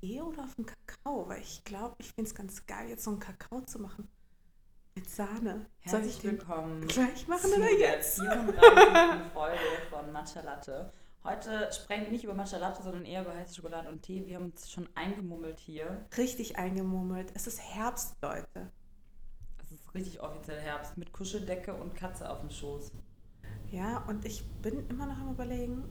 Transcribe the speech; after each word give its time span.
Tee 0.00 0.20
oder 0.20 0.44
auf 0.44 0.54
den 0.54 0.66
Kakao? 0.66 1.28
Weil 1.28 1.40
ich 1.40 1.64
glaube, 1.64 1.96
ich 1.98 2.12
finde 2.12 2.28
es 2.28 2.34
ganz 2.34 2.66
geil, 2.66 2.88
jetzt 2.88 3.04
so 3.04 3.10
einen 3.10 3.20
Kakao 3.20 3.60
zu 3.62 3.78
machen. 3.78 4.08
Mit 4.94 5.08
Sahne. 5.08 5.66
Soll 5.84 6.00
ich 6.00 6.14
Herzlich 6.14 6.22
willkommen 6.24 6.86
gleich 6.86 7.28
machen 7.28 7.50
oder 7.50 7.60
der 7.60 7.78
jetzt? 7.78 8.20
34. 8.20 9.32
Folge 9.32 9.58
von 9.90 10.12
Matcha 10.12 10.40
Latte. 10.40 10.92
Heute 11.24 11.70
sprechen 11.72 12.04
wir 12.04 12.12
nicht 12.12 12.24
über 12.24 12.34
Matcha 12.34 12.58
Latte, 12.58 12.82
sondern 12.82 13.04
eher 13.04 13.22
über 13.22 13.34
heiße 13.34 13.54
Schokolade 13.54 13.88
und 13.88 14.02
Tee. 14.02 14.26
Wir 14.26 14.36
haben 14.36 14.46
uns 14.46 14.70
schon 14.70 14.88
eingemummelt 14.94 15.58
hier. 15.58 16.06
Richtig 16.16 16.56
eingemummelt. 16.56 17.32
Es 17.34 17.46
ist 17.46 17.60
Herbst, 17.60 18.16
Leute. 18.22 18.70
Es 19.62 19.72
ist 19.72 19.94
richtig 19.94 20.20
offiziell 20.20 20.60
Herbst 20.60 20.96
mit 20.96 21.12
Kuscheldecke 21.12 21.74
und 21.74 21.94
Katze 21.94 22.30
auf 22.30 22.40
dem 22.40 22.50
Schoß. 22.50 22.92
Ja, 23.70 24.04
und 24.06 24.24
ich 24.24 24.46
bin 24.62 24.88
immer 24.88 25.06
noch 25.06 25.18
am 25.18 25.32
überlegen, 25.32 25.82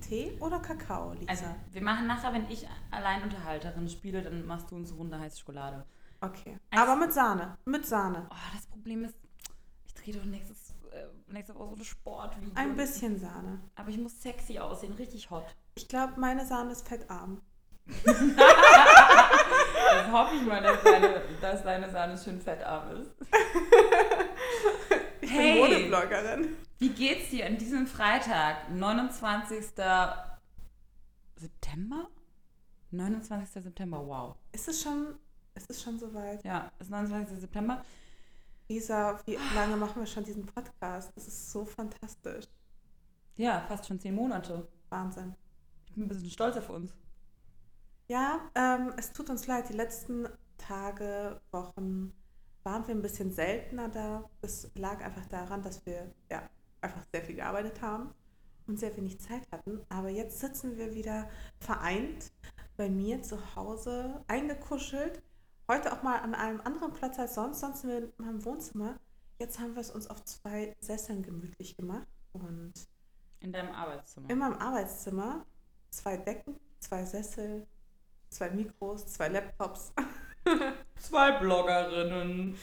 Tee 0.00 0.36
oder 0.40 0.58
Kakao, 0.60 1.12
Lisa? 1.12 1.30
Also, 1.30 1.44
wir 1.72 1.82
machen 1.82 2.06
nachher, 2.06 2.32
wenn 2.32 2.48
ich 2.50 2.66
Alleinunterhalterin 2.90 3.88
spiele, 3.88 4.22
dann 4.22 4.46
machst 4.46 4.70
du 4.70 4.76
uns 4.76 4.90
eine 4.90 4.98
Runde 4.98 5.18
heiße 5.20 5.38
Schokolade. 5.40 5.84
okay. 6.20 6.58
Eins- 6.70 6.82
Aber 6.82 6.96
mit 6.96 7.12
Sahne. 7.12 7.56
Mit 7.64 7.86
Sahne. 7.86 8.26
Oh, 8.30 8.34
das 8.54 8.66
Problem 8.66 9.04
ist, 9.04 9.14
ich 9.86 9.94
drehe 9.94 10.14
doch 10.14 10.24
nächstes, 10.24 10.70
äh, 10.92 11.32
nächste 11.32 11.54
Woche 11.54 11.70
so 11.70 11.76
ein 11.76 11.84
Sportvideo. 11.84 12.50
Ein 12.54 12.76
bisschen 12.76 13.18
Sahne. 13.18 13.60
Aber 13.76 13.88
ich 13.90 13.98
muss 13.98 14.20
sexy 14.20 14.58
aussehen, 14.58 14.92
richtig 14.94 15.30
hot. 15.30 15.44
Ich 15.74 15.88
glaube, 15.88 16.14
meine 16.18 16.44
Sahne 16.46 16.72
ist 16.72 16.86
fettarm. 16.88 17.40
Das 18.04 18.16
hoffe 20.12 20.34
ich 20.36 20.42
mal, 20.46 20.62
dass 20.62 20.82
deine, 20.82 21.20
dass 21.40 21.62
deine 21.64 21.90
Sahne 21.90 22.16
schön 22.18 22.40
fettarm 22.40 22.96
ist. 23.02 23.10
Ich 25.22 25.30
Hey. 25.30 25.52
bin 25.52 25.60
Modebloggerin. 25.90 26.56
Wie 26.80 26.88
geht's 26.88 27.28
dir 27.28 27.44
an 27.44 27.58
diesem 27.58 27.86
Freitag, 27.86 28.70
29. 28.70 29.66
September? 31.36 32.08
29. 32.90 33.62
September, 33.62 34.06
wow. 34.06 34.34
Ist 34.50 34.66
es 34.66 34.82
schon, 34.82 35.14
ist 35.54 35.68
es 35.68 35.82
schon 35.82 35.98
soweit? 35.98 36.42
Ja, 36.42 36.72
ist 36.78 36.88
29. 36.88 37.38
September. 37.38 37.84
Lisa, 38.66 39.20
wie 39.26 39.36
lange 39.54 39.76
machen 39.76 40.00
wir 40.00 40.06
schon 40.06 40.24
diesen 40.24 40.46
Podcast? 40.46 41.12
Das 41.14 41.28
ist 41.28 41.50
so 41.50 41.66
fantastisch. 41.66 42.46
Ja, 43.36 43.60
fast 43.68 43.86
schon 43.86 44.00
zehn 44.00 44.14
Monate. 44.14 44.66
Wahnsinn. 44.88 45.34
Ich 45.84 45.92
bin 45.92 46.04
ein 46.04 46.08
bisschen 46.08 46.30
stolz 46.30 46.56
auf 46.56 46.70
uns. 46.70 46.94
Ja, 48.08 48.40
ähm, 48.54 48.94
es 48.96 49.12
tut 49.12 49.28
uns 49.28 49.46
leid, 49.46 49.68
die 49.68 49.74
letzten 49.74 50.26
Tage, 50.56 51.42
Wochen 51.50 52.14
waren 52.62 52.86
wir 52.86 52.94
ein 52.94 53.02
bisschen 53.02 53.30
seltener 53.30 53.90
da. 53.90 54.30
Das 54.40 54.70
lag 54.76 55.04
einfach 55.04 55.26
daran, 55.26 55.60
dass 55.60 55.84
wir 55.84 56.10
ja, 56.30 56.48
einfach 56.82 57.02
sehr 57.12 57.22
viel 57.22 57.36
gearbeitet 57.36 57.80
haben 57.82 58.14
und 58.66 58.78
sehr 58.78 58.96
wenig 58.96 59.20
Zeit 59.20 59.42
hatten. 59.52 59.80
Aber 59.88 60.08
jetzt 60.08 60.40
sitzen 60.40 60.76
wir 60.76 60.94
wieder 60.94 61.28
vereint 61.58 62.32
bei 62.76 62.88
mir 62.88 63.22
zu 63.22 63.38
Hause, 63.56 64.24
eingekuschelt. 64.28 65.22
Heute 65.68 65.92
auch 65.92 66.02
mal 66.02 66.18
an 66.18 66.34
einem 66.34 66.60
anderen 66.62 66.92
Platz 66.92 67.18
als 67.18 67.34
sonst. 67.34 67.60
Sonst 67.60 67.82
sind 67.82 67.90
wir 67.90 67.98
in 67.98 68.12
meinem 68.18 68.44
Wohnzimmer. 68.44 68.98
Jetzt 69.38 69.58
haben 69.60 69.74
wir 69.74 69.80
es 69.80 69.90
uns 69.90 70.08
auf 70.08 70.22
zwei 70.24 70.76
Sesseln 70.80 71.22
gemütlich 71.22 71.76
gemacht 71.76 72.06
und 72.32 72.72
In 73.40 73.52
deinem 73.52 73.72
Arbeitszimmer. 73.74 74.28
in 74.30 74.38
meinem 74.38 74.54
Arbeitszimmer 74.54 75.44
zwei 75.90 76.16
Decken, 76.16 76.56
zwei 76.78 77.04
Sessel, 77.04 77.66
zwei 78.28 78.50
Mikros, 78.50 79.06
zwei 79.06 79.28
Laptops, 79.28 79.92
Zwei 80.98 81.32
Bloggerinnen. 81.38 82.56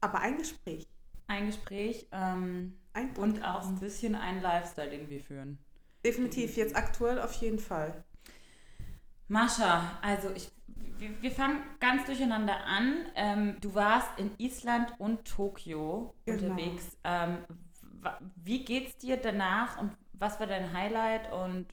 aber 0.00 0.18
ein 0.20 0.38
Gespräch, 0.38 0.86
Ein 1.34 1.46
Gespräch 1.46 2.06
ähm, 2.12 2.78
ein 2.92 3.10
und 3.16 3.42
auch 3.44 3.66
ein 3.66 3.80
bisschen 3.80 4.14
ein 4.14 4.40
Lifestyle, 4.40 4.88
den 4.88 5.10
wir 5.10 5.18
führen. 5.20 5.58
Definitiv, 6.04 6.56
jetzt 6.56 6.76
aktuell 6.76 7.18
auf 7.20 7.32
jeden 7.32 7.58
Fall. 7.58 8.04
Mascha, 9.26 9.98
also 10.00 10.30
ich, 10.30 10.48
wir, 10.98 11.10
wir 11.20 11.32
fangen 11.32 11.60
ganz 11.80 12.04
durcheinander 12.04 12.64
an. 12.66 13.06
Ähm, 13.16 13.56
du 13.60 13.74
warst 13.74 14.16
in 14.16 14.30
Island 14.38 14.92
und 14.98 15.24
Tokio 15.24 16.14
Genau. 16.24 16.52
unterwegs. 16.52 16.96
Ähm, 17.02 17.38
wie 18.36 18.64
geht's 18.64 18.96
dir 18.98 19.16
danach 19.16 19.80
und 19.80 19.90
was 20.12 20.38
war 20.38 20.46
dein 20.46 20.72
Highlight 20.72 21.32
und 21.32 21.66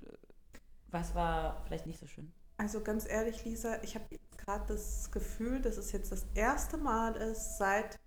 was 0.88 1.14
war 1.14 1.62
vielleicht 1.66 1.86
nicht 1.86 2.00
so 2.00 2.08
schön? 2.08 2.34
Also 2.58 2.82
ganz 2.82 3.08
ehrlich, 3.08 3.46
Lisa, 3.46 3.80
ich 3.84 3.94
habe 3.94 4.06
gerade 4.38 4.66
das 4.74 5.12
Gefühl, 5.12 5.62
dass 5.62 5.78
es 5.78 5.92
jetzt 5.92 6.12
das 6.12 6.26
erste 6.34 6.78
Mal 6.78 7.16
ist 7.16 7.60
seit 7.60 8.00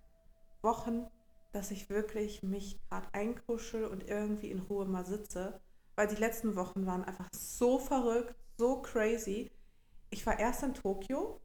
Wochen, 0.62 1.06
dass 1.54 1.70
ich 1.70 1.88
wirklich 1.88 2.42
mich 2.42 2.80
gerade 2.88 3.06
einkuschel 3.12 3.84
und 3.84 4.08
irgendwie 4.08 4.50
in 4.50 4.58
Ruhe 4.58 4.86
mal 4.86 5.06
sitze. 5.06 5.60
Weil 5.94 6.08
die 6.08 6.16
letzten 6.16 6.56
Wochen 6.56 6.86
waren 6.86 7.04
einfach 7.04 7.28
so 7.32 7.78
verrückt, 7.78 8.34
so 8.58 8.82
crazy. 8.82 9.52
Ich 10.10 10.26
war 10.26 10.38
erst 10.38 10.64
in 10.64 10.74
Tokio 10.74 11.40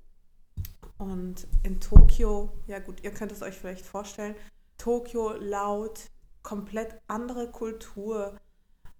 und 0.97 1.47
in 1.63 1.79
Tokio, 1.79 2.51
ja 2.65 2.79
gut, 2.79 3.03
ihr 3.03 3.11
könnt 3.11 3.31
es 3.31 3.43
euch 3.43 3.55
vielleicht 3.55 3.85
vorstellen, 3.85 4.35
Tokio 4.77 5.33
laut, 5.33 6.09
komplett 6.41 6.99
andere 7.07 7.51
Kultur. 7.51 8.39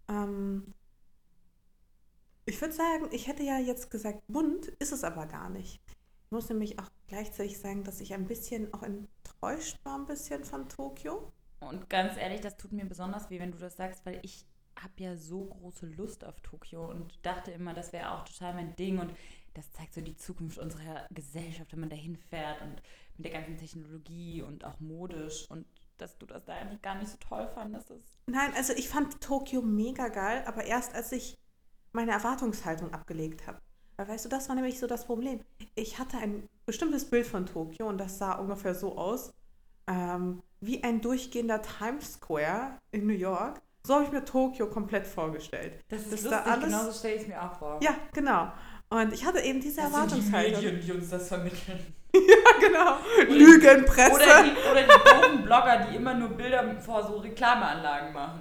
Ähm, 0.08 0.76
ich 2.46 2.62
würde 2.62 2.74
sagen, 2.74 3.10
ich 3.12 3.28
hätte 3.28 3.44
ja 3.44 3.58
jetzt 3.58 3.90
gesagt, 3.90 4.22
bunt 4.28 4.68
ist 4.68 4.92
es 4.92 5.04
aber 5.04 5.26
gar 5.26 5.50
nicht. 5.50 5.82
Ich 5.88 6.32
muss 6.32 6.50
nämlich 6.50 6.78
auch 6.78 6.90
gleichzeitig 7.08 7.58
sagen, 7.58 7.84
dass 7.84 8.00
ich 8.00 8.14
ein 8.14 8.28
bisschen 8.28 8.72
auch 8.74 8.84
enttäuscht 9.42 9.78
war, 9.84 9.98
ein 9.98 10.06
bisschen 10.06 10.44
von 10.44 10.68
Tokio. 10.70 11.32
Und 11.60 11.90
ganz 11.90 12.18
ehrlich, 12.18 12.42
das 12.42 12.58
tut 12.58 12.72
mir 12.72 12.86
besonders 12.86 13.30
weh, 13.30 13.40
wenn 13.40 13.52
du 13.52 13.58
das 13.58 13.76
sagst, 13.76 14.06
weil 14.06 14.20
ich 14.24 14.46
habe 14.82 14.94
ja 14.98 15.16
so 15.16 15.46
große 15.46 15.88
Lust 15.88 16.24
auf 16.24 16.40
Tokio 16.42 16.90
und 16.90 17.14
dachte 17.26 17.52
immer, 17.52 17.74
das 17.74 17.92
wäre 17.92 18.12
auch 18.12 18.24
total 18.24 18.54
mein 18.54 18.76
Ding 18.78 19.00
und 19.00 19.14
das 19.54 19.72
zeigt 19.74 19.94
so 19.94 20.00
die 20.02 20.16
Zukunft 20.16 20.58
unserer 20.58 21.06
Gesellschaft, 21.10 21.74
wenn 21.74 21.82
man 21.82 21.90
dahin 21.90 22.16
fährt 22.16 22.62
und 22.62 22.82
mit 23.18 23.26
der 23.26 23.34
ganzen 23.34 23.58
Technologie 23.58 24.42
und 24.42 24.64
auch 24.64 24.80
modisch 24.80 25.50
und 25.50 25.66
dass 25.98 26.18
du 26.18 26.26
das 26.26 26.46
da 26.46 26.54
eigentlich 26.54 26.82
gar 26.82 26.96
nicht 26.96 27.10
so 27.10 27.18
toll 27.18 27.50
fandest. 27.54 27.90
Das 27.90 28.00
Nein, 28.28 28.54
also 28.56 28.72
ich 28.72 28.88
fand 28.88 29.20
Tokio 29.20 29.62
mega 29.62 30.08
geil, 30.08 30.44
aber 30.46 30.64
erst 30.64 30.94
als 30.94 31.12
ich 31.12 31.38
meine 31.92 32.12
Erwartungshaltung 32.12 32.94
abgelegt 32.94 33.48
habe. 33.48 33.60
Weil 34.00 34.08
weißt 34.08 34.24
du, 34.24 34.30
das 34.30 34.48
war 34.48 34.56
nämlich 34.56 34.80
so 34.80 34.88
das 34.88 35.04
Problem. 35.04 35.42
Ich 35.76 36.00
hatte 36.00 36.16
ein 36.20 36.48
bestimmtes 36.66 37.04
Bild 37.04 37.28
von 37.28 37.46
Tokio 37.46 37.86
und 37.90 37.98
das 37.98 38.18
sah 38.18 38.32
ungefähr 38.36 38.74
so 38.74 38.98
aus, 38.98 39.34
ähm, 39.88 40.42
wie 40.62 40.82
ein 40.86 41.02
durchgehender 41.02 41.62
Times 41.62 42.14
Square 42.14 42.78
in 42.92 43.06
New 43.08 43.12
York. 43.14 43.60
So 43.86 43.96
habe 43.96 44.06
ich 44.06 44.12
mir 44.14 44.24
Tokio 44.24 44.68
komplett 44.70 45.06
vorgestellt. 45.06 45.84
Das 45.90 46.04
ist 46.04 46.14
Dass 46.14 46.22
lustig, 46.24 46.44
da 46.46 46.50
alles- 46.50 46.64
genauso 46.64 46.94
stelle 46.98 47.16
ich 47.16 47.22
es 47.24 47.28
mir 47.28 47.44
auch 47.44 47.52
vor. 47.60 47.78
Ja, 47.84 47.94
genau. 48.14 48.50
Und 48.90 49.12
ich 49.12 49.26
hatte 49.26 49.42
eben 49.42 49.60
diese 49.60 49.82
Das 49.82 49.92
sind 49.92 49.94
die 49.94 49.98
Erwartungshaltung. 49.98 50.64
Medien, 50.64 50.80
die 50.82 50.92
uns 50.94 51.10
das 51.10 51.28
vermitteln. 51.28 51.94
Ja, 52.12 52.68
genau. 52.68 52.98
Lügenpresse. 53.32 54.14
Oder 54.16 54.44
die, 54.44 54.52
oder 54.72 54.82
die 54.82 55.10
doofen 55.28 55.44
Blogger, 55.44 55.86
die 55.86 55.96
immer 55.98 56.14
nur 56.16 56.30
Bilder 56.30 56.80
vor 56.82 57.06
so 57.06 57.18
Reklameanlagen 57.18 58.14
machen. 58.14 58.40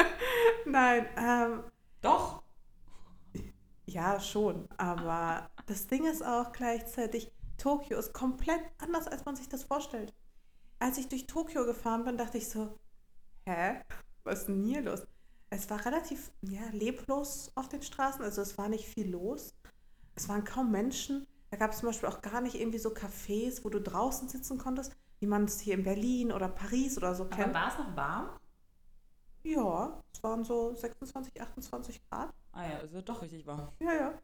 Nein, 0.64 1.06
ähm, 1.16 1.62
Doch. 2.02 2.42
Ja, 3.88 4.20
schon. 4.20 4.68
Aber 4.76 5.50
das 5.66 5.86
Ding 5.86 6.04
ist 6.04 6.22
auch 6.24 6.52
gleichzeitig, 6.52 7.32
Tokio 7.56 7.98
ist 7.98 8.12
komplett 8.12 8.60
anders, 8.78 9.08
als 9.08 9.24
man 9.24 9.34
sich 9.34 9.48
das 9.48 9.64
vorstellt. 9.64 10.14
Als 10.78 10.98
ich 10.98 11.08
durch 11.08 11.26
Tokio 11.26 11.64
gefahren 11.64 12.04
bin, 12.04 12.18
dachte 12.18 12.38
ich 12.38 12.48
so, 12.48 12.78
hä? 13.46 13.80
Was 14.24 14.40
ist 14.40 14.48
denn 14.48 14.62
hier 14.62 14.82
los? 14.82 15.06
Es 15.50 15.70
war 15.70 15.84
relativ 15.86 16.30
ja, 16.42 16.68
leblos 16.70 17.50
auf 17.54 17.68
den 17.68 17.82
Straßen, 17.82 18.22
also 18.22 18.42
es 18.42 18.58
war 18.58 18.68
nicht 18.68 18.84
viel 18.84 19.10
los. 19.10 19.54
Es 20.14 20.28
waren 20.28 20.44
kaum 20.44 20.70
Menschen. 20.70 21.26
Da 21.50 21.56
gab 21.56 21.72
es 21.72 21.78
zum 21.78 21.88
Beispiel 21.88 22.10
auch 22.10 22.20
gar 22.20 22.42
nicht 22.42 22.56
irgendwie 22.56 22.78
so 22.78 22.90
Cafés, 22.90 23.64
wo 23.64 23.70
du 23.70 23.80
draußen 23.80 24.28
sitzen 24.28 24.58
konntest, 24.58 24.94
wie 25.20 25.26
man 25.26 25.44
es 25.44 25.60
hier 25.60 25.74
in 25.74 25.82
Berlin 25.84 26.30
oder 26.30 26.48
Paris 26.48 26.98
oder 26.98 27.14
so 27.14 27.30
Aber 27.30 27.36
kennt. 27.36 27.54
war 27.54 27.68
es 27.68 27.78
noch 27.78 27.96
warm? 27.96 28.28
Ja, 29.42 30.02
es 30.12 30.22
waren 30.22 30.44
so 30.44 30.74
26, 30.74 31.40
28 31.40 32.02
Grad. 32.10 32.34
Ah 32.58 32.66
ja, 32.66 32.92
wird 32.92 33.08
doch 33.08 33.22
richtig 33.22 33.46
warm. 33.46 33.68
Ja, 33.78 33.94
ja. 33.94 34.14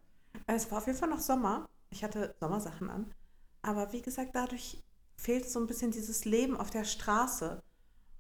Es 0.49 0.69
war 0.69 0.79
auf 0.79 0.87
jeden 0.89 0.99
Fall 0.99 1.09
noch 1.09 1.21
Sommer. 1.21 1.69
Ich 1.91 2.03
hatte 2.03 2.35
Sommersachen 2.41 2.91
an. 2.91 3.15
Aber 3.63 3.93
wie 3.93 4.03
gesagt, 4.03 4.31
dadurch 4.35 4.83
fehlt 5.17 5.49
so 5.49 5.61
ein 5.61 5.69
bisschen 5.69 5.93
dieses 5.93 6.25
Leben 6.25 6.57
auf 6.57 6.71
der 6.71 6.83
Straße. 6.83 7.63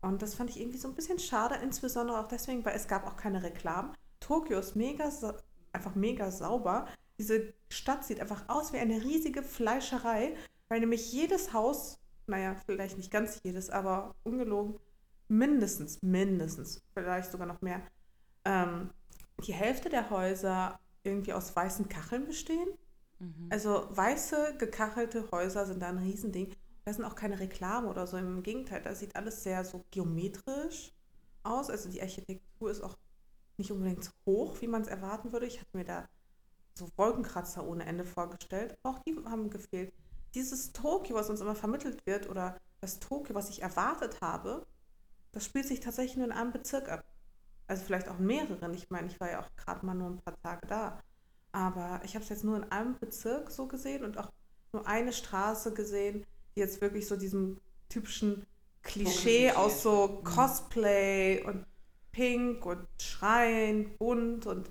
Und 0.02 0.22
das 0.22 0.37
fand 0.37 0.50
ich 0.50 0.61
irgendwie 0.61 0.78
so 0.78 0.87
ein 0.87 0.94
bisschen 0.94 1.19
schade, 1.19 1.56
insbesondere 1.56 2.20
auch 2.20 2.28
deswegen, 2.28 2.64
weil 2.64 2.76
es 2.76 2.87
gab 2.87 3.08
auch 3.08 3.16
keine 3.16 3.43
Reklamen. 3.43 3.93
Tokio 4.20 4.61
ist 4.61 4.76
mega, 4.76 5.11
einfach 5.72 5.96
mega 5.96 6.31
sauber. 6.31 6.87
Diese 7.19 7.52
Stadt 7.69 8.05
sieht 8.05 8.20
einfach 8.20 8.49
aus 8.49 8.72
wie 8.72 8.78
eine 8.78 9.02
riesige 9.02 9.43
Fleischerei, 9.43 10.37
weil 10.69 10.78
nämlich 10.78 11.12
jedes 11.12 11.52
Haus, 11.52 11.99
naja, 12.28 12.55
vielleicht 12.67 12.99
nicht 12.99 13.10
ganz 13.10 13.40
jedes, 13.43 13.69
aber 13.69 14.14
ungelogen, 14.22 14.78
mindestens, 15.26 16.00
mindestens, 16.02 16.81
vielleicht 16.94 17.32
sogar 17.32 17.49
noch 17.49 17.62
mehr, 17.62 17.82
ähm, 18.44 18.90
die 19.42 19.52
Hälfte 19.52 19.88
der 19.88 20.10
Häuser 20.10 20.78
irgendwie 21.02 21.32
aus 21.32 21.54
weißen 21.54 21.88
Kacheln 21.88 22.26
bestehen. 22.26 22.69
Mhm. 23.19 23.48
Also 23.50 23.86
weiße, 23.90 24.56
gekachelte 24.58 25.31
Häuser 25.31 25.66
sind 25.66 25.81
da 25.81 25.88
ein 25.88 25.98
Riesending. 25.98 26.54
Da 26.84 26.92
sind 26.92 27.04
auch 27.04 27.14
keine 27.14 27.40
Reklame 27.40 27.88
oder 27.88 28.06
so. 28.06 28.16
Im 28.16 28.42
Gegenteil, 28.42 28.82
da 28.82 28.94
sieht 28.94 29.16
alles 29.16 29.42
sehr 29.42 29.64
so 29.64 29.84
geometrisch 29.90 30.92
aus. 31.42 31.70
Also 31.70 31.88
die 31.90 32.02
Architektur 32.02 32.70
ist 32.70 32.82
auch 32.82 32.96
nicht 33.56 33.70
unbedingt 33.70 34.04
so 34.04 34.10
hoch, 34.26 34.60
wie 34.60 34.66
man 34.66 34.82
es 34.82 34.88
erwarten 34.88 35.32
würde. 35.32 35.46
Ich 35.46 35.60
hatte 35.60 35.76
mir 35.76 35.84
da 35.84 36.08
so 36.75 36.88
Wolkenkratzer 36.96 37.66
ohne 37.66 37.86
Ende 37.86 38.04
vorgestellt. 38.04 38.76
Auch 38.82 38.98
die 39.00 39.16
haben 39.25 39.50
gefehlt. 39.50 39.92
Dieses 40.34 40.72
Tokio, 40.72 41.14
was 41.14 41.31
uns 41.31 41.40
immer 41.40 41.54
vermittelt 41.54 42.04
wird, 42.06 42.28
oder 42.28 42.58
das 42.81 42.98
Tokio, 42.98 43.34
was 43.34 43.50
ich 43.50 43.62
erwartet 43.62 44.20
habe, 44.20 44.66
das 45.32 45.44
spielt 45.44 45.66
sich 45.66 45.81
tatsächlich 45.81 46.16
nur 46.16 46.26
in 46.26 46.32
einem 46.32 46.52
Bezirk 46.52 46.88
ab. 46.88 47.04
Also 47.66 47.84
vielleicht 47.84 48.08
auch 48.08 48.19
mehreren. 48.19 48.75
Ich 48.75 48.90
meine, 48.90 49.06
ich 49.08 49.19
war 49.20 49.31
ja 49.31 49.40
auch 49.43 49.49
gerade 49.56 49.84
mal 49.87 49.94
nur 49.94 50.11
ein 50.11 50.20
paar 50.22 50.37
Tage 50.43 50.66
da. 50.66 51.00
Aber 51.52 52.00
ich 52.05 52.14
habe 52.14 52.25
es 52.25 52.28
jetzt 52.31 52.44
nur 52.44 52.56
in 52.56 52.64
einem 52.72 52.99
Bezirk 52.99 53.50
so 53.50 53.66
gesehen 53.69 54.05
und 54.05 54.19
auch 54.19 54.31
nur 54.72 54.87
eine 54.87 55.12
Straße 55.12 55.72
gesehen, 55.75 56.25
die 56.56 56.61
jetzt 56.61 56.81
wirklich 56.81 57.06
so 57.08 57.16
diesem 57.16 57.61
typischen 57.88 58.46
Klischee 58.82 59.52
aus 59.52 59.82
so 59.82 60.20
Mhm. 60.22 60.25
Cosplay 60.25 61.43
und 61.44 61.66
Pink 62.12 62.66
und 62.66 62.87
Schreien, 63.00 63.96
bunt 63.99 64.46
und 64.46 64.70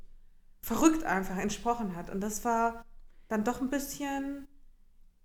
verrückt 0.62 1.04
einfach 1.06 1.38
entsprochen 1.38 1.96
hat. 1.96 2.10
Und 2.10 2.22
das 2.22 2.46
war 2.46 2.86
dann 3.30 3.44
doch 3.46 3.62
ein 3.62 3.70
bisschen, 3.70 4.48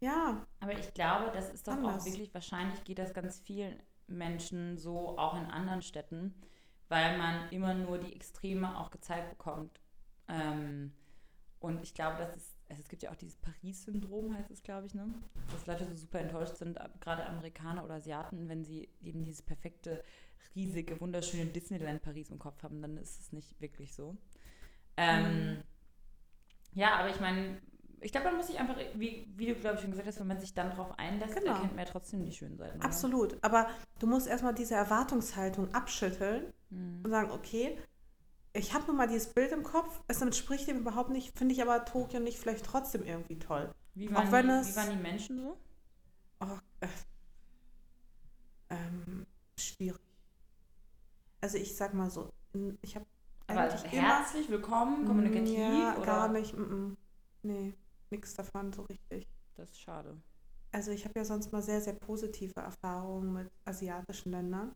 ja, 0.01 0.47
Aber 0.61 0.73
ich 0.73 0.93
glaube, 0.95 1.31
das 1.33 1.51
ist 1.51 1.69
doch 1.69 1.73
Anders. 1.73 1.83
auch 1.83 2.05
wirklich, 2.05 2.33
wahrscheinlich 2.35 2.83
geht 2.85 2.99
das 2.99 3.15
ganz 3.15 3.41
vielen 3.41 3.81
Menschen 4.07 4.77
so, 4.79 5.17
auch 5.19 5.37
in 5.37 5.47
anderen 5.47 5.83
Städten, 5.83 6.35
weil 6.89 7.19
man 7.19 7.51
immer 7.51 7.75
nur 7.75 7.99
die 7.99 8.15
Extreme 8.15 8.79
auch 8.79 8.91
gezeigt 8.91 9.31
bekommt. 9.31 9.81
Ähm, 10.29 10.93
und 11.61 11.83
ich 11.83 11.95
glaube, 11.95 12.19
das 12.19 12.37
ist, 12.37 12.57
also 12.69 12.83
es 12.83 12.89
gibt 12.89 13.03
ja 13.03 13.11
auch 13.11 13.17
dieses 13.17 13.37
Paris-Syndrom, 13.37 14.35
heißt 14.37 14.51
es, 14.51 14.63
glaube 14.63 14.87
ich, 14.87 14.95
ne? 14.95 15.07
Dass 15.51 15.67
Leute 15.67 15.87
so 15.87 15.95
super 15.97 16.21
enttäuscht 16.21 16.57
sind, 16.57 16.81
ab- 16.81 17.01
gerade 17.01 17.27
Amerikaner 17.27 17.85
oder 17.85 17.95
Asiaten, 17.95 18.49
wenn 18.49 18.65
sie 18.65 18.89
eben 19.01 19.25
dieses 19.25 19.43
perfekte, 19.43 20.03
riesige, 20.55 21.01
wunderschöne 21.01 21.47
Disneyland 21.47 22.03
Paris 22.03 22.31
im 22.31 22.39
Kopf 22.39 22.63
haben, 22.63 22.81
dann 22.81 22.97
ist 22.97 23.21
es 23.21 23.33
nicht 23.33 23.61
wirklich 23.61 23.93
so. 23.95 24.17
Ähm, 24.97 25.63
Ja, 26.75 26.97
aber 26.97 27.11
ich 27.11 27.21
meine, 27.21 27.61
ich 28.01 28.13
glaube, 28.13 28.29
man 28.29 28.37
muss 28.37 28.47
sich 28.49 28.59
einfach, 28.59 28.77
wie, 28.95 29.33
wie 29.37 29.47
du, 29.47 29.55
glaube 29.55 29.77
ich, 29.77 29.81
schon 29.83 29.91
gesagt 29.91 30.09
hast, 30.09 30.21
wenn 30.21 30.27
man 30.27 30.41
sich 30.41 30.55
dann 30.55 30.71
darauf 30.71 30.99
einlässt, 30.99 31.35
Genau. 31.37 31.53
erkennt 31.55 31.77
man 31.77 31.85
ja 31.87 31.91
trotzdem 31.91 32.25
die 32.25 32.33
schönen 32.33 32.57
Seiten. 32.57 32.77
oder? 32.79 32.85
absolut. 32.87 33.39
Aber 33.43 33.69
du 33.99 34.07
musst 34.07 34.27
erstmal 34.27 34.55
diese 34.55 34.75
Erwartungshaltung 34.75 35.75
abschütteln 35.75 36.53
Mhm. 36.71 37.01
und 37.05 37.11
sagen, 37.11 37.31
okay, 37.31 37.79
ich 38.53 38.75
habe 38.75 38.87
nun 38.87 38.97
mal 38.97 39.07
dieses 39.09 39.33
Bild 39.33 39.53
im 39.53 39.63
Kopf, 39.63 40.01
es 40.09 40.21
entspricht 40.23 40.67
dem 40.69 40.79
überhaupt 40.79 41.11
nicht, 41.11 41.37
finde 41.39 41.55
ich 41.55 41.63
aber 41.63 41.85
Tokio 41.85 42.21
nicht 42.21 42.39
vielleicht 42.39 42.65
trotzdem 42.67 43.05
irgendwie 43.05 43.39
toll. 43.39 43.73
Wie, 43.95 44.09
Auch 44.11 44.15
waren 44.15 44.33
wenn 44.33 44.47
die, 44.49 44.53
es- 44.55 44.69
wie 44.73 44.77
waren 44.77 44.91
die 44.91 45.03
Menschen 45.03 45.39
so? 45.41 45.57
Oh, 46.41 46.47
äh, 46.81 46.89
ähm, 48.71 49.27
schwierig. 49.59 50.01
Also 51.41 51.59
ich 51.59 51.75
sag 51.77 51.95
mal 51.95 52.11
so, 52.11 52.33
ich 52.83 52.97
habe 52.97 53.07
Aber 53.47 53.69
immer 53.69 53.85
herzlich 53.91 54.49
willkommen, 54.51 55.05
kommunikativ? 55.07 55.57
Ja, 55.59 55.97
oder? 55.97 56.05
gar 56.07 56.29
nicht. 56.29 56.55
Mm 56.57 56.63
-mm. 56.63 56.97
Nee, 57.43 57.75
nichts 58.11 58.35
davon 58.35 58.73
so 58.73 58.83
richtig. 58.83 59.27
Das 59.57 59.71
ist 59.71 59.81
schade. 59.81 60.17
Also 60.73 60.91
ich 60.91 61.05
habe 61.05 61.19
ja 61.19 61.25
sonst 61.25 61.53
mal 61.53 61.63
sehr, 61.63 61.81
sehr 61.81 61.95
positive 61.95 62.61
Erfahrungen 62.61 63.33
mit 63.33 63.51
asiatischen 63.65 64.33
Ländern. 64.33 64.75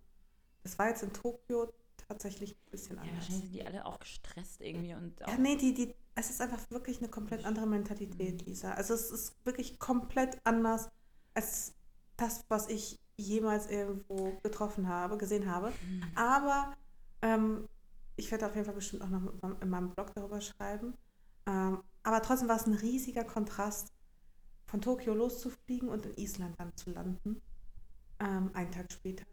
Das 0.63 0.79
war 0.79 0.89
jetzt 0.89 1.03
in 1.03 1.13
Tokio 1.13 1.73
tatsächlich 2.09 2.53
ein 2.57 2.71
bisschen 2.71 2.97
Ja, 2.97 3.03
anders. 3.03 3.17
wahrscheinlich 3.17 3.45
sind 3.45 3.55
die 3.55 3.67
alle 3.67 3.85
auch 3.87 3.99
gestresst 3.99 4.61
irgendwie 4.61 4.95
und 4.95 5.23
auch, 5.23 5.29
Ja, 5.29 5.39
nee, 5.39 5.57
die, 5.57 5.75
die, 5.75 5.95
es 6.15 6.31
ist 6.31 6.41
einfach 6.41 6.59
wirklich 6.71 6.99
eine 6.99 7.09
komplett 7.09 7.45
andere 7.45 7.67
Mentalität, 7.67 8.45
Lisa. 8.47 8.73
Also 8.73 8.95
es 8.95 9.11
ist 9.11 9.37
wirklich 9.45 9.79
komplett 9.79 10.39
anders 10.45 10.89
als 11.35 11.75
das, 12.17 12.45
was 12.49 12.69
ich 12.69 12.99
jemals 13.17 13.69
irgendwo 13.71 14.33
getroffen 14.43 14.89
habe, 14.89 15.19
gesehen 15.19 15.51
habe. 15.51 15.73
Mhm. 15.83 16.03
Aber 16.15 16.75
ähm, 17.23 17.69
ich 18.17 18.31
werde 18.31 18.47
auf 18.47 18.55
jeden 18.55 18.65
Fall 18.67 18.75
bestimmt 18.75 19.03
auch 19.03 19.09
noch 19.09 19.61
in 19.61 19.69
meinem 19.71 19.91
Blog 19.91 20.13
darüber 20.15 20.41
schreiben. 20.41 20.95
Ähm, 21.47 21.83
aber 22.03 22.23
trotzdem 22.23 22.49
war 22.49 22.57
es 22.57 22.67
ein 22.67 22.75
riesiger 22.75 23.25
Kontrast, 23.25 23.93
von 24.67 24.81
Tokio 24.81 25.15
loszufliegen 25.15 25.91
und 25.91 26.07
in 26.07 26.17
Island 26.17 26.59
dann 26.59 26.75
zu 26.77 26.91
landen. 26.91 27.43
Ähm, 28.19 28.51
einen 28.55 28.71
Tag 28.71 28.91
später. 28.91 29.27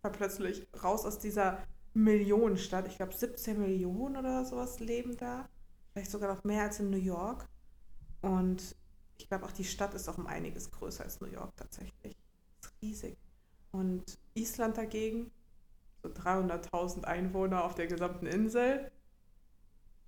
War 0.00 0.12
plötzlich 0.12 0.66
raus 0.82 1.04
aus 1.04 1.18
dieser 1.18 1.62
Millionenstadt. 1.92 2.88
Ich 2.88 2.96
glaube, 2.96 3.12
17 3.12 3.60
Millionen 3.60 4.16
oder 4.16 4.46
sowas 4.46 4.80
leben 4.80 5.16
da. 5.18 5.48
Vielleicht 5.92 6.10
sogar 6.10 6.34
noch 6.34 6.42
mehr 6.42 6.62
als 6.62 6.80
in 6.80 6.88
New 6.88 6.96
York. 6.96 7.46
Und 8.22 8.74
ich 9.18 9.28
glaube 9.28 9.44
auch 9.44 9.52
die 9.52 9.64
Stadt 9.64 9.92
ist 9.92 10.08
auch 10.08 10.16
um 10.16 10.26
einiges 10.26 10.70
größer 10.70 11.04
als 11.04 11.20
New 11.20 11.28
York 11.28 11.54
tatsächlich. 11.56 12.16
Ist 12.62 12.72
riesig. 12.80 13.18
Und 13.72 14.18
Island 14.32 14.78
dagegen, 14.78 15.30
so 16.02 16.08
300.000 16.08 17.04
Einwohner 17.04 17.64
auf 17.64 17.74
der 17.74 17.88
gesamten 17.88 18.26
Insel, 18.26 18.90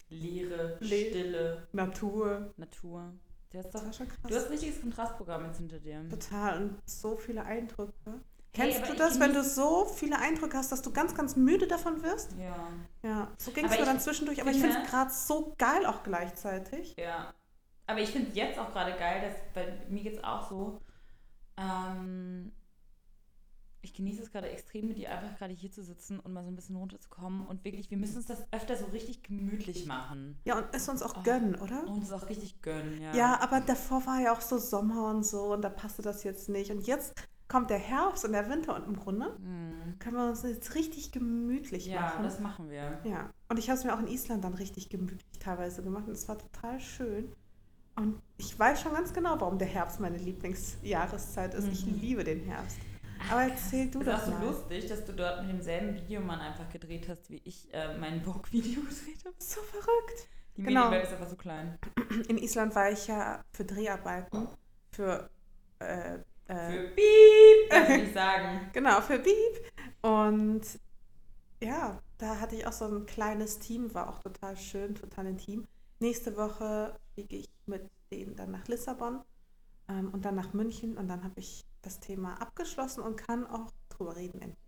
Leere, 0.09 0.77
Le- 0.81 0.87
Stille, 0.87 1.67
Natur. 1.73 2.53
Natur. 2.57 3.13
Du 3.51 3.59
hast, 3.59 3.73
Das 3.75 3.83
doch, 3.99 4.07
du 4.29 4.35
hast 4.35 4.45
ein 4.47 4.51
richtiges 4.53 4.81
Kontrastprogramm 4.81 5.47
jetzt 5.47 5.59
hinter 5.59 5.79
dir. 5.79 6.09
Total. 6.09 6.63
Und 6.63 6.79
so 6.85 7.17
viele 7.17 7.45
Eindrücke. 7.45 7.93
Hey, 8.55 8.71
Kennst 8.73 8.91
du 8.91 8.95
das, 8.97 9.21
wenn 9.21 9.35
du 9.35 9.45
so 9.45 9.85
viele 9.85 10.19
Eindrücke 10.19 10.57
hast, 10.57 10.73
dass 10.73 10.81
du 10.83 10.91
ganz, 10.91 11.15
ganz 11.15 11.37
müde 11.37 11.67
davon 11.67 12.03
wirst? 12.03 12.33
Ja. 12.39 12.69
Ja, 13.03 13.31
so 13.39 13.51
ging 13.51 13.67
es 13.67 13.79
mir 13.79 13.85
dann 13.85 14.01
zwischendurch, 14.01 14.41
aber 14.41 14.51
ich 14.51 14.57
finde- 14.59 14.73
finde 14.75 14.87
es 14.87 14.91
gerade 14.91 15.11
so 15.13 15.55
geil 15.59 15.85
auch 15.87 16.03
gleichzeitig. 16.03 16.95
Ja. 16.99 17.35
Aber 17.87 18.01
ich 18.01 18.09
finde 18.11 18.31
es 18.31 18.35
jetzt 18.37 18.59
auch 18.59 18.73
gerade 18.73 18.97
geil, 18.97 19.21
dass, 19.23 19.35
weil 19.55 19.87
mir 19.91 20.03
geht 20.03 20.17
es 20.17 20.25
auch 20.25 20.49
so, 20.49 20.81
ähm, 21.59 22.53
ich 23.87 23.95
genieße 23.95 24.23
es 24.23 24.31
gerade 24.31 24.49
extrem, 24.51 24.89
mit 24.89 24.99
dir 24.99 25.11
einfach 25.11 25.39
gerade 25.39 25.55
hier 25.55 25.71
zu 25.71 25.83
sitzen 25.83 26.19
und 26.21 26.33
mal 26.33 26.43
so 26.45 26.51
ein 26.51 26.57
bisschen 26.57 26.77
runterzukommen 26.77 27.47
und 27.47 27.65
wirklich, 27.65 27.91
wir 27.91 27.97
müssen 27.97 28.17
uns 28.19 28.27
das 28.27 28.45
öfter 28.53 28.77
so 28.77 28.87
richtig 28.87 29.23
gemütlich 29.23 29.87
machen 29.87 30.39
Ja, 30.45 30.59
und 30.59 30.67
es 30.73 30.89
uns 30.89 31.03
auch 31.03 31.17
Oh. 31.19 31.23
gönnen, 31.23 31.55
oder? 31.57 31.83
und 31.87 31.99
uns 31.99 32.13
auch 32.13 32.29
richtig 32.29 32.61
gönnen, 32.63 33.01
ja. 33.01 33.15
Ja, 33.15 33.41
aber 33.41 33.61
davor 33.61 34.05
war 34.07 34.21
ja 34.21 34.33
auch 34.33 34.41
so 34.41 34.59
Sommer 34.59 35.09
und 35.11 35.25
so 35.25 35.53
und 35.55 35.63
da 35.63 35.69
passte 35.71 36.03
das 36.03 36.25
jetzt 36.25 36.49
nicht. 36.49 36.71
Und 36.71 36.87
jetzt 36.87 37.15
kommt 37.49 37.71
der 37.71 37.79
Herbst 37.79 38.25
und 38.25 38.33
der 38.33 38.51
Winter 38.51 38.75
und 38.75 38.85
im 38.87 38.97
Grunde 38.97 39.27
Hm. 39.37 39.99
können 40.01 40.17
wir 40.17 40.29
uns 40.29 40.43
jetzt 40.43 40.75
richtig 40.75 41.13
gemütlich 41.13 41.87
Ja, 41.87 42.01
machen. 42.01 42.25
das 42.25 42.41
machen 42.41 42.69
wir. 42.71 42.99
Ja, 43.05 43.31
und 43.49 43.59
ich 43.59 43.69
habe 43.71 43.79
es 43.79 43.85
mir 43.85 43.95
auch 43.95 44.01
in 44.01 44.09
Island 44.09 44.43
dann 44.45 44.55
richtig 44.55 44.89
gemütlich 44.89 45.25
teilweise 45.39 45.83
gemacht 45.83 46.07
und 46.09 46.13
es 46.15 46.27
war 46.29 46.37
total 46.39 46.81
schön. 46.81 47.33
Und 47.99 48.21
ich 48.37 48.59
weiß 48.59 48.83
schon 48.83 48.93
ganz 48.93 49.15
genau, 49.15 49.41
warum 49.41 49.59
der 49.59 49.69
Herbst 49.69 50.01
meine 50.01 50.19
Lieblingsjahreszeit 50.19 51.55
ist. 51.55 51.69
Ich 51.69 51.87
Mhm. 51.87 51.95
liebe 52.01 52.25
den 52.25 52.41
Herbst. 52.45 52.77
Aber 53.31 53.43
erzähl 53.43 53.91
du 53.91 54.03
Das 54.03 54.07
ist 54.07 54.13
das 54.13 54.23
auch 54.23 54.27
so 54.27 54.33
mal. 54.33 54.45
lustig, 54.47 54.87
dass 54.87 55.05
du 55.05 55.13
dort 55.13 55.41
mit 55.43 55.51
demselben 55.53 55.95
Videomann 55.95 56.41
einfach 56.41 56.69
gedreht 56.69 57.09
hast, 57.09 57.31
wie 57.31 57.41
ich 57.45 57.73
äh, 57.73 57.97
mein 57.99 58.21
Vogue-Video 58.25 58.83
gedreht 58.83 59.25
habe. 59.25 59.35
So 59.39 59.61
verrückt. 59.63 60.29
Die 60.57 60.63
Genau. 60.63 60.85
Medienwelt 60.91 61.05
ist 61.05 61.13
aber 61.17 61.27
so 61.27 61.37
klein. 61.37 61.79
In 62.29 62.39
Island 62.39 62.75
war 62.75 62.91
ich 62.91 63.07
ja 63.09 63.45
für 63.53 63.65
Dreharbeiten, 63.65 64.49
für, 64.93 65.29
äh, 65.81 66.15
äh, 66.49 66.71
Für 66.71 66.89
Piep, 66.95 67.71
darf 67.71 67.89
ich 67.91 68.13
sagen. 68.15 68.71
genau, 68.73 69.01
für 69.03 69.19
Beep. 69.19 69.73
Und 70.03 70.63
ja, 71.63 72.01
da 72.19 72.41
hatte 72.41 72.57
ich 72.57 72.67
auch 72.67 72.73
so 72.73 72.87
ein 72.87 73.07
kleines 73.07 73.59
Team, 73.59 73.93
war 73.95 74.09
auch 74.09 74.21
total 74.21 74.57
schön, 74.57 74.95
total 74.95 75.27
intim. 75.27 75.67
Nächste 76.01 76.37
Woche 76.37 76.99
fliege 77.15 77.37
ich 77.37 77.51
mit 77.67 77.91
denen 78.11 78.37
dann 78.37 78.51
nach 78.53 78.67
Lissabon 78.69 79.23
ähm, 79.89 80.11
und 80.13 80.25
dann 80.25 80.35
nach 80.37 80.53
München 80.55 80.97
und 80.97 81.09
dann 81.09 81.25
habe 81.25 81.41
ich 81.41 81.66
das 81.83 82.01
Thema 82.01 82.41
abgeschlossen 82.41 83.03
und 83.03 83.17
kann 83.17 83.47
auch 83.47 83.71
drüber 83.89 84.17
reden. 84.17 84.41
endlich. 84.41 84.59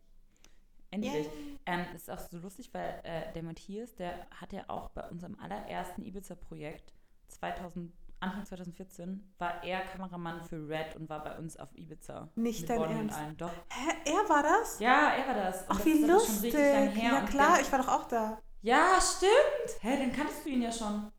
Endlich. 0.91 1.27
Yay. 1.27 1.59
Ähm, 1.67 1.87
das 1.93 2.03
ist 2.03 2.11
auch 2.11 2.19
so 2.19 2.39
lustig, 2.39 2.71
weil 2.73 3.01
äh, 3.05 3.33
der 3.35 3.43
Matthias, 3.43 3.95
der 3.95 4.27
hat 4.31 4.53
ja 4.53 4.65
auch 4.69 4.89
bei 4.91 5.07
unserem 5.11 5.39
allerersten 5.39 6.03
Ibiza-Projekt 6.03 6.95
2000, 7.29 7.93
Anfang 8.21 8.45
2014, 8.47 9.35
war 9.39 9.63
er 9.63 9.81
Kameramann 9.83 10.43
für 10.43 10.67
Red 10.69 10.97
und 10.97 11.09
war 11.09 11.23
bei 11.23 11.37
uns 11.39 11.57
auf 11.57 11.69
Ibiza. 11.77 12.29
Nicht 12.37 12.69
dein 12.69 12.81
Ernst? 12.83 13.17
allen. 13.17 13.37
Doch. 13.37 13.53
Hä, 13.71 13.91
er 14.07 14.29
war 14.29 14.43
das? 14.43 14.81
Ja, 14.81 15.11
er 15.11 15.27
war 15.27 15.35
das. 15.35 15.61
Und 15.63 15.67
Ach, 15.69 15.77
das 15.77 15.85
wie 15.87 16.05
lustig. 16.05 16.55
Ja 16.55 17.21
klar, 17.27 17.61
ich 17.61 17.71
war 17.71 17.79
doch 17.81 17.89
auch 17.89 18.09
da. 18.09 18.41
Ja, 18.63 18.99
stimmt. 19.01 19.83
Hä, 19.83 19.99
dann 19.99 20.13
kanntest 20.13 20.45
du 20.45 20.49
ihn 20.49 20.63
ja 20.63 20.73
schon. 20.73 21.13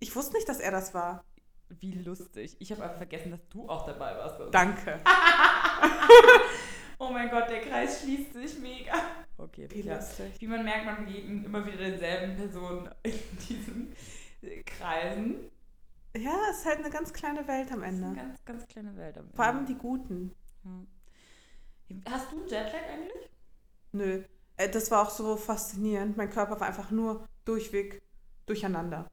Ich 0.00 0.14
wusste 0.16 0.34
nicht, 0.34 0.48
dass 0.48 0.58
er 0.58 0.72
das 0.72 0.94
war. 0.94 1.24
Wie 1.68 1.92
lustig. 1.94 2.56
Ich 2.60 2.70
habe 2.72 2.82
einfach 2.84 2.96
vergessen, 2.98 3.32
dass 3.32 3.46
du 3.48 3.68
auch 3.68 3.84
dabei 3.86 4.16
warst. 4.16 4.40
Danke. 4.54 5.00
Oh 6.98 7.10
mein 7.10 7.28
Gott, 7.28 7.50
der 7.50 7.60
Kreis 7.60 8.00
schließt 8.00 8.32
sich 8.32 8.58
mega. 8.58 8.94
Okay, 9.36 9.68
Wie 9.70 9.82
ja. 9.82 9.96
lustig. 9.96 10.32
Wie 10.38 10.46
man 10.46 10.64
merkt, 10.64 10.86
man 10.86 11.04
begegnet 11.04 11.44
immer 11.44 11.66
wieder 11.66 11.76
denselben 11.76 12.36
Personen 12.36 12.88
in 13.02 13.12
diesen 13.46 13.94
Kreisen. 14.64 15.50
Ja, 16.16 16.32
es 16.50 16.60
ist 16.60 16.64
halt 16.66 16.78
eine 16.78 16.88
ganz 16.88 17.12
kleine 17.12 17.46
Welt 17.46 17.70
am 17.70 17.82
ist 17.82 17.88
eine 17.96 18.06
Ende. 18.06 18.16
ganz, 18.18 18.44
ganz 18.46 18.66
kleine 18.66 18.96
Welt. 18.96 19.18
Am 19.18 19.30
Vor 19.34 19.44
allem 19.44 19.58
Ende. 19.58 19.72
die 19.74 19.78
Guten. 19.78 20.34
Ja. 20.64 22.10
Hast 22.12 22.32
du 22.32 22.40
Jetlag 22.44 22.82
eigentlich? 22.90 23.30
Nö. 23.92 24.22
Äh, 24.56 24.70
Das 24.70 24.90
war 24.90 25.02
auch 25.06 25.10
so 25.10 25.36
faszinierend. 25.36 26.16
Mein 26.16 26.30
Körper 26.30 26.58
war 26.58 26.66
einfach 26.66 26.90
nur 26.90 27.26
durchweg 27.44 28.00
durcheinander. 28.46 29.06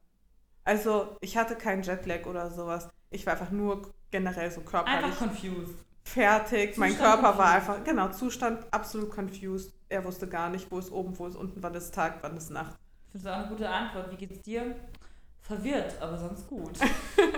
Also, 0.66 1.18
ich 1.22 1.38
hatte 1.38 1.56
keinen 1.56 1.84
Jetlag 1.84 2.26
oder 2.26 2.50
sowas. 2.52 2.90
Ich 3.10 3.26
war 3.26 3.34
einfach 3.34 3.52
nur 3.52 3.94
generell 4.12 4.50
so 4.52 4.62
körperlich 4.62 5.04
Einfach 5.06 5.20
confused. 5.20 5.76
fertig. 6.04 6.78
mein 6.78 6.92
Zustand 6.92 7.12
Körper 7.22 7.38
war 7.38 7.54
confused. 7.54 7.70
einfach, 7.70 7.84
genau, 7.84 8.10
Zustand 8.10 8.74
absolut 8.74 9.12
confused. 9.14 9.74
Er 9.90 10.04
wusste 10.06 10.28
gar 10.28 10.50
nicht, 10.50 10.72
wo 10.72 10.80
ist 10.80 10.92
oben, 10.92 11.18
wo 11.20 11.28
ist 11.28 11.36
unten, 11.36 11.62
wann 11.62 11.74
ist 11.76 11.94
Tag, 11.94 12.20
wann 12.22 12.38
ist 12.38 12.50
Nacht. 12.50 12.78
Ich 13.08 13.12
finde 13.12 13.26
das 13.28 13.34
auch 13.34 13.40
eine 13.40 13.50
gute 13.50 13.70
Antwort. 13.70 14.12
Wie 14.12 14.16
geht's 14.16 14.42
dir? 14.42 14.76
verwirrt, 15.44 16.02
aber 16.02 16.18
sonst 16.18 16.48
gut. 16.48 16.80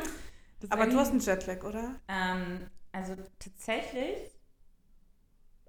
aber 0.69 0.85
du 0.85 0.97
hast 0.97 1.09
einen 1.11 1.19
Jetlag, 1.19 1.63
oder? 1.63 1.95
Ähm, 2.07 2.67
also 2.91 3.15
tatsächlich 3.39 4.31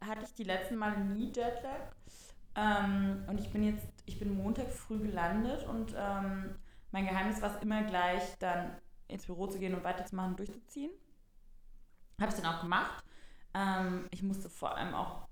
hatte 0.04 0.24
ich 0.24 0.34
die 0.34 0.44
letzten 0.44 0.76
Male 0.76 0.98
nie 1.00 1.28
Jetlag. 1.28 1.94
Ähm, 2.54 3.24
und 3.26 3.40
ich 3.40 3.50
bin 3.50 3.62
jetzt, 3.64 3.86
ich 4.04 4.18
bin 4.18 4.36
Montag 4.36 4.70
früh 4.70 4.98
gelandet 4.98 5.66
und 5.66 5.94
ähm, 5.98 6.54
mein 6.96 7.06
Geheimnis 7.06 7.42
war 7.42 7.54
es 7.54 7.62
immer 7.62 7.82
gleich, 7.82 8.22
dann 8.38 8.74
ins 9.06 9.26
Büro 9.26 9.46
zu 9.48 9.58
gehen 9.58 9.74
und 9.74 9.84
weiterzumachen, 9.84 10.34
durchzuziehen. 10.34 10.90
Habe 12.18 12.32
ich 12.32 12.40
dann 12.40 12.54
auch 12.54 12.62
gemacht. 12.62 13.04
Ähm, 13.52 14.08
ich 14.10 14.22
musste 14.22 14.48
vor 14.48 14.74
allem 14.74 14.94
auch 14.94 15.28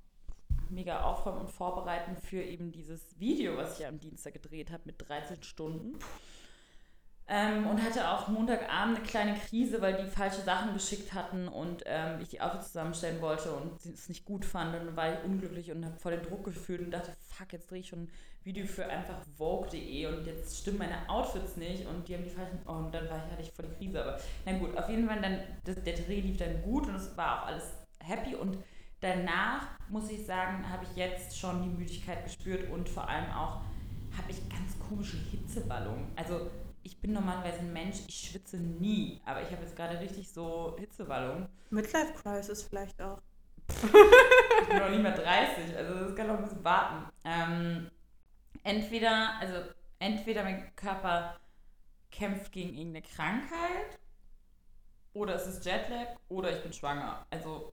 mega 0.68 1.00
aufräumen 1.00 1.40
und 1.40 1.50
vorbereiten 1.50 2.18
für 2.18 2.42
eben 2.42 2.70
dieses 2.70 3.18
Video, 3.18 3.56
was 3.56 3.80
ich 3.80 3.86
am 3.86 3.98
Dienstag 3.98 4.34
gedreht 4.34 4.70
habe 4.70 4.82
mit 4.84 5.08
13 5.08 5.42
Stunden. 5.42 5.98
Ähm, 7.28 7.66
und 7.66 7.82
hatte 7.82 8.10
auch 8.10 8.28
Montagabend 8.28 8.98
eine 8.98 9.06
kleine 9.06 9.38
Krise, 9.38 9.80
weil 9.80 10.04
die 10.04 10.10
falsche 10.10 10.42
Sachen 10.42 10.74
geschickt 10.74 11.14
hatten 11.14 11.48
und 11.48 11.82
ähm, 11.86 12.20
ich 12.20 12.28
die 12.28 12.42
Outfits 12.42 12.66
zusammenstellen 12.66 13.22
wollte 13.22 13.54
und 13.54 13.82
es 13.86 14.10
nicht 14.10 14.26
gut 14.26 14.44
fand. 14.44 14.76
Und 14.76 14.84
dann 14.84 14.96
war 14.96 15.14
ich 15.14 15.24
unglücklich 15.24 15.70
und 15.70 15.86
habe 15.86 15.96
voll 15.96 16.12
den 16.12 16.28
Druck 16.28 16.44
gefühlt 16.44 16.82
und 16.82 16.90
dachte, 16.90 17.16
fuck, 17.22 17.54
jetzt 17.54 17.70
drehe 17.70 17.80
ich 17.80 17.88
schon 17.88 18.10
Video 18.44 18.66
für 18.66 18.86
einfach 18.86 19.16
Vogue.de 19.38 20.06
und 20.06 20.26
jetzt 20.26 20.58
stimmen 20.58 20.78
meine 20.78 21.08
Outfits 21.08 21.56
nicht 21.56 21.86
und 21.86 22.06
die 22.06 22.14
haben 22.14 22.24
die 22.24 22.30
falschen. 22.30 22.60
Oh, 22.66 22.72
und 22.72 22.94
dann 22.94 23.08
war 23.08 23.16
ich, 23.16 23.32
hatte 23.32 23.42
ich 23.42 23.50
voll 23.50 23.66
die 23.66 23.86
Krise. 23.86 24.02
Aber 24.02 24.20
na 24.44 24.58
gut, 24.58 24.76
auf 24.76 24.88
jeden 24.88 25.08
Fall, 25.08 25.20
dann, 25.20 25.40
das, 25.64 25.82
der 25.82 25.94
Dreh 25.94 26.20
lief 26.20 26.36
dann 26.36 26.62
gut 26.62 26.86
und 26.86 26.94
es 26.94 27.16
war 27.16 27.42
auch 27.42 27.46
alles 27.46 27.72
happy 28.00 28.34
und 28.34 28.58
danach, 29.00 29.68
muss 29.88 30.10
ich 30.10 30.26
sagen, 30.26 30.68
habe 30.68 30.84
ich 30.84 30.96
jetzt 30.96 31.38
schon 31.38 31.62
die 31.62 31.68
Müdigkeit 31.68 32.24
gespürt 32.24 32.70
und 32.70 32.88
vor 32.88 33.08
allem 33.08 33.30
auch 33.30 33.62
habe 34.16 34.30
ich 34.30 34.48
ganz 34.48 34.78
komische 34.88 35.16
Hitzeballungen. 35.16 36.12
Also 36.16 36.50
ich 36.82 37.00
bin 37.00 37.12
normalerweise 37.12 37.60
ein 37.60 37.72
Mensch, 37.72 37.96
ich 38.06 38.28
schwitze 38.28 38.58
nie, 38.58 39.20
aber 39.24 39.40
ich 39.42 39.50
habe 39.50 39.62
jetzt 39.62 39.74
gerade 39.74 39.98
richtig 40.00 40.30
so 40.30 40.76
Hitzewallung. 40.78 41.48
Midlife 41.70 42.12
Crisis 42.12 42.62
vielleicht 42.62 43.00
auch. 43.00 43.20
ich 43.68 44.68
bin 44.68 44.78
noch 44.78 44.90
nicht 44.90 45.02
mehr 45.02 45.16
30, 45.16 45.76
also 45.76 46.04
das 46.04 46.14
kann 46.14 46.26
noch 46.26 46.36
ein 46.36 46.44
bisschen 46.44 46.62
warten. 46.62 47.10
Ähm, 47.24 47.90
entweder, 48.64 49.38
also 49.38 49.70
entweder 50.00 50.42
mein 50.42 50.74
Körper 50.74 51.38
kämpft 52.10 52.52
gegen 52.52 52.76
irgendeine 52.76 53.02
Krankheit 53.02 53.98
oder 55.12 55.36
es 55.36 55.46
ist 55.46 55.64
Jetlag 55.64 56.16
oder 56.28 56.56
ich 56.56 56.62
bin 56.62 56.72
schwanger. 56.72 57.26
Also 57.30 57.72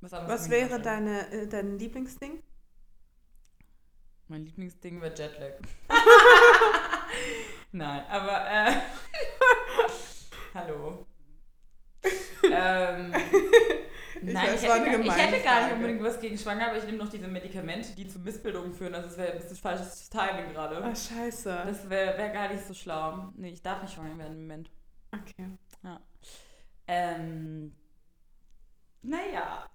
was, 0.00 0.12
was 0.12 0.50
wäre 0.50 0.80
deine, 0.80 1.30
äh, 1.30 1.46
dein 1.48 1.78
Lieblingsding? 1.78 2.42
Mein 4.28 4.44
Lieblingsding 4.44 5.00
wäre 5.00 5.14
Jetlag. 5.14 5.54
Nein, 7.72 8.06
aber 8.08 8.50
äh, 8.50 8.74
hallo. 10.54 11.06
ähm, 12.44 13.12
ich 14.22 14.32
nein, 14.32 14.46
weiß, 14.48 14.62
ich, 14.62 14.68
hätte, 14.68 15.02
ich 15.02 15.16
hätte 15.16 15.42
gar 15.42 15.64
nicht 15.64 15.74
unbedingt 15.74 16.02
was 16.02 16.20
gegen 16.20 16.38
Schwanger, 16.38 16.68
aber 16.68 16.78
ich 16.78 16.84
nehme 16.84 16.98
noch 16.98 17.08
diese 17.08 17.28
Medikamente, 17.28 17.94
die 17.94 18.06
zu 18.06 18.18
Missbildungen 18.18 18.72
führen. 18.72 18.94
Also 18.94 19.08
es 19.08 19.18
wäre 19.18 19.32
ein 19.32 19.38
bisschen 19.38 19.56
falsches 19.56 20.08
Timing 20.10 20.52
gerade. 20.52 20.82
Ah, 20.82 20.94
scheiße. 20.94 21.62
Das 21.66 21.88
wäre 21.88 22.18
wär 22.18 22.28
gar 22.30 22.52
nicht 22.52 22.66
so 22.66 22.74
schlau. 22.74 23.32
Nee, 23.36 23.50
ich 23.50 23.62
darf 23.62 23.82
nicht 23.82 23.94
schwanger 23.94 24.18
werden 24.18 24.34
im 24.34 24.42
Moment. 24.42 24.70
Okay. 25.12 25.48
Ja. 25.82 26.00
Ähm, 26.86 27.72
naja, 29.02 29.68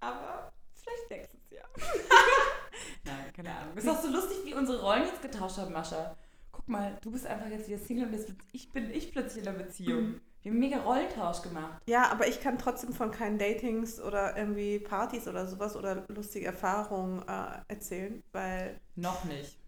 aber 0.00 0.52
vielleicht 0.74 1.10
nächstes 1.10 1.50
Jahr. 1.50 1.68
Nein, 3.04 3.32
keine 3.34 3.54
Ahnung. 3.54 3.76
Ist 3.76 3.88
auch 3.88 4.00
so 4.00 4.08
lustig, 4.08 4.38
wie 4.44 4.54
unsere 4.54 4.80
Rollen 4.80 5.04
jetzt 5.04 5.22
getauscht 5.22 5.58
haben, 5.58 5.72
Mascha 5.72 6.16
guck 6.54 6.68
mal, 6.68 6.96
du 7.02 7.10
bist 7.10 7.26
einfach 7.26 7.48
jetzt 7.48 7.68
wieder 7.68 7.78
Single 7.78 8.06
und 8.06 8.12
jetzt 8.12 8.32
ich 8.52 8.72
bin 8.72 8.90
ich 8.90 9.12
plötzlich 9.12 9.44
in 9.44 9.48
einer 9.48 9.58
Beziehung. 9.58 10.20
Wir 10.44 10.52
haben 10.52 10.58
mega 10.58 10.76
Rollentausch 10.82 11.40
gemacht. 11.40 11.82
Ja, 11.86 12.12
aber 12.12 12.28
ich 12.28 12.38
kann 12.38 12.58
trotzdem 12.58 12.92
von 12.92 13.10
keinen 13.10 13.38
Datings 13.38 13.98
oder 13.98 14.36
irgendwie 14.36 14.78
Partys 14.78 15.26
oder 15.26 15.46
sowas 15.46 15.74
oder 15.74 16.04
lustige 16.08 16.44
Erfahrungen 16.44 17.26
äh, 17.26 17.62
erzählen, 17.68 18.22
weil. 18.32 18.78
Noch 18.94 19.24
nicht. 19.24 19.58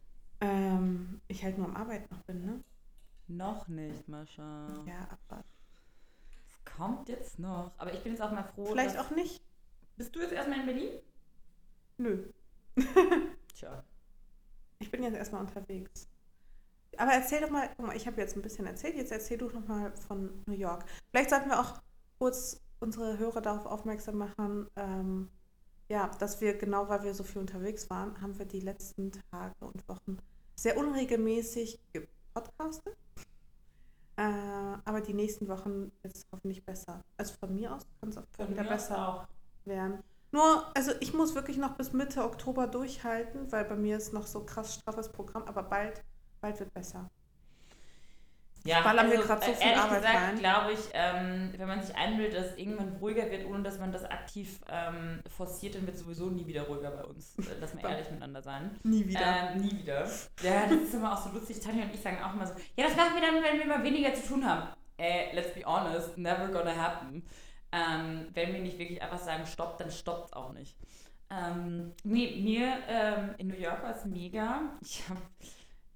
Ähm, 0.43 1.23
ich 1.29 1.43
halt 1.43 1.57
nur 1.57 1.69
am 1.69 1.77
Arbeiten 1.77 2.15
noch 2.15 2.23
bin, 2.25 2.45
ne? 2.45 2.61
Noch 3.27 3.69
nicht, 3.69 4.07
Mascha. 4.07 4.85
Ja, 4.87 5.09
aber. 5.31 5.43
Es 6.47 6.77
kommt 6.77 7.09
jetzt 7.09 7.39
noch. 7.39 7.73
Aber 7.79 7.95
ich 7.95 8.03
bin 8.03 8.13
jetzt 8.13 8.21
auch 8.21 8.33
mal 8.33 8.45
froh. 8.45 8.67
Vielleicht 8.67 8.99
auch 8.99 9.11
nicht. 9.13 9.43
Bist 9.97 10.15
du 10.15 10.21
jetzt 10.21 10.33
erstmal 10.33 10.61
in 10.61 10.67
Berlin? 10.67 10.91
Nö. 11.97 12.29
Tja. 13.55 13.83
Ich 14.79 14.91
bin 14.91 15.03
jetzt 15.03 15.17
erstmal 15.17 15.41
unterwegs. 15.41 16.07
Aber 16.99 17.13
erzähl 17.13 17.41
doch 17.41 17.51
mal, 17.51 17.69
guck 17.77 17.87
mal, 17.87 17.97
ich 17.97 18.07
habe 18.07 18.21
jetzt 18.21 18.37
ein 18.37 18.43
bisschen 18.43 18.67
erzählt, 18.67 18.97
jetzt 18.97 19.13
erzähl 19.13 19.39
du 19.39 19.49
noch 19.49 19.67
mal 19.67 19.93
von 20.09 20.43
New 20.47 20.55
York. 20.55 20.85
Vielleicht 21.11 21.31
sollten 21.31 21.51
wir 21.51 21.61
auch 21.61 21.81
kurz 22.19 22.61
unsere 22.81 23.19
Hörer 23.19 23.41
darauf 23.41 23.67
aufmerksam 23.67 24.17
machen, 24.17 24.69
ähm, 24.77 25.29
ja, 25.89 26.11
dass 26.19 26.41
wir 26.41 26.55
genau, 26.59 26.89
weil 26.89 27.05
wir 27.05 27.15
so 27.15 27.23
viel 27.23 27.41
unterwegs 27.41 27.89
waren, 27.91 28.21
haben 28.21 28.39
wir 28.39 28.47
die 28.47 28.61
letzten 28.61 29.13
Tage 29.31 29.55
und 29.61 29.89
Wochen 29.89 30.19
sehr 30.57 30.77
unregelmäßig 30.77 31.79
gepodcastet. 31.93 32.97
Äh, 34.17 34.23
aber 34.85 35.01
die 35.03 35.15
nächsten 35.15 35.47
Wochen 35.49 35.93
es 36.03 36.27
hoffentlich 36.33 36.65
besser. 36.65 37.03
Also 37.19 37.35
von 37.39 37.55
mir 37.55 37.75
aus 37.75 37.83
kann 38.01 38.09
es 38.09 38.17
auch 38.17 38.25
wieder 38.49 38.65
besser 38.65 39.09
auch. 39.09 39.29
werden. 39.67 40.03
Nur, 40.33 40.65
also 40.75 40.93
ich 41.01 41.15
muss 41.15 41.35
wirklich 41.35 41.59
noch 41.59 41.77
bis 41.77 41.93
Mitte 41.93 42.25
Oktober 42.25 42.67
durchhalten, 42.67 43.53
weil 43.53 43.65
bei 43.65 43.77
mir 43.77 43.99
ist 43.99 44.13
noch 44.13 44.27
so 44.27 44.45
krass 44.45 44.75
straffes 44.75 45.11
Programm, 45.11 45.45
aber 45.45 45.63
bald 45.63 46.03
bald 46.47 46.61
wird 46.61 46.73
besser. 46.73 47.11
Ja, 48.65 48.81
ballern 48.81 49.07
also, 49.07 49.19
wir 49.19 49.25
gerade 49.25 49.47
so 49.47 49.53
viel 49.53 49.69
ehrlich 49.69 49.83
Arbeit 49.83 50.03
gesagt, 50.03 50.39
glaube 50.41 50.73
ich, 50.73 50.81
ähm, 50.93 51.55
wenn 51.57 51.69
man 51.69 51.83
sich 51.83 51.95
einbildet, 51.95 52.37
dass 52.37 52.47
es 52.47 52.59
irgendwann 52.59 52.97
ruhiger 52.97 53.31
wird, 53.31 53.47
ohne 53.47 53.63
dass 53.63 53.79
man 53.79 53.93
das 53.93 54.05
aktiv 54.05 54.59
ähm, 54.69 55.21
forciert, 55.29 55.77
dann 55.77 55.87
wird 55.87 55.95
es 55.97 56.03
sowieso 56.03 56.31
nie 56.31 56.45
wieder 56.49 56.63
ruhiger 56.63 56.91
bei 56.91 57.05
uns. 57.05 57.39
Äh, 57.39 57.43
lass 57.61 57.75
mal 57.75 57.89
ehrlich 57.89 58.11
miteinander 58.11 58.43
sein. 58.43 58.77
Nie 58.83 59.07
wieder. 59.07 59.53
Ähm, 59.55 59.61
nie 59.61 59.79
wieder. 59.79 60.01
Ja, 60.43 60.67
das 60.69 60.83
ist 60.83 60.95
immer 60.95 61.13
auch 61.13 61.25
so 61.25 61.31
lustig. 61.31 61.61
Tanja 61.61 61.85
und 61.85 61.95
ich 61.95 62.01
sagen 62.01 62.19
auch 62.21 62.35
immer 62.35 62.47
so, 62.47 62.55
ja, 62.77 62.87
das 62.87 62.97
machen 62.97 63.15
wir 63.15 63.23
dann, 63.23 63.43
wenn 63.43 63.59
wir 63.61 63.67
mal 63.67 63.85
weniger 63.85 64.13
zu 64.15 64.27
tun 64.27 64.45
haben. 64.45 64.69
Äh, 64.99 65.33
let's 65.33 65.55
be 65.55 65.65
honest, 65.65 66.19
never 66.19 66.49
gonna 66.49 66.75
happen. 66.75 67.25
Ähm, 67.71 68.29
wenn 68.35 68.53
wir 68.53 68.61
nicht 68.61 68.79
wirklich 68.79 69.01
einfach 69.01 69.19
sagen, 69.19 69.47
stopp, 69.47 69.79
dann 69.79 69.93
stoppt 69.93 70.27
es 70.27 70.33
auch 70.33 70.53
nicht. 70.53 70.77
Ähm, 71.31 71.93
nee, 72.03 72.41
mir 72.43 72.79
ähm, 72.89 73.35
in 73.39 73.49
New 73.49 73.57
York 73.57 73.83
war 73.85 73.95
es 73.95 74.05
mega. 74.07 74.73
Ich 74.81 75.09
habe 75.09 75.21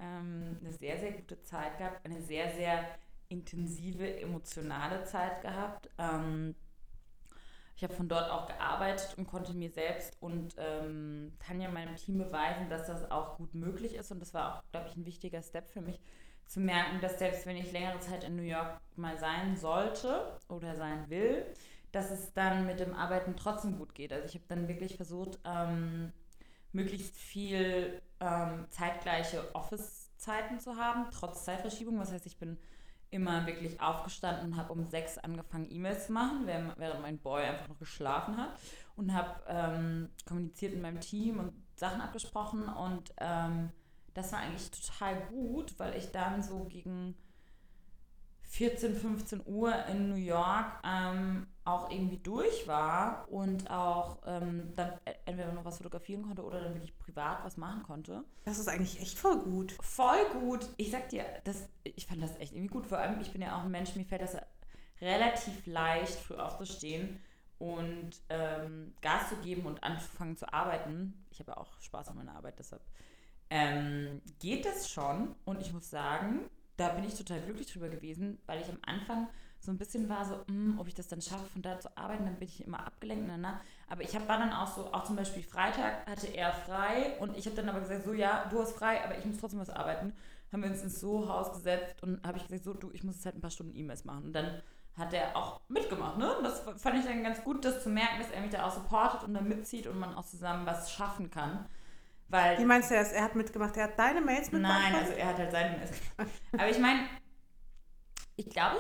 ähm, 0.00 0.59
eine 0.61 0.73
sehr, 0.73 0.99
sehr 0.99 1.12
gute 1.12 1.40
Zeit 1.42 1.78
gehabt, 1.78 2.04
eine 2.04 2.21
sehr, 2.23 2.50
sehr 2.52 2.87
intensive, 3.28 4.21
emotionale 4.21 5.04
Zeit 5.04 5.42
gehabt. 5.42 5.88
Ähm, 5.99 6.54
ich 7.76 7.85
habe 7.85 7.95
von 7.95 8.09
dort 8.09 8.30
auch 8.30 8.47
gearbeitet 8.47 9.14
und 9.16 9.26
konnte 9.26 9.54
mir 9.54 9.71
selbst 9.71 10.21
und 10.21 10.54
ähm, 10.59 11.33
Tanja, 11.38 11.71
meinem 11.71 11.97
Team 11.97 12.19
beweisen, 12.19 12.69
dass 12.69 12.87
das 12.87 13.11
auch 13.11 13.38
gut 13.38 13.54
möglich 13.54 13.95
ist. 13.95 14.11
Und 14.11 14.21
das 14.21 14.35
war 14.35 14.57
auch, 14.57 14.62
glaube 14.71 14.88
ich, 14.88 14.97
ein 14.97 15.07
wichtiger 15.07 15.42
Step 15.42 15.71
für 15.71 15.80
mich, 15.80 15.99
zu 16.50 16.59
merken, 16.59 17.00
dass 17.00 17.19
selbst 17.21 17.47
wenn 17.47 17.57
ich 17.57 17.71
längere 17.71 18.00
Zeit 18.00 18.25
in 18.25 18.35
New 18.35 18.42
York 18.42 18.80
mal 18.97 19.16
sein 19.19 19.57
sollte 19.57 20.37
oder 20.49 20.75
sein 20.75 21.09
will, 21.09 21.47
dass 21.92 22.11
es 22.11 22.33
dann 22.35 22.66
mit 22.66 22.80
dem 22.80 22.92
Arbeiten 22.92 23.37
trotzdem 23.37 23.78
gut 23.78 23.95
geht. 23.95 24.12
Also 24.12 24.26
ich 24.26 24.35
habe 24.35 24.45
dann 24.49 24.66
wirklich 24.66 24.97
versucht, 24.97 25.38
ähm, 25.45 26.12
möglichst 26.73 27.16
viel 27.16 28.02
ähm, 28.20 28.66
zeitgleiche 28.70 29.54
Office-Zeiten 29.54 30.60
zu 30.60 30.76
haben, 30.76 31.06
trotz 31.10 31.44
Zeitverschiebung. 31.44 31.98
Das 31.98 32.12
heißt, 32.12 32.26
ich 32.26 32.38
bin 32.38 32.58
immer 33.10 33.46
wirklich 33.46 33.80
aufgestanden 33.80 34.52
und 34.52 34.56
habe 34.56 34.72
um 34.72 34.86
sechs 34.86 35.18
angefangen, 35.18 35.70
E-Mails 35.70 36.06
zu 36.06 36.12
machen, 36.12 36.46
während 36.46 37.02
mein 37.02 37.18
Boy 37.18 37.44
einfach 37.44 37.68
noch 37.68 37.78
geschlafen 37.78 38.36
hat. 38.36 38.50
Und 38.96 39.12
habe 39.14 39.42
ähm, 39.48 40.10
kommuniziert 40.26 40.74
mit 40.74 40.82
meinem 40.82 41.00
Team 41.00 41.40
und 41.40 41.52
Sachen 41.74 42.00
abgesprochen. 42.00 42.68
Und 42.68 43.12
ähm, 43.18 43.70
das 44.14 44.32
war 44.32 44.40
eigentlich 44.40 44.70
total 44.70 45.26
gut, 45.28 45.78
weil 45.78 45.96
ich 45.96 46.12
dann 46.12 46.42
so 46.42 46.64
gegen 46.64 47.16
14, 48.50 48.97
15 48.97 49.42
Uhr 49.47 49.73
in 49.87 50.09
New 50.09 50.16
York 50.16 50.66
ähm, 50.85 51.47
auch 51.64 51.88
irgendwie 51.88 52.19
durch 52.19 52.66
war 52.66 53.28
und 53.30 53.71
auch 53.71 54.19
ähm, 54.26 54.73
dann 54.75 54.90
e-, 55.07 55.12
entweder 55.25 55.52
noch 55.52 55.64
was 55.64 55.76
fotografieren 55.76 56.23
konnte 56.23 56.42
oder 56.42 56.61
dann 56.61 56.75
wirklich 56.75 56.99
privat 56.99 57.45
was 57.45 57.57
machen 57.57 57.85
konnte. 57.85 58.25
Das 58.45 58.59
ist 58.59 58.66
eigentlich 58.66 59.00
echt 59.00 59.16
voll 59.16 59.38
gut. 59.38 59.76
Voll 59.80 60.19
gut. 60.33 60.69
Ich 60.78 60.90
sag 60.90 61.09
dir, 61.11 61.25
das, 61.45 61.69
ich 61.85 62.07
fand 62.07 62.21
das 62.23 62.37
echt 62.38 62.52
irgendwie 62.52 62.73
gut. 62.73 62.87
Vor 62.87 62.99
allem, 62.99 63.21
ich 63.21 63.30
bin 63.30 63.40
ja 63.40 63.57
auch 63.57 63.62
ein 63.62 63.71
Mensch, 63.71 63.95
mir 63.95 64.04
fällt 64.04 64.23
das 64.23 64.37
relativ 65.00 65.64
leicht, 65.66 66.19
früh 66.19 66.35
aufzustehen 66.35 67.21
und 67.61 68.11
ähm, 68.30 68.95
Gas 69.00 69.28
zu 69.28 69.37
geben 69.37 69.64
und 69.66 69.85
anfangen 69.85 70.37
zu 70.37 70.52
arbeiten. 70.52 71.25
Ich 71.30 71.38
habe 71.38 71.52
ja 71.52 71.57
auch 71.57 71.80
Spaß 71.80 72.09
an 72.09 72.16
meiner 72.16 72.35
Arbeit, 72.35 72.59
deshalb 72.59 72.83
ähm, 73.49 74.21
geht 74.40 74.64
das 74.64 74.90
schon. 74.90 75.37
Und 75.45 75.61
ich 75.61 75.73
muss 75.73 75.88
sagen, 75.88 76.50
da 76.80 76.88
bin 76.88 77.04
ich 77.04 77.14
total 77.14 77.40
glücklich 77.42 77.70
drüber 77.70 77.88
gewesen, 77.88 78.38
weil 78.46 78.60
ich 78.60 78.68
am 78.68 78.78
Anfang 78.87 79.28
so 79.60 79.70
ein 79.70 79.76
bisschen 79.76 80.08
war 80.08 80.25
so, 80.25 80.37
mh, 80.37 80.44
hm, 80.49 80.78
ob 80.78 80.88
ich 80.88 80.94
das 80.94 81.08
dann 81.08 81.20
schaffe, 81.20 81.44
von 81.52 81.60
da 81.60 81.78
zu 81.78 81.94
arbeiten, 81.94 82.25
dann 82.25 82.37
bin 82.37 82.49
ich 82.49 82.64
immer 82.66 82.87
abgelenkt. 82.87 83.26
Na, 83.28 83.37
na. 83.37 83.60
Aber 83.88 84.02
ich 84.02 84.16
hab, 84.16 84.26
war 84.26 84.38
dann 84.38 84.52
auch 84.52 84.75
so, 84.75 84.87
auch 84.92 85.04
zum 85.04 85.16
Beispiel 85.16 85.42
Freitag 85.42 86.06
hatte 86.08 86.28
er 86.28 86.52
frei 86.52 87.16
und 87.20 87.37
ich 87.37 87.44
habe 87.44 87.56
dann 87.56 87.68
aber 87.68 87.80
gesagt, 87.80 88.04
so 88.04 88.14
ja, 88.14 88.46
du 88.50 88.58
hast 88.60 88.72
frei, 88.72 89.04
aber 89.04 89.18
ich 89.18 89.26
muss 89.26 89.37
trotzdem 89.37 89.60
was 89.60 89.68
arbeiten. 89.68 90.14
haben 90.50 90.62
wir 90.62 90.70
uns 90.70 90.82
ins 90.82 91.00
Soho-Haus 91.00 91.52
gesetzt 91.52 92.02
und 92.02 92.26
habe 92.26 92.38
ich 92.38 92.44
gesagt, 92.44 92.64
so, 92.64 92.72
du, 92.72 92.90
ich 92.94 93.04
muss 93.04 93.16
jetzt 93.16 93.26
halt 93.26 93.34
ein 93.34 93.42
paar 93.42 93.50
Stunden 93.50 93.76
E-Mails 93.76 94.06
machen. 94.06 94.25
Und 94.25 94.32
dann 94.32 94.62
hat 94.96 95.12
er 95.12 95.37
auch 95.37 95.60
mitgemacht, 95.68 96.16
ne? 96.16 96.34
Und 96.38 96.44
das 96.44 96.60
fand 96.78 96.99
ich 96.99 97.04
dann 97.04 97.22
ganz 97.22 97.44
gut, 97.44 97.64
das 97.64 97.82
zu 97.82 97.90
merken, 97.90 98.18
dass 98.18 98.30
er 98.30 98.40
mich 98.40 98.50
da 98.50 98.66
auch 98.66 98.72
supportet 98.72 99.25
und 99.25 99.34
dann 99.34 99.46
mitzieht 99.46 99.87
und 99.87 99.99
man 100.00 100.14
auch 100.14 100.25
zusammen 100.25 100.64
was 100.64 100.90
schaffen 100.90 101.30
kann. 101.30 101.66
Weil, 102.30 102.58
Wie 102.58 102.64
meinst 102.64 102.90
du 102.90 102.94
das? 102.94 103.10
Er 103.12 103.25
hat 103.25 103.34
mitgemacht, 103.34 103.76
er 103.76 103.84
hat 103.84 103.99
deine 103.99 104.20
Mails 104.20 104.52
Nein, 104.52 104.62
mitgemacht? 104.62 104.94
also 104.94 105.12
er 105.12 105.26
hat 105.26 105.38
halt 105.38 105.50
seine 105.50 105.76
Mails 105.76 105.90
gemacht. 105.90 106.40
Aber 106.52 106.70
ich 106.70 106.78
meine, 106.78 107.08
ich 108.37 108.49
glaube, 108.49 108.78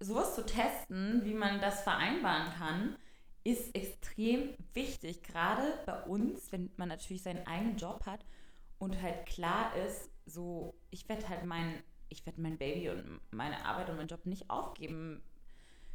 sowas 0.00 0.34
zu 0.36 0.46
testen, 0.46 1.24
wie 1.24 1.34
man 1.34 1.60
das 1.60 1.82
vereinbaren 1.82 2.52
kann, 2.56 2.96
ist 3.42 3.74
extrem 3.74 4.54
wichtig. 4.74 5.22
Gerade 5.24 5.82
bei 5.84 6.02
uns, 6.04 6.52
wenn 6.52 6.70
man 6.76 6.88
natürlich 6.88 7.22
seinen 7.22 7.46
eigenen 7.46 7.76
Job 7.76 8.06
hat 8.06 8.24
und 8.78 9.02
halt 9.02 9.26
klar 9.26 9.74
ist, 9.76 10.10
so, 10.24 10.74
ich 10.90 11.08
werde 11.08 11.28
halt 11.28 11.44
mein, 11.44 11.82
ich 12.08 12.24
werde 12.24 12.40
mein 12.40 12.56
Baby 12.56 12.90
und 12.90 13.20
meine 13.32 13.64
Arbeit 13.64 13.90
und 13.90 13.96
meinen 13.96 14.08
Job 14.08 14.24
nicht 14.24 14.48
aufgeben 14.48 15.20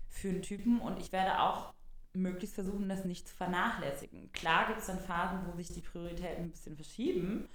für 0.10 0.30
einen 0.30 0.42
Typen 0.42 0.82
und 0.82 1.00
ich 1.00 1.12
werde 1.12 1.40
auch 1.40 1.74
möglichst 2.14 2.56
versuchen, 2.56 2.90
das 2.90 3.06
nicht 3.06 3.28
zu 3.28 3.36
vernachlässigen. 3.36 4.32
Klar 4.32 4.68
gibt 4.68 4.80
es 4.80 4.88
dann 4.88 5.00
Phasen, 5.00 5.40
wo 5.46 5.56
sich 5.58 5.70
die 5.70 5.82
Prioritäten 5.82 6.46
ein 6.46 6.52
bisschen 6.52 6.76
verschieben. 6.76 7.48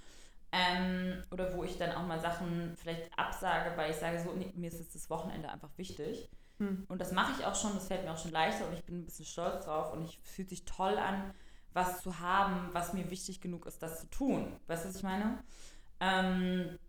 Ähm, 0.51 1.21
oder 1.31 1.53
wo 1.55 1.63
ich 1.63 1.77
dann 1.77 1.91
auch 1.91 2.05
mal 2.07 2.19
Sachen 2.19 2.75
vielleicht 2.77 3.11
absage, 3.17 3.75
weil 3.75 3.91
ich 3.91 3.97
sage, 3.97 4.19
so, 4.23 4.31
nee, 4.31 4.53
mir 4.55 4.69
ist 4.69 4.79
jetzt 4.79 4.95
das 4.95 5.09
Wochenende 5.09 5.49
einfach 5.49 5.71
wichtig. 5.75 6.29
Hm. 6.59 6.85
Und 6.87 7.01
das 7.01 7.11
mache 7.11 7.33
ich 7.37 7.45
auch 7.45 7.55
schon, 7.55 7.73
das 7.73 7.87
fällt 7.87 8.05
mir 8.05 8.11
auch 8.11 8.17
schon 8.17 8.31
leichter 8.31 8.65
und 8.67 8.73
ich 8.73 8.85
bin 8.85 8.99
ein 8.99 9.05
bisschen 9.05 9.25
stolz 9.25 9.65
drauf 9.65 9.91
und 9.91 10.05
ich 10.05 10.19
fühlt 10.23 10.49
sich 10.49 10.63
toll 10.63 10.97
an, 10.97 11.33
was 11.73 12.01
zu 12.01 12.19
haben, 12.19 12.69
was 12.71 12.93
mir 12.93 13.11
wichtig 13.11 13.41
genug 13.41 13.65
ist, 13.65 13.83
das 13.83 13.99
zu 13.99 14.09
tun. 14.09 14.55
Weißt 14.67 14.85
du, 14.85 14.89
was 14.89 14.95
ich 14.95 15.03
meine? 15.03 15.43
Ähm, 15.99 16.79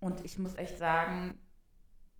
und 0.00 0.22
ich 0.24 0.38
muss 0.38 0.54
echt 0.56 0.76
sagen, 0.76 1.38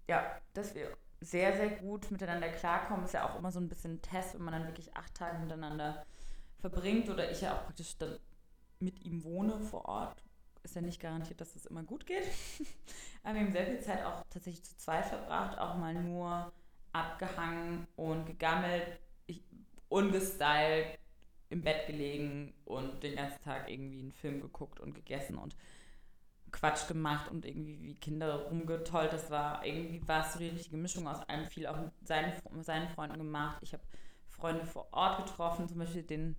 ja, 0.08 0.24
dass 0.54 0.74
wir 0.74 0.96
sehr, 1.20 1.56
sehr 1.56 1.70
gut 1.70 2.10
miteinander 2.10 2.48
klarkommen, 2.48 3.04
ist 3.04 3.14
ja 3.14 3.28
auch 3.28 3.38
immer 3.38 3.50
so 3.50 3.60
ein 3.60 3.68
bisschen 3.68 3.94
ein 3.94 4.02
Test, 4.02 4.34
wenn 4.34 4.42
man 4.42 4.54
dann 4.54 4.66
wirklich 4.66 4.96
acht 4.96 5.14
Tage 5.14 5.38
miteinander 5.38 6.04
verbringt 6.60 7.08
oder 7.10 7.30
ich 7.30 7.40
ja 7.40 7.56
auch 7.56 7.64
praktisch 7.64 7.96
dann 7.98 8.18
mit 8.80 9.04
ihm 9.04 9.24
wohne 9.24 9.58
vor 9.58 9.84
Ort. 9.86 10.22
Ist 10.62 10.76
ja 10.76 10.82
nicht 10.82 11.00
garantiert, 11.00 11.40
dass 11.40 11.54
das 11.54 11.66
immer 11.66 11.82
gut 11.82 12.06
geht. 12.06 12.24
Aber 13.22 13.34
wir 13.34 13.42
haben 13.42 13.52
sehr 13.52 13.66
viel 13.66 13.80
Zeit 13.80 14.04
auch 14.04 14.22
tatsächlich 14.30 14.64
zu 14.64 14.76
zweit 14.76 15.06
verbracht, 15.06 15.58
auch 15.58 15.76
mal 15.76 15.94
nur 15.94 16.52
abgehangen 16.92 17.86
und 17.96 18.26
gegammelt, 18.26 18.98
ich, 19.26 19.42
ungestylt, 19.88 20.98
im 21.50 21.62
Bett 21.62 21.86
gelegen 21.86 22.52
und 22.64 23.02
den 23.02 23.16
ganzen 23.16 23.42
Tag 23.42 23.70
irgendwie 23.70 24.00
einen 24.00 24.12
Film 24.12 24.40
geguckt 24.40 24.80
und 24.80 24.94
gegessen 24.94 25.38
und 25.38 25.56
Quatsch 26.52 26.88
gemacht 26.88 27.30
und 27.30 27.44
irgendwie 27.44 27.80
wie 27.82 27.94
Kinder 27.96 28.46
rumgetollt. 28.48 29.12
Das 29.12 29.30
war 29.30 29.64
irgendwie 29.64 30.06
war 30.06 30.24
es 30.26 30.32
so 30.32 30.38
die 30.38 30.48
richtige 30.48 30.76
Mischung 30.76 31.06
aus 31.08 31.20
allem 31.28 31.46
viel 31.46 31.66
auch 31.66 31.76
mit 31.78 31.90
seinen, 32.06 32.32
mit 32.50 32.64
seinen 32.64 32.88
Freunden 32.88 33.18
gemacht. 33.18 33.58
Ich 33.62 33.72
habe 33.72 33.82
Freunde 34.28 34.64
vor 34.64 34.88
Ort 34.92 35.26
getroffen, 35.26 35.68
zum 35.68 35.78
Beispiel 35.78 36.02
den, 36.02 36.36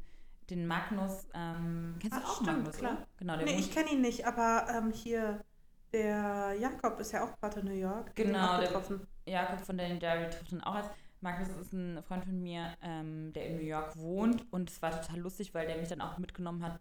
den 0.49 0.65
Magnus. 0.67 1.27
Ähm, 1.33 1.95
kennst 1.99 2.17
du 2.17 2.21
Ach, 2.23 2.29
auch 2.29 2.35
stimmt, 2.35 2.57
Magnus? 2.57 2.77
klar. 2.77 2.93
Oder? 2.93 3.07
Genau, 3.17 3.37
der 3.37 3.45
Nee, 3.45 3.59
ich 3.59 3.71
kenne 3.71 3.91
ihn 3.91 4.01
nicht, 4.01 4.25
aber 4.25 4.67
ähm, 4.73 4.91
hier, 4.91 5.43
der 5.91 6.53
Jakob 6.59 6.99
ist 6.99 7.11
ja 7.11 7.23
auch 7.25 7.37
gerade 7.39 7.59
in 7.59 7.65
New 7.67 7.73
York. 7.73 8.15
Genau, 8.15 8.59
getroffen. 8.59 9.05
Jakob 9.25 9.59
von 9.61 9.77
Danny 9.77 9.99
Diary 9.99 10.29
trifft 10.29 10.51
ihn 10.51 10.61
auch 10.61 10.75
als. 10.75 10.87
Magnus 11.21 11.49
ist 11.49 11.73
ein 11.73 12.01
Freund 12.03 12.23
von 12.23 12.41
mir, 12.41 12.77
ähm, 12.81 13.33
der 13.33 13.47
in 13.47 13.57
New 13.57 13.63
York 13.63 13.97
wohnt 13.97 14.45
und 14.53 14.69
es 14.69 14.81
war 14.81 14.91
total 14.91 15.19
lustig, 15.19 15.53
weil 15.53 15.67
der 15.67 15.77
mich 15.77 15.89
dann 15.89 15.99
auch 15.99 16.17
mitgenommen 16.17 16.63
hat, 16.63 16.79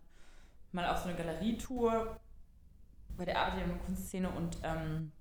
mal 0.71 0.87
auf 0.89 0.99
so 0.99 1.09
eine 1.09 1.19
Galerietour, 1.19 2.21
weil 3.19 3.27
der 3.27 3.39
arbeitet 3.39 3.59
ja 3.59 3.65
in 3.65 3.71
der 3.73 3.85
Kunstszene 3.85 4.31
und 4.31 4.59
ähm, 4.63 5.13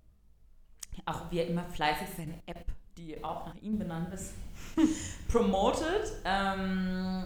auch 1.05 1.29
wie 1.31 1.39
er 1.39 1.47
immer 1.47 1.63
fleißig 1.63 2.07
seine 2.15 2.41
App, 2.45 2.71
die 2.95 3.23
auch 3.23 3.47
nach 3.47 3.55
ihm 3.55 3.77
benannt 3.77 4.13
ist, 4.13 4.33
promotet. 5.27 6.13
Ähm, 6.23 7.25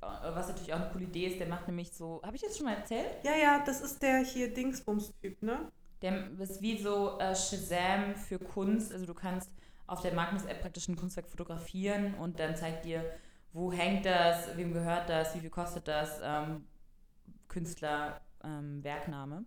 was 0.00 0.48
natürlich 0.48 0.72
auch 0.72 0.80
eine 0.80 0.90
coole 0.90 1.04
Idee 1.04 1.26
ist, 1.26 1.40
der 1.40 1.48
macht 1.48 1.66
nämlich 1.66 1.92
so, 1.92 2.20
habe 2.22 2.36
ich 2.36 2.42
das 2.42 2.56
schon 2.56 2.66
mal 2.66 2.76
erzählt? 2.76 3.24
Ja, 3.24 3.36
ja, 3.36 3.62
das 3.64 3.80
ist 3.80 4.02
der 4.02 4.20
hier 4.20 4.52
Dingsbums-Typ, 4.52 5.42
ne? 5.42 5.72
Der 6.02 6.30
ist 6.38 6.60
wie 6.60 6.78
so 6.78 7.18
äh, 7.18 7.34
Shazam 7.34 8.14
für 8.14 8.38
Kunst. 8.38 8.92
Also 8.92 9.06
du 9.06 9.14
kannst 9.14 9.50
auf 9.86 10.02
der 10.02 10.14
Magnus-App 10.14 10.60
praktisch 10.60 10.88
ein 10.88 10.96
Kunstwerk 10.96 11.26
fotografieren 11.26 12.14
und 12.14 12.38
dann 12.38 12.54
zeigt 12.54 12.84
dir, 12.84 13.02
wo 13.52 13.72
hängt 13.72 14.04
das, 14.04 14.56
wem 14.56 14.74
gehört 14.74 15.08
das, 15.08 15.34
wie 15.34 15.40
viel 15.40 15.50
kostet 15.50 15.88
das, 15.88 16.20
ähm, 16.22 16.66
Künstler, 17.48 18.20
ähm, 18.44 18.84
Werkname 18.84 19.44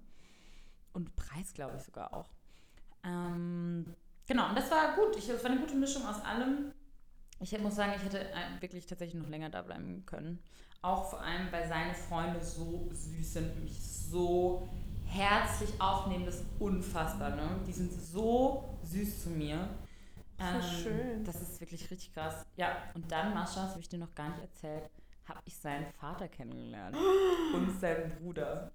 und 0.93 1.15
Preis, 1.15 1.53
glaube 1.53 1.77
ich 1.77 1.83
sogar 1.83 2.13
auch. 2.13 2.29
Ähm, 3.03 3.95
genau, 4.27 4.49
und 4.49 4.57
das 4.57 4.69
war 4.71 4.95
gut. 4.95 5.15
Ich, 5.15 5.27
das 5.27 5.43
war 5.43 5.51
eine 5.51 5.59
gute 5.59 5.75
Mischung 5.75 6.05
aus 6.05 6.21
allem. 6.23 6.73
Ich 7.41 7.57
muss 7.59 7.75
sagen, 7.75 7.93
ich 7.95 8.03
hätte 8.03 8.19
äh, 8.19 8.61
wirklich 8.61 8.85
tatsächlich 8.85 9.21
noch 9.21 9.29
länger 9.29 9.49
da 9.49 9.61
bleiben 9.61 10.05
können. 10.05 10.39
Auch 10.81 11.09
vor 11.09 11.21
allem, 11.21 11.51
weil 11.51 11.67
seine 11.67 11.93
Freunde 11.93 12.43
so 12.43 12.89
süß 12.91 13.33
sind, 13.33 13.51
und 13.55 13.63
mich 13.63 13.81
so 13.81 14.67
herzlich 15.05 15.69
aufnehmen, 15.79 16.25
das 16.25 16.35
ist 16.35 16.45
unfassbar, 16.59 17.35
ne? 17.35 17.59
Die 17.65 17.73
sind 17.73 17.91
so 17.91 18.77
süß 18.83 19.23
zu 19.23 19.29
mir. 19.29 19.69
Ähm, 20.37 20.61
schön. 20.61 21.23
Das 21.25 21.41
ist 21.41 21.59
wirklich 21.59 21.89
richtig 21.91 22.13
krass. 22.13 22.45
Ja, 22.55 22.77
und 22.93 23.11
dann, 23.11 23.33
Mascha, 23.33 23.63
das 23.63 23.71
habe 23.71 23.81
ich 23.81 23.89
dir 23.89 23.99
noch 23.99 24.15
gar 24.15 24.29
nicht 24.29 24.41
erzählt, 24.41 24.89
habe 25.25 25.41
ich 25.45 25.57
seinen 25.57 25.87
Vater 25.93 26.27
kennengelernt. 26.27 26.95
und 27.53 27.79
seinen 27.79 28.09
Bruder. 28.17 28.71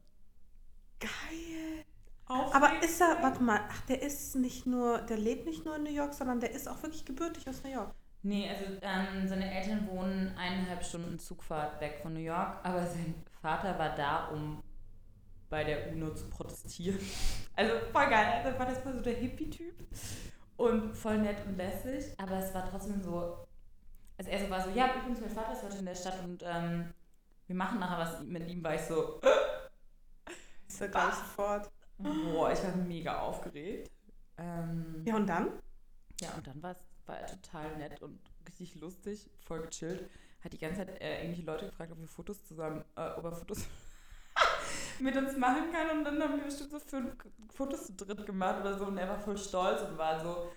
Geil. 1.00 1.85
Aber 2.27 2.67
Aufregend, 2.67 2.85
ist 2.85 3.01
er, 3.01 3.23
warte 3.23 3.43
mal, 3.43 3.61
ach, 3.69 3.81
der 3.83 4.03
ist 4.03 4.35
nicht 4.37 4.67
nur, 4.67 4.99
der 4.99 5.19
lebt 5.19 5.47
nicht 5.47 5.65
nur 5.65 5.77
in 5.77 5.85
New 5.85 5.91
York, 5.91 6.15
sondern 6.15 6.41
der 6.41 6.53
ist 6.53 6.69
auch 6.69 6.83
wirklich 6.83 7.05
gebürtig 7.05 7.49
aus 7.49 7.63
New 7.63 7.71
York. 7.71 7.95
Nee, 8.23 8.49
also 8.49 8.65
ähm, 8.81 9.29
seine 9.29 9.55
Eltern 9.55 9.87
wohnen 9.87 10.35
eineinhalb 10.39 10.83
Stunden 10.83 11.19
Zugfahrt 11.19 11.79
weg 11.81 11.99
von 12.01 12.15
New 12.15 12.21
York, 12.21 12.59
aber 12.63 12.87
sein 12.87 13.15
Vater 13.43 13.79
war 13.79 13.95
da, 13.95 14.29
um 14.29 14.63
bei 15.51 15.63
der 15.63 15.93
UNO 15.93 16.15
zu 16.15 16.29
protestieren. 16.29 16.99
Also 17.57 17.73
voll 17.93 18.11
geil. 18.11 18.43
Also 18.45 18.59
war 18.59 18.67
das 18.67 18.85
mal 18.85 18.93
so 18.93 19.01
der 19.01 19.15
Hippie-Typ 19.15 19.77
und 20.57 20.93
voll 20.93 21.19
nett 21.19 21.37
und 21.47 21.57
lässig, 21.57 22.13
aber 22.19 22.39
es 22.39 22.53
war 22.53 22.69
trotzdem 22.69 23.01
so. 23.01 23.47
Also 24.19 24.29
er 24.29 24.41
so 24.41 24.51
war 24.51 24.61
so, 24.61 24.71
ja, 24.71 24.93
übrigens, 24.97 25.21
mein 25.21 25.31
Vater 25.31 25.53
ist 25.53 25.63
heute 25.63 25.77
in 25.77 25.87
der 25.87 25.95
Stadt 25.95 26.19
und 26.25 26.43
ähm, 26.45 26.93
wir 27.47 27.55
machen 27.55 27.79
nachher 27.79 27.99
was 27.99 28.21
mit 28.25 28.49
ihm, 28.49 28.65
war 28.65 28.75
ich 28.75 28.81
so, 28.81 29.21
Ist 30.67 30.81
er 30.81 30.89
gleich 30.89 31.15
sofort. 31.15 31.71
Boah, 31.98 32.52
ich 32.52 32.62
war 32.62 32.76
mega 32.76 33.20
aufgeregt. 33.20 33.90
Ähm, 34.37 35.02
Ja, 35.07 35.16
und 35.16 35.26
dann? 35.26 35.52
Ja, 36.20 36.30
und 36.37 36.46
dann 36.46 36.62
war's, 36.62 36.78
war 37.07 37.18
er 37.18 37.26
total 37.26 37.76
nett 37.76 38.02
und 38.02 38.18
richtig 38.46 38.80
lustig, 38.80 39.30
voll 39.46 39.62
gechillt. 39.62 40.09
Hat 40.42 40.52
die 40.52 40.59
ganze 40.59 40.78
Zeit 40.78 41.00
äh, 41.00 41.22
irgendwelche 41.22 41.46
Leute 41.46 41.66
gefragt, 41.66 41.92
ob 41.92 41.98
wir 41.98 42.09
Fotos 42.09 42.44
zusammen, 42.44 42.85
äh, 42.96 43.11
ob 43.16 43.24
er 43.24 43.33
Fotos 43.33 43.64
mit 45.00 45.16
uns 45.16 45.37
machen 45.37 45.72
kann. 45.72 45.98
Und 45.98 46.04
dann 46.04 46.22
haben 46.22 46.37
wir 46.37 46.44
bestimmt 46.44 46.70
so 46.70 46.78
fünf 46.78 47.14
Fotos 47.50 47.87
zu 47.87 47.94
dritt 47.94 48.26
gemacht 48.26 48.61
oder 48.61 48.78
so. 48.78 48.87
Und 48.87 48.98
er 48.98 49.09
war 49.09 49.18
voll 49.18 49.38
stolz 49.38 49.83
und 49.83 49.96
war 49.96 50.20
so, 50.20 50.52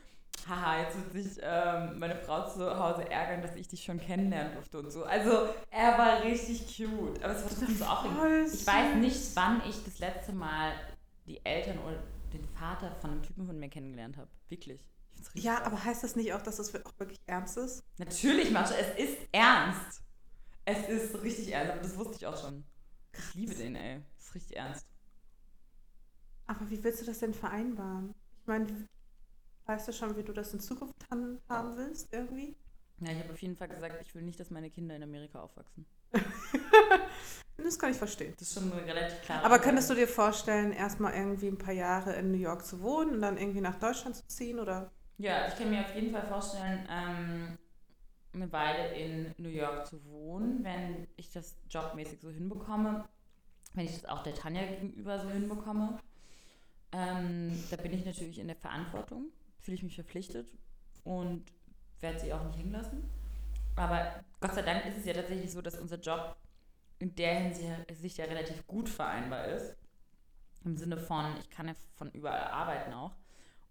haha, 0.47 0.82
jetzt 0.82 0.97
wird 0.97 1.26
sich 1.26 1.41
ähm, 1.41 2.00
meine 2.00 2.15
Frau 2.15 2.47
zu 2.50 2.78
Hause 2.78 3.10
ärgern, 3.10 3.41
dass 3.41 3.56
ich 3.56 3.67
dich 3.67 3.84
schon 3.84 4.00
kennenlernen 4.00 4.54
durfte 4.54 4.80
und 4.80 4.91
so. 4.91 5.04
Also 5.04 5.50
er 5.71 5.97
war 5.97 6.23
richtig 6.23 6.65
cute. 6.67 7.23
Aber 7.23 7.34
es 7.34 7.43
war 7.43 7.50
trotzdem 7.50 7.76
so 7.76 7.86
aufregend. 7.86 8.17
Voll 8.17 8.45
Ich 8.45 8.67
weiß 8.67 8.95
nicht, 8.95 9.36
wann 9.36 9.62
ich 9.67 9.84
das 9.84 10.00
letzte 10.00 10.34
Mal 10.34 10.73
die 11.28 11.46
Eltern 11.46 11.78
oder 11.80 12.02
den 12.34 12.44
Vater 12.46 12.96
von 12.96 13.12
einem 13.12 13.24
Typen 13.24 13.46
von 13.46 13.60
mir 13.60 13.70
kennengelernt 13.70 14.18
habe. 14.18 14.30
Wirklich. 14.50 14.82
Ja, 15.34 15.63
aber 15.63 15.84
heißt 15.84 16.04
das 16.04 16.16
nicht 16.16 16.34
auch, 16.34 16.42
dass 16.42 16.60
es 16.60 16.74
auch 16.76 17.00
wirklich 17.00 17.20
ernst 17.26 17.58
ist? 17.58 17.84
Natürlich, 17.98 18.52
Mascha, 18.52 18.76
es 18.76 18.98
ist 18.98 19.18
ernst. 19.32 20.02
Es 20.66 20.90
ist 20.90 21.22
richtig 21.22 21.52
ernst, 21.52 21.72
aber 21.72 21.82
das 21.82 21.98
wusste 21.98 22.16
ich 22.16 22.28
auch 22.28 22.38
schon. 22.38 22.63
Ich 23.13 23.34
liebe 23.36 23.56
den, 23.56 23.76
ey. 23.76 24.02
Das 24.16 24.26
ist 24.28 24.36
richtig 24.36 24.58
ernst. 24.58 24.88
Aber 26.46 26.70
wie 26.70 26.84
willst 26.84 27.02
du 27.02 27.06
das 27.06 27.20
denn 27.20 27.34
vereinbaren? 27.34 28.13
Ich 28.42 28.48
meine, 28.48 28.88
weißt 29.66 29.88
du 29.88 29.94
schon, 29.94 30.16
wie 30.16 30.24
du 30.24 30.34
das 30.34 30.54
in 30.54 30.60
Zukunft 30.60 30.96
handhaben 31.10 31.76
willst, 31.78 32.08
irgendwie? 32.12 32.56
Ja, 33.00 33.12
ich 33.12 33.20
habe 33.20 33.34
auf 33.34 33.42
jeden 33.42 33.56
Fall 33.56 33.68
gesagt, 33.68 34.02
ich 34.02 34.16
will 34.16 34.24
nicht, 34.24 34.40
dass 34.40 34.50
meine 34.50 34.70
Kinder 34.70 34.96
in 34.96 35.04
Amerika 35.04 35.42
aufwachsen. 35.42 35.86
Das 37.58 37.80
kann 37.80 37.91
ich 37.91 37.98
verstehen. 37.98 38.34
Das 38.38 38.48
ist 38.48 38.54
schon 38.54 38.72
eine 38.72 38.86
relativ 38.86 39.22
klare 39.24 39.43
Aber 39.43 39.60
könntest 39.60 39.89
du 39.89 39.96
dir 39.96 40.08
vorstellen, 40.08 40.72
erstmal 40.72 41.13
irgendwie 41.13 41.48
ein 41.48 41.58
paar 41.58 41.74
Jahre 41.74 42.13
in 42.13 42.32
New 42.32 42.38
York 42.38 42.63
zu 42.63 42.82
wohnen 42.82 43.15
und 43.15 43.22
dann 43.22 43.38
irgendwie 43.38 43.62
nach 43.62 43.76
Deutschland 43.76 44.15
zu 44.15 44.26
ziehen? 44.28 44.60
Oder? 44.60 44.91
Ja, 45.17 45.48
ich 45.48 45.56
kann 45.58 45.70
mir 45.70 45.82
auf 45.82 45.96
jeden 45.96 46.12
Fall 46.12 46.26
vorstellen, 46.26 46.88
ähm, 46.89 47.58
eine 48.34 48.52
Weile 48.52 48.93
in 48.93 49.34
New 49.38 49.50
York 49.50 49.88
zu 49.88 50.04
wohnen, 50.06 50.63
wenn 50.63 51.08
ich 51.17 51.32
das 51.32 51.58
jobmäßig 51.70 52.20
so 52.22 52.30
hinbekomme. 52.30 53.06
Wenn 53.74 53.86
ich 53.86 54.02
das 54.02 54.06
auch 54.06 54.24
der 54.24 54.36
Tanja 54.36 54.65
gegenüber 54.65 55.20
so 55.20 55.30
hinbekomme. 55.30 56.00
Ähm, 56.91 57.63
da 57.70 57.76
bin 57.78 57.91
ich 57.91 58.06
natürlich 58.06 58.39
in 58.39 58.48
der 58.48 58.56
Verantwortung, 58.56 59.26
fühle 59.60 59.76
ich 59.76 59.84
mich 59.84 59.96
verpflichtet 59.96 60.54
und 61.04 61.43
werde 62.00 62.20
sie 62.20 62.32
auch 62.32 62.43
nicht 62.46 62.58
hängen 62.58 62.72
lassen. 62.72 63.04
Aber 63.78 64.24
Gott 64.42 64.56
sei 64.56 64.63
Dank 64.63 64.86
ist 64.86 64.98
es 64.98 65.06
ja 65.06 65.13
tatsächlich 65.13 65.52
so, 65.52 65.62
dass 65.62 65.80
unser 65.80 66.00
Job 66.00 66.36
in 67.00 67.16
der 67.16 67.36
Hinsicht 67.36 68.18
ja 68.18 68.26
relativ 68.26 68.66
gut 68.68 68.90
vereinbar 68.90 69.46
ist. 69.46 69.76
Im 70.66 70.76
Sinne 70.76 70.98
von, 70.98 71.38
ich 71.40 71.50
kann 71.50 71.68
ja 71.68 71.76
von 71.96 72.12
überall 72.12 72.48
arbeiten 72.48 72.94
auch. 72.94 73.16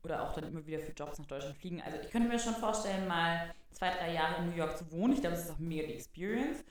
Oder 0.03 0.23
auch 0.23 0.33
dann 0.35 0.45
immer 0.45 0.65
wieder 0.65 0.79
für 0.79 0.93
Jobs 0.93 1.19
nach 1.19 1.27
Deutschland 1.27 1.57
fliegen. 1.57 1.83
Also 1.83 1.99
ich 1.99 2.11
könnte 2.11 2.29
mir 2.29 2.39
schon 2.39 2.55
vorstellen, 2.55 3.09
mal 3.09 3.53
zwei, 3.73 3.91
drei 3.91 4.13
Jahre 4.13 4.43
in 4.43 4.51
New 4.51 4.57
York 4.57 4.79
zu 4.79 4.91
wohnen. 4.93 5.15
Ich 5.15 5.21
glaube, 5.21 5.35
das 5.35 5.47
ist 5.47 5.51
auch 5.51 5.59
mega 5.59 5.87
die 5.89 5.95
Experience. 5.95 6.65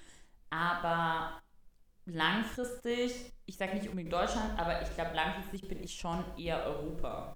Aber 0.49 1.41
langfristig, 2.05 3.33
ich 3.45 3.57
sage 3.57 3.73
nicht 3.73 3.89
unbedingt 3.89 4.13
Deutschland, 4.13 4.57
aber 4.57 4.81
ich 4.81 4.93
glaube, 4.95 5.13
langfristig 5.13 5.67
bin 5.67 5.83
ich 5.83 5.93
schon 5.93 6.23
eher 6.37 6.63
Europa. 6.63 7.35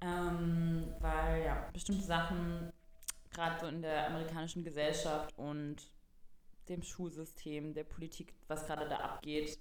Ähm, 0.00 0.94
weil 1.00 1.44
ja, 1.44 1.68
bestimmte 1.72 2.04
Sachen, 2.04 2.72
gerade 3.32 3.60
so 3.60 3.66
in 3.66 3.82
der 3.82 4.08
amerikanischen 4.08 4.64
Gesellschaft 4.64 5.36
und 5.36 5.76
dem 6.68 6.82
Schulsystem, 6.82 7.74
der 7.74 7.84
Politik, 7.84 8.34
was 8.48 8.66
gerade 8.66 8.88
da 8.88 8.98
abgeht, 8.98 9.58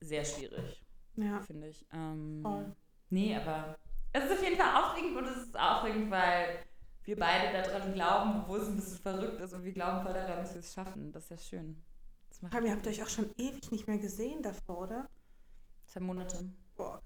sehr 0.00 0.24
schwierig. 0.24 0.82
Ja. 1.16 1.40
Finde 1.42 1.68
ich. 1.68 1.86
Ähm, 1.92 2.40
Voll. 2.42 2.74
Nee, 3.10 3.36
aber 3.36 3.78
es 4.12 4.24
ist 4.24 4.32
auf 4.32 4.42
jeden 4.42 4.56
Fall 4.56 4.82
aufregend 4.82 5.16
und 5.16 5.26
es 5.26 5.36
ist 5.36 5.58
aufregend, 5.58 6.10
weil 6.10 6.64
wir 7.04 7.16
beide 7.16 7.62
daran 7.62 7.92
glauben, 7.92 8.40
obwohl 8.40 8.60
es 8.60 8.68
ein 8.68 8.76
bisschen 8.76 8.98
verrückt 8.98 9.40
ist 9.40 9.52
und 9.52 9.64
wir 9.64 9.72
glauben 9.72 10.02
voll 10.02 10.12
daran, 10.12 10.38
dass 10.38 10.54
wir 10.54 10.60
es 10.60 10.72
schaffen. 10.72 11.12
Das 11.12 11.24
ist 11.24 11.30
ja 11.30 11.38
schön. 11.38 11.82
Aber 12.50 12.66
ihr 12.66 12.72
habt 12.72 12.86
euch 12.86 13.02
auch 13.02 13.08
schon 13.08 13.30
ewig 13.36 13.70
nicht 13.70 13.86
mehr 13.86 13.98
gesehen 13.98 14.42
davor, 14.42 14.82
oder? 14.82 15.08
Zwei 15.86 16.00
Monate. 16.00 16.50
Boah. 16.76 17.00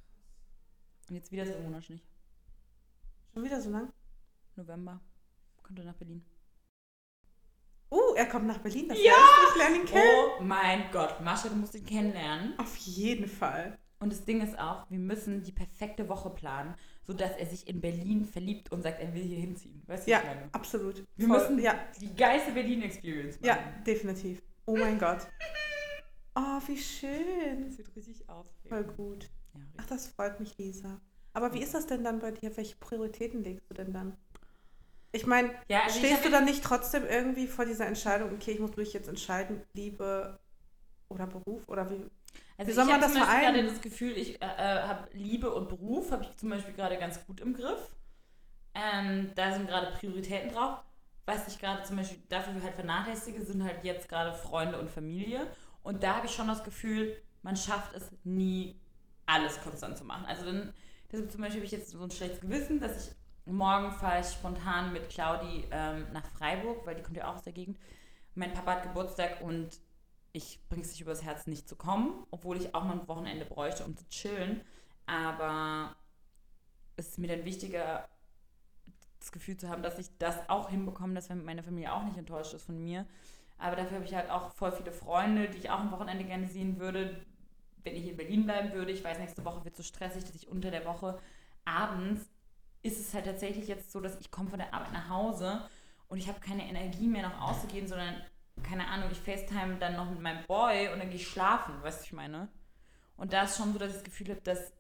Und 1.09 1.17
jetzt 1.17 1.31
wieder 1.31 1.45
zwei 1.45 1.61
Monate 1.61 1.93
nicht. 1.93 2.07
Schon 3.33 3.45
wieder 3.45 3.61
so 3.61 3.71
lang? 3.71 3.93
November. 4.57 5.01
Kommt 5.71 5.79
er 5.79 5.85
nach 5.85 5.95
Berlin. 5.95 6.25
Uh, 7.93 8.15
er 8.17 8.27
kommt 8.27 8.49
nach 8.49 8.59
Berlin. 8.59 8.89
Das 8.89 8.99
ja! 9.01 9.13
ich 9.51 9.57
lerne 9.57 9.77
ihn 9.77 9.85
kennen. 9.85 10.03
Oh 10.37 10.43
mein 10.43 10.91
Gott, 10.91 11.21
Mascha, 11.21 11.49
du 11.49 11.55
musst 11.55 11.77
ihn 11.77 11.87
kennenlernen. 11.87 12.59
Auf 12.59 12.75
jeden 12.75 13.29
Fall. 13.29 13.79
Und 14.01 14.11
das 14.11 14.25
Ding 14.25 14.41
ist 14.41 14.59
auch, 14.59 14.91
wir 14.91 14.99
müssen 14.99 15.45
die 15.45 15.53
perfekte 15.53 16.09
Woche 16.09 16.31
planen, 16.31 16.75
sodass 17.07 17.37
er 17.37 17.47
sich 17.47 17.69
in 17.69 17.81
Berlin 17.81 18.25
verliebt 18.25 18.73
und 18.73 18.83
sagt, 18.83 19.01
er 19.01 19.15
will 19.15 19.23
hier 19.23 19.39
hinziehen. 19.39 19.81
Weißt 19.87 20.09
du, 20.09 20.11
ja, 20.11 20.21
absolut. 20.51 21.07
Wir 21.15 21.29
Voll, 21.29 21.39
müssen 21.39 21.61
ja. 21.61 21.79
die 22.01 22.17
geilste 22.17 22.51
Berlin-Experience 22.51 23.41
machen. 23.41 23.47
Ja, 23.47 23.83
definitiv. 23.87 24.43
Oh 24.67 24.77
mein 24.77 24.99
Gott. 24.99 25.29
Oh, 26.37 26.61
wie 26.69 26.79
schön. 26.79 27.65
Das 27.65 27.77
sieht 27.77 27.95
richtig 27.97 28.29
aus. 28.29 28.47
Voll 28.69 28.85
gut. 28.85 29.29
Ja, 29.53 29.61
Ach, 29.79 29.87
das 29.87 30.07
freut 30.07 30.39
mich, 30.39 30.57
Lisa. 30.59 31.01
Aber 31.33 31.53
wie 31.53 31.61
ist 31.61 31.75
das 31.75 31.87
denn 31.87 32.05
dann 32.05 32.21
bei 32.21 32.31
dir? 32.31 32.57
Welche 32.57 32.77
Prioritäten 32.77 33.43
legst 33.43 33.69
du 33.69 33.75
denn 33.75 33.93
dann? 33.93 34.17
Ich 35.13 35.27
meine, 35.27 35.51
ja, 35.69 35.83
also 35.83 35.99
stehst 35.99 36.25
du 36.25 36.31
dann 36.31 36.45
nicht 36.45 36.63
trotzdem 36.63 37.05
irgendwie 37.05 37.49
vor 37.49 37.65
dieser 37.65 37.87
Entscheidung, 37.87 38.33
okay, 38.33 38.53
ich 38.53 38.61
muss 38.61 38.77
mich 38.77 38.93
jetzt 38.93 39.09
entscheiden, 39.09 39.63
Liebe 39.73 40.39
oder 41.09 41.27
Beruf? 41.27 41.69
Oder 41.69 41.91
wie, 41.91 42.07
also 42.57 42.71
wie 42.71 42.75
soll 42.75 42.85
man 42.85 43.01
das 43.01 43.13
vereinen? 43.13 43.41
Ich 43.41 43.47
habe 43.47 43.57
gerade 43.57 43.69
das 43.69 43.81
Gefühl, 43.81 44.17
ich 44.17 44.41
äh, 44.41 44.47
äh 44.47 44.83
habe 44.83 45.09
Liebe 45.13 45.53
und 45.53 45.69
Beruf, 45.69 46.13
habe 46.13 46.25
ich 46.25 46.37
zum 46.37 46.51
Beispiel 46.51 46.75
gerade 46.75 46.97
ganz 46.97 47.25
gut 47.27 47.41
im 47.41 47.55
Griff. 47.55 47.91
Ähm, 48.75 49.33
da 49.35 49.53
sind 49.53 49.67
gerade 49.67 49.93
Prioritäten 49.99 50.53
drauf. 50.53 50.79
Was 51.27 51.49
ich 51.49 51.59
gerade 51.59 51.83
zum 51.83 51.97
Beispiel 51.97 52.19
dafür 52.29 52.63
halt 52.63 52.75
vernachlässige, 52.75 53.43
sind 53.43 53.63
halt 53.63 53.85
jetzt 53.85 54.09
gerade 54.09 54.33
Freunde 54.33 54.79
und 54.79 54.91
Familie. 54.91 55.47
Und 55.83 56.03
da 56.03 56.17
habe 56.17 56.27
ich 56.27 56.35
schon 56.35 56.49
das 56.49 56.65
Gefühl, 56.65 57.17
man 57.43 57.57
schafft 57.57 57.95
es 57.95 58.11
nie, 58.25 58.81
alles 59.27 59.61
konstant 59.61 59.97
zu 59.97 60.05
machen. 60.05 60.25
Also 60.27 60.45
dann, 60.45 60.73
deshalb 61.11 61.31
zum 61.31 61.41
Beispiel 61.41 61.61
habe 61.61 61.67
ich 61.67 61.73
jetzt 61.73 61.91
so 61.91 62.03
ein 62.03 62.11
schlechtes 62.11 62.41
Gewissen, 62.41 62.81
dass 62.81 63.07
ich 63.09 63.15
morgen 63.47 63.93
fahre 63.93 64.21
ich 64.21 64.27
spontan 64.27 64.93
mit 64.93 65.09
Claudi 65.09 65.65
ähm, 65.71 66.07
nach 66.13 66.27
Freiburg, 66.27 66.87
weil 66.87 66.95
die 66.95 67.03
kommt 67.03 67.17
ja 67.17 67.29
auch 67.29 67.37
aus 67.37 67.43
der 67.43 67.53
Gegend. 67.53 67.79
Mein 68.35 68.53
Papa 68.53 68.73
hat 68.73 68.83
Geburtstag 68.85 69.41
und 69.41 69.81
ich 70.33 70.61
bringe 70.69 70.83
es 70.83 70.91
nicht 70.91 71.01
übers 71.01 71.23
Herz, 71.23 71.47
nicht 71.47 71.69
zu 71.69 71.77
kommen, 71.77 72.27
obwohl 72.31 72.57
ich 72.57 72.75
auch 72.75 72.85
mal 72.85 72.93
ein 72.93 73.09
Wochenende 73.09 73.45
bräuchte, 73.45 73.85
um 73.85 73.97
zu 73.97 74.09
chillen. 74.09 74.61
Aber 75.07 75.97
es 76.97 77.09
ist 77.09 77.19
mir 77.19 77.27
dann 77.27 77.45
wichtiger, 77.45 78.09
das 79.19 79.33
Gefühl 79.33 79.57
zu 79.57 79.69
haben, 79.69 79.83
dass 79.83 79.99
ich 79.99 80.07
das 80.19 80.49
auch 80.49 80.71
hinbekomme, 80.71 81.15
dass 81.15 81.29
meine 81.29 81.63
Familie 81.63 81.93
auch 81.93 82.05
nicht 82.05 82.17
enttäuscht 82.17 82.55
ist 82.55 82.65
von 82.65 82.83
mir. 82.83 83.07
Aber 83.59 83.77
dafür 83.77 83.97
habe 83.97 84.07
ich 84.07 84.15
halt 84.15 84.31
auch 84.31 84.53
voll 84.53 84.73
viele 84.73 84.93
Freunde, 84.93 85.51
die 85.51 85.59
ich 85.59 85.71
auch 85.71 85.81
am 85.81 85.93
Wochenende 85.93 86.25
gerne 86.25 86.47
sehen 86.47 86.79
würde, 86.79 87.21
wenn 87.85 87.97
ich 87.97 88.07
in 88.07 88.17
Berlin 88.17 88.45
bleiben 88.45 88.73
würde. 88.73 88.93
Ich 88.93 89.05
weiß, 89.05 89.19
nächste 89.19 89.45
Woche 89.45 89.65
wird 89.65 89.75
es 89.75 89.79
so 89.79 89.83
stressig, 89.83 90.25
dass 90.25 90.35
ich 90.35 90.49
unter 90.49 90.71
der 90.71 90.87
Woche 90.87 91.19
abends 91.65 92.31
ist 92.83 92.99
es 92.99 93.15
halt 93.15 93.27
tatsächlich 93.27 93.69
jetzt 93.69 93.93
so, 93.93 94.01
dass 94.01 94.19
ich 94.21 94.31
komme 94.31 94.51
von 94.51 94.59
der 94.59 94.73
Arbeit 94.73 94.93
nach 94.93 95.09
Hause 95.09 95.69
und 96.09 96.19
ich 96.19 96.29
habe 96.29 96.41
keine 96.41 96.69
Energie 96.69 97.07
mehr 97.07 97.29
noch 97.29 97.41
auszugehen, 97.41 97.87
sondern 97.87 98.15
keine 98.63 98.87
Ahnung, 98.89 99.09
ich 99.11 99.19
FaceTime 99.19 99.77
dann 99.79 99.97
noch 99.97 100.11
mit 100.11 100.21
meinem 100.21 100.45
Boy 100.47 100.89
und 100.89 100.99
dann 100.99 101.09
gehe 101.09 101.17
ich 101.17 101.29
schlafen, 101.29 101.83
weißt 101.83 102.01
du, 102.01 102.05
ich 102.05 102.13
meine? 102.13 102.49
Und 103.17 103.33
da 103.33 103.45
ist 103.45 103.57
schon 103.57 103.73
so, 103.73 103.79
dass 103.79 103.91
ich 103.91 103.97
das 103.97 104.05
Gefühl 104.05 104.31
habe, 104.31 104.41
dass 104.41 104.73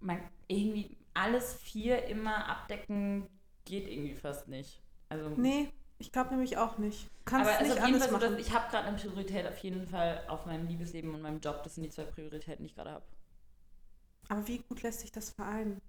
man 0.00 0.20
irgendwie 0.48 0.96
alles 1.14 1.54
vier 1.54 2.06
immer 2.06 2.48
abdecken 2.48 3.28
geht 3.64 3.88
irgendwie 3.88 4.14
fast 4.14 4.48
nicht. 4.48 4.82
Also 5.08 5.28
nee, 5.30 5.72
ich 5.98 6.12
glaube 6.12 6.30
nämlich 6.30 6.56
auch 6.56 6.78
nicht. 6.78 7.08
Kannst 7.24 7.50
aber 7.50 7.62
nicht 7.62 7.78
auf 7.78 7.86
jeden 7.86 8.00
Fall 8.00 8.10
so, 8.10 8.18
dass 8.18 8.38
ich 8.38 8.52
habe 8.52 8.70
gerade 8.70 8.88
eine 8.88 8.96
Priorität 8.96 9.46
auf 9.46 9.58
jeden 9.58 9.86
Fall 9.86 10.24
auf 10.28 10.46
meinem 10.46 10.66
Liebesleben 10.66 11.14
und 11.14 11.22
meinem 11.22 11.40
Job. 11.40 11.62
Das 11.62 11.74
sind 11.74 11.84
die 11.84 11.90
zwei 11.90 12.04
Prioritäten, 12.04 12.64
die 12.64 12.70
ich 12.70 12.74
gerade 12.74 12.90
habe. 12.90 13.04
Aber 14.28 14.46
wie 14.48 14.58
gut 14.58 14.82
lässt 14.82 15.00
sich 15.00 15.12
das 15.12 15.30
vereinen? 15.30 15.80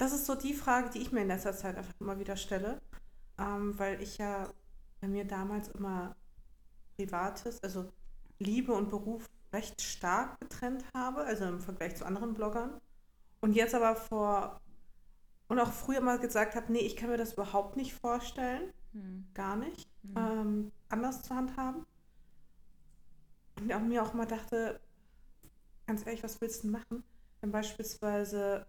Das 0.00 0.14
ist 0.14 0.24
so 0.24 0.34
die 0.34 0.54
Frage, 0.54 0.88
die 0.88 1.00
ich 1.00 1.12
mir 1.12 1.20
in 1.20 1.28
letzter 1.28 1.54
Zeit 1.54 1.76
einfach 1.76 1.92
immer 2.00 2.18
wieder 2.18 2.34
stelle, 2.34 2.80
ähm, 3.36 3.78
weil 3.78 4.00
ich 4.00 4.16
ja 4.16 4.48
bei 5.02 5.08
mir 5.08 5.26
damals 5.26 5.68
immer 5.68 6.16
Privates, 6.96 7.62
also 7.62 7.92
Liebe 8.38 8.72
und 8.72 8.88
Beruf 8.88 9.28
recht 9.52 9.82
stark 9.82 10.40
getrennt 10.40 10.86
habe, 10.96 11.24
also 11.24 11.44
im 11.44 11.60
Vergleich 11.60 11.96
zu 11.96 12.06
anderen 12.06 12.32
Bloggern. 12.32 12.80
Und 13.42 13.52
jetzt 13.52 13.74
aber 13.74 13.94
vor 13.94 14.62
und 15.48 15.58
auch 15.58 15.70
früher 15.70 16.00
mal 16.00 16.18
gesagt 16.18 16.54
habe, 16.54 16.72
nee, 16.72 16.78
ich 16.78 16.96
kann 16.96 17.10
mir 17.10 17.18
das 17.18 17.34
überhaupt 17.34 17.76
nicht 17.76 17.92
vorstellen, 17.92 18.72
hm. 18.92 19.26
gar 19.34 19.56
nicht, 19.56 19.86
hm. 20.00 20.14
ähm, 20.16 20.72
anders 20.88 21.22
zu 21.22 21.34
handhaben. 21.34 21.84
Und 23.60 23.70
auch 23.70 23.80
mir 23.80 24.02
auch 24.02 24.14
mal 24.14 24.26
dachte, 24.26 24.80
ganz 25.86 26.06
ehrlich, 26.06 26.22
was 26.22 26.40
willst 26.40 26.64
du 26.64 26.68
machen, 26.68 27.04
wenn 27.42 27.52
beispielsweise, 27.52 28.64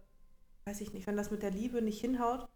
weiß 0.64 0.80
ich 0.80 0.92
nicht, 0.92 1.06
wenn 1.06 1.16
das 1.16 1.30
mit 1.30 1.42
der 1.42 1.50
Liebe 1.50 1.82
nicht 1.82 2.00
hinhaut, 2.00 2.48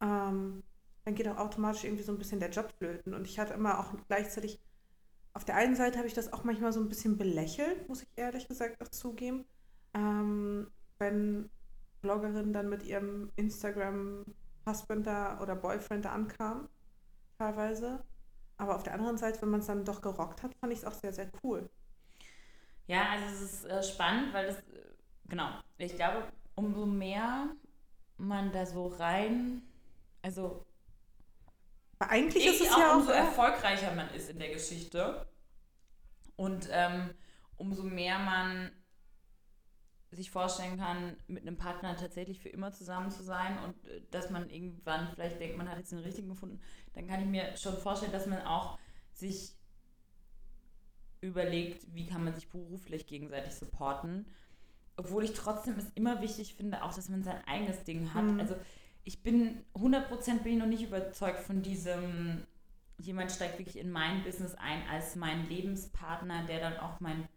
ähm, 0.00 0.62
dann 1.04 1.14
geht 1.14 1.28
auch 1.28 1.38
automatisch 1.38 1.84
irgendwie 1.84 2.02
so 2.02 2.12
ein 2.12 2.18
bisschen 2.18 2.40
der 2.40 2.50
Job 2.50 2.72
flöten. 2.78 3.14
Und 3.14 3.26
ich 3.26 3.38
hatte 3.38 3.54
immer 3.54 3.80
auch 3.80 3.94
gleichzeitig, 4.08 4.60
auf 5.32 5.44
der 5.44 5.56
einen 5.56 5.76
Seite 5.76 5.98
habe 5.98 6.08
ich 6.08 6.14
das 6.14 6.32
auch 6.32 6.44
manchmal 6.44 6.72
so 6.72 6.80
ein 6.80 6.88
bisschen 6.88 7.16
belächelt, 7.16 7.88
muss 7.88 8.02
ich 8.02 8.08
ehrlich 8.16 8.48
gesagt 8.48 8.80
auch 8.82 8.88
zugeben, 8.88 9.44
ähm, 9.94 10.70
wenn 10.98 11.50
Bloggerinnen 12.02 12.52
dann 12.52 12.68
mit 12.68 12.82
ihrem 12.84 13.30
Instagram-Husband 13.36 15.06
da 15.06 15.40
oder 15.40 15.56
Boyfriend 15.56 16.04
da 16.04 16.12
ankamen, 16.12 16.68
teilweise. 17.38 18.04
Aber 18.56 18.76
auf 18.76 18.82
der 18.82 18.94
anderen 18.94 19.18
Seite, 19.18 19.40
wenn 19.42 19.50
man 19.50 19.60
es 19.60 19.66
dann 19.66 19.84
doch 19.84 20.02
gerockt 20.02 20.42
hat, 20.42 20.54
fand 20.54 20.72
ich 20.72 20.80
es 20.80 20.84
auch 20.84 20.92
sehr, 20.92 21.12
sehr 21.12 21.30
cool. 21.42 21.68
Ja, 22.86 23.10
also 23.10 23.24
es 23.26 23.40
ist 23.40 23.64
äh, 23.64 23.82
spannend, 23.82 24.34
weil 24.34 24.48
das, 24.48 24.58
äh, 24.58 24.94
genau, 25.28 25.48
ich 25.78 25.94
glaube, 25.94 26.24
umso 26.60 26.84
mehr 26.84 27.48
man 28.18 28.52
da 28.52 28.66
so 28.66 28.88
rein, 28.88 29.62
also 30.20 30.66
eigentlich 31.98 32.46
ist 32.46 32.60
es 32.60 32.68
ja 32.68 32.92
auch 32.92 32.96
umso 32.96 33.12
erfolgreicher 33.12 33.94
man 33.94 34.10
ist 34.10 34.28
in 34.28 34.38
der 34.38 34.50
Geschichte 34.50 35.26
und 36.36 36.68
ähm, 36.70 37.14
umso 37.56 37.82
mehr 37.82 38.18
man 38.18 38.70
sich 40.10 40.30
vorstellen 40.30 40.76
kann, 40.76 41.16
mit 41.28 41.42
einem 41.42 41.56
Partner 41.56 41.96
tatsächlich 41.96 42.40
für 42.40 42.48
immer 42.50 42.72
zusammen 42.72 43.10
zu 43.10 43.22
sein 43.22 43.58
und 43.64 43.86
äh, 43.86 44.02
dass 44.10 44.28
man 44.28 44.50
irgendwann 44.50 45.08
vielleicht 45.08 45.40
denkt, 45.40 45.56
man 45.56 45.68
hat 45.68 45.78
jetzt 45.78 45.92
den 45.92 46.00
richtigen 46.00 46.28
gefunden, 46.28 46.60
dann 46.92 47.06
kann 47.06 47.20
ich 47.22 47.26
mir 47.26 47.56
schon 47.56 47.78
vorstellen, 47.78 48.12
dass 48.12 48.26
man 48.26 48.42
auch 48.42 48.78
sich 49.12 49.54
überlegt, 51.22 51.94
wie 51.94 52.06
kann 52.06 52.24
man 52.24 52.34
sich 52.34 52.50
beruflich 52.50 53.06
gegenseitig 53.06 53.54
supporten. 53.54 54.26
Obwohl 54.96 55.24
ich 55.24 55.32
trotzdem 55.32 55.78
es 55.78 55.86
immer 55.94 56.20
wichtig 56.20 56.54
finde, 56.54 56.82
auch 56.82 56.94
dass 56.94 57.08
man 57.08 57.22
sein 57.22 57.42
eigenes 57.46 57.84
Ding 57.84 58.12
hat. 58.14 58.24
Mhm. 58.24 58.40
Also 58.40 58.54
ich 59.04 59.22
bin 59.22 59.64
100% 59.74 60.42
bin 60.42 60.52
ich 60.52 60.58
noch 60.58 60.66
nicht 60.66 60.82
überzeugt 60.82 61.40
von 61.40 61.62
diesem, 61.62 62.46
jemand 62.98 63.32
steigt 63.32 63.58
wirklich 63.58 63.78
in 63.78 63.90
mein 63.90 64.22
Business 64.22 64.54
ein 64.54 64.86
als 64.88 65.16
mein 65.16 65.48
Lebenspartner, 65.48 66.44
der 66.44 66.60
dann 66.60 66.76
auch 66.76 67.00
mein 67.00 67.28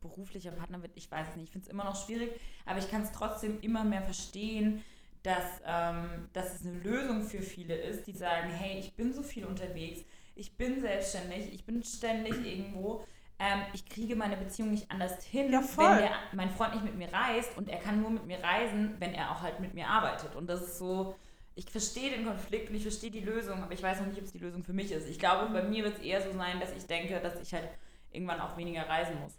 beruflicher 0.00 0.50
Partner 0.50 0.82
wird. 0.82 0.92
Ich 0.96 1.10
weiß 1.10 1.28
es 1.30 1.36
nicht, 1.36 1.44
ich 1.46 1.50
finde 1.50 1.66
es 1.66 1.72
immer 1.72 1.84
noch 1.84 2.04
schwierig, 2.04 2.38
aber 2.66 2.78
ich 2.78 2.90
kann 2.90 3.02
es 3.02 3.12
trotzdem 3.12 3.60
immer 3.60 3.84
mehr 3.84 4.02
verstehen, 4.02 4.82
dass, 5.22 5.62
ähm, 5.64 6.28
dass 6.34 6.54
es 6.54 6.66
eine 6.66 6.78
Lösung 6.80 7.22
für 7.22 7.40
viele 7.40 7.74
ist, 7.74 8.06
die 8.06 8.12
sagen, 8.12 8.50
hey, 8.50 8.78
ich 8.78 8.94
bin 8.94 9.12
so 9.12 9.22
viel 9.22 9.46
unterwegs, 9.46 10.04
ich 10.34 10.56
bin 10.56 10.80
selbstständig, 10.80 11.52
ich 11.52 11.64
bin 11.64 11.82
ständig 11.82 12.44
irgendwo 12.44 13.04
ähm, 13.38 13.62
ich 13.72 13.86
kriege 13.86 14.16
meine 14.16 14.36
Beziehung 14.36 14.70
nicht 14.70 14.90
anders 14.90 15.22
hin, 15.24 15.52
ja, 15.52 15.62
wenn 15.76 15.96
der, 15.96 16.10
mein 16.32 16.50
Freund 16.50 16.74
nicht 16.74 16.84
mit 16.84 16.96
mir 16.96 17.12
reist 17.12 17.56
und 17.56 17.68
er 17.68 17.78
kann 17.78 18.00
nur 18.00 18.10
mit 18.10 18.26
mir 18.26 18.42
reisen, 18.42 18.96
wenn 19.00 19.12
er 19.14 19.32
auch 19.32 19.42
halt 19.42 19.60
mit 19.60 19.74
mir 19.74 19.88
arbeitet. 19.88 20.34
Und 20.36 20.46
das 20.48 20.62
ist 20.62 20.78
so, 20.78 21.14
ich 21.54 21.70
verstehe 21.70 22.10
den 22.10 22.24
Konflikt 22.26 22.70
und 22.70 22.76
ich 22.76 22.82
verstehe 22.82 23.10
die 23.10 23.20
Lösung, 23.20 23.62
aber 23.62 23.72
ich 23.72 23.82
weiß 23.82 24.00
noch 24.00 24.06
nicht, 24.06 24.18
ob 24.18 24.24
es 24.24 24.32
die 24.32 24.38
Lösung 24.38 24.62
für 24.64 24.72
mich 24.72 24.92
ist. 24.92 25.08
Ich 25.08 25.18
glaube, 25.18 25.52
bei 25.52 25.62
mir 25.62 25.84
wird 25.84 25.98
es 25.98 26.02
eher 26.02 26.22
so 26.22 26.32
sein, 26.36 26.60
dass 26.60 26.72
ich 26.72 26.86
denke, 26.86 27.20
dass 27.20 27.40
ich 27.40 27.52
halt 27.54 27.68
irgendwann 28.10 28.40
auch 28.40 28.56
weniger 28.56 28.88
reisen 28.88 29.18
muss. 29.20 29.34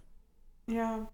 Ja, 0.67 1.08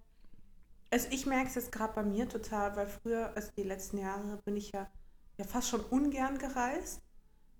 Also 0.91 1.07
ich 1.11 1.25
merke 1.25 1.47
es 1.47 1.55
jetzt 1.55 1.71
gerade 1.71 1.93
bei 1.93 2.03
mir 2.03 2.27
total, 2.29 2.75
weil 2.75 2.87
früher, 2.87 3.33
also 3.35 3.51
die 3.57 3.63
letzten 3.63 3.97
Jahre, 3.97 4.37
bin 4.45 4.57
ich 4.57 4.71
ja, 4.73 4.89
ja 5.37 5.45
fast 5.45 5.69
schon 5.69 5.81
ungern 5.81 6.37
gereist. 6.37 7.01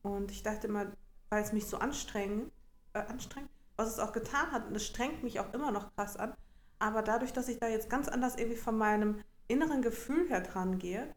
Und 0.02 0.32
ich 0.32 0.44
dachte 0.44 0.68
immer, 0.68 0.92
weil 1.30 1.44
es 1.44 1.54
mich 1.54 1.68
so 1.68 1.78
anstrengend, 1.78 2.52
äh, 2.94 3.00
anstrengt, 3.00 3.50
was 3.82 3.90
es 3.90 4.00
auch 4.00 4.12
getan 4.14 4.52
hat, 4.52 4.68
und 4.68 4.76
es 4.76 4.86
strengt 4.86 5.24
mich 5.24 5.40
auch 5.40 5.54
immer 5.54 5.72
noch 5.72 5.94
krass 5.96 6.18
an. 6.18 6.34
Aber 6.80 7.02
dadurch, 7.02 7.34
dass 7.34 7.48
ich 7.48 7.60
da 7.60 7.68
jetzt 7.68 7.90
ganz 7.90 8.08
anders 8.08 8.36
irgendwie 8.38 8.58
von 8.58 8.78
meinem 8.78 9.22
inneren 9.48 9.82
Gefühl 9.82 10.30
her 10.30 10.42
dran 10.42 10.80
gehe, 10.80 11.14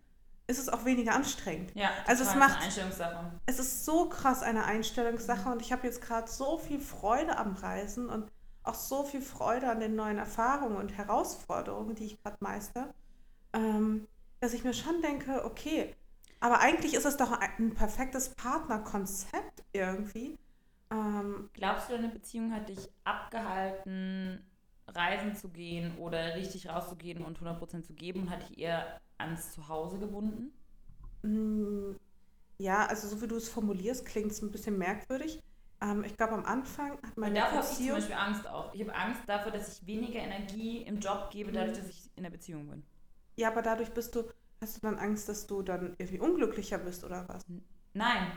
ist 0.47 0.59
es 0.59 0.69
auch 0.69 0.85
weniger 0.85 1.15
anstrengend. 1.15 1.73
Ja, 1.75 1.91
also 2.07 2.23
es 2.23 2.35
macht, 2.35 2.57
eine 2.57 2.65
Einstellungssache. 2.65 3.33
es 3.47 3.59
ist 3.59 3.85
so 3.85 4.09
krass 4.09 4.43
eine 4.43 4.65
Einstellungssache 4.65 5.49
und 5.49 5.63
ich 5.63 5.73
habe 5.73 5.87
jetzt 5.87 6.03
gerade 6.03 6.31
so 6.31 6.59
viel 6.59 6.81
Freude 6.81 7.39
am 7.39 7.55
Reisen 7.55 8.09
und 8.09 8.31
auch 8.63 8.75
so 8.75 9.05
viel 9.05 9.23
Freude 9.23 9.71
an 9.71 9.81
den 9.81 9.95
neuen 9.95 10.19
Erfahrungen 10.19 10.77
und 10.77 10.97
Herausforderungen, 10.97 11.95
die 11.95 12.07
ich 12.07 12.23
gerade 12.23 12.37
meister, 12.41 12.93
ähm, 13.53 14.07
dass 14.41 14.53
ich 14.53 14.65
mir 14.65 14.75
schon 14.75 15.01
denke, 15.01 15.45
okay, 15.45 15.95
aber 16.41 16.61
eigentlich 16.61 16.93
ist 16.93 17.07
es 17.07 17.17
doch 17.17 17.33
ein 17.33 17.75
perfektes 17.75 18.31
Partnerkonzept 18.31 19.65
irgendwie. 19.73 20.37
Ähm, 20.91 21.51
Glaubst 21.53 21.89
du, 21.89 21.95
deine 21.95 22.09
Beziehung 22.09 22.53
hat 22.53 22.69
dich 22.69 22.91
abgehalten, 23.05 24.45
reisen 24.89 25.35
zu 25.35 25.49
gehen 25.51 25.97
oder 25.99 26.35
richtig 26.35 26.69
rauszugehen 26.69 27.23
und 27.25 27.41
100% 27.41 27.85
zu 27.87 27.95
geben 27.95 28.23
und 28.23 28.31
hat 28.31 28.43
dich 28.51 28.59
eher 28.59 29.01
ans 29.19 29.53
Zuhause 29.53 29.99
gebunden? 29.99 30.53
mh, 31.23 31.97
ja, 32.59 32.87
also 32.87 33.09
so 33.09 33.23
wie 33.23 33.29
du 33.29 33.37
es 33.37 33.49
formulierst, 33.49 34.07
klingt 34.07 34.33
es 34.33 34.43
ein 34.43 34.53
bisschen 34.53 34.79
merkwürdig. 34.79 35.41
Ähm, 35.83 36.05
ich 36.05 36.17
glaube, 36.17 36.35
am 36.35 36.45
Anfang 36.47 37.01
hat 37.03 37.17
Und 37.21 37.33
meine 37.33 37.35
dafür 37.35 37.59
habe 37.59 37.73
ich 37.73 37.85
zum. 37.87 37.95
Beispiel 37.97 38.15
Angst 38.15 38.47
auch. 38.47 38.73
Ich 38.75 38.81
habe 38.83 38.95
Angst 38.95 39.23
davor, 39.27 39.51
dass 39.53 39.79
ich 39.81 39.87
weniger 39.87 40.21
Energie 40.21 40.83
im 40.83 41.01
Job 41.01 41.31
gebe, 41.31 41.51
dadurch, 41.53 41.73
Mhm. 41.73 41.79
dass 41.79 41.89
ich 41.89 42.11
in 42.17 42.23
der 42.23 42.31
Beziehung 42.31 42.69
bin. 42.69 42.85
Ja, 43.37 43.49
aber 43.49 43.63
dadurch 43.63 43.93
bist 43.95 44.15
du, 44.17 44.25
hast 44.61 44.77
du 44.77 44.81
dann 44.81 44.99
Angst, 44.99 45.29
dass 45.29 45.47
du 45.47 45.63
dann 45.63 45.95
irgendwie 45.99 46.19
unglücklicher 46.21 46.79
bist 46.79 47.05
oder 47.05 47.29
was? 47.29 47.45
Nein. 47.95 48.33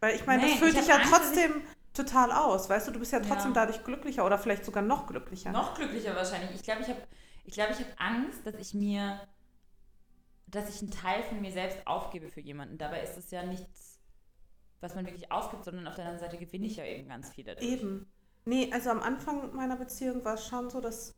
Weil 0.00 0.16
ich 0.16 0.26
meine, 0.26 0.42
das 0.42 0.50
Nein, 0.52 0.58
füllt 0.58 0.72
ich 0.74 0.80
dich 0.80 0.88
ja 0.88 0.94
hab 0.94 1.04
Angst, 1.04 1.14
trotzdem 1.14 1.62
total 1.92 2.32
aus, 2.32 2.68
weißt 2.68 2.88
du? 2.88 2.92
Du 2.92 2.98
bist 2.98 3.12
ja 3.12 3.20
trotzdem 3.20 3.52
Ja. 3.52 3.66
dadurch 3.66 3.84
glücklicher 3.84 4.24
oder 4.24 4.38
vielleicht 4.38 4.64
sogar 4.64 4.82
noch 4.82 5.06
glücklicher. 5.06 5.52
Noch 5.52 5.74
glücklicher 5.74 6.14
wahrscheinlich. 6.16 6.52
Ich 6.52 6.62
glaube, 6.62 6.82
ich 6.82 6.88
habe 6.88 7.00
ich 7.44 7.54
glaube, 7.54 7.72
ich 7.72 7.78
habe 7.78 7.98
Angst, 7.98 8.46
dass 8.46 8.54
ich 8.54 8.74
mir, 8.74 9.20
dass 10.46 10.68
ich 10.68 10.82
einen 10.82 10.90
Teil 10.90 11.22
von 11.24 11.40
mir 11.40 11.52
selbst 11.52 11.86
aufgebe 11.86 12.28
für 12.28 12.40
jemanden. 12.40 12.78
Dabei 12.78 13.02
ist 13.02 13.16
es 13.16 13.30
ja 13.30 13.44
nichts, 13.44 13.98
was 14.80 14.94
man 14.94 15.04
wirklich 15.04 15.32
aufgibt, 15.32 15.64
sondern 15.64 15.86
auf 15.88 15.96
der 15.96 16.06
anderen 16.06 16.20
Seite 16.20 16.38
gewinne 16.38 16.66
ich 16.66 16.76
ja 16.76 16.84
eben 16.84 17.08
ganz 17.08 17.30
viel 17.30 17.44
dadurch. 17.44 17.66
Eben. 17.66 18.10
Nee, 18.44 18.70
also 18.72 18.90
am 18.90 19.00
Anfang 19.00 19.54
meiner 19.54 19.76
Beziehung 19.76 20.24
war 20.24 20.34
es 20.34 20.46
schon 20.46 20.70
so, 20.70 20.80
dass 20.80 21.14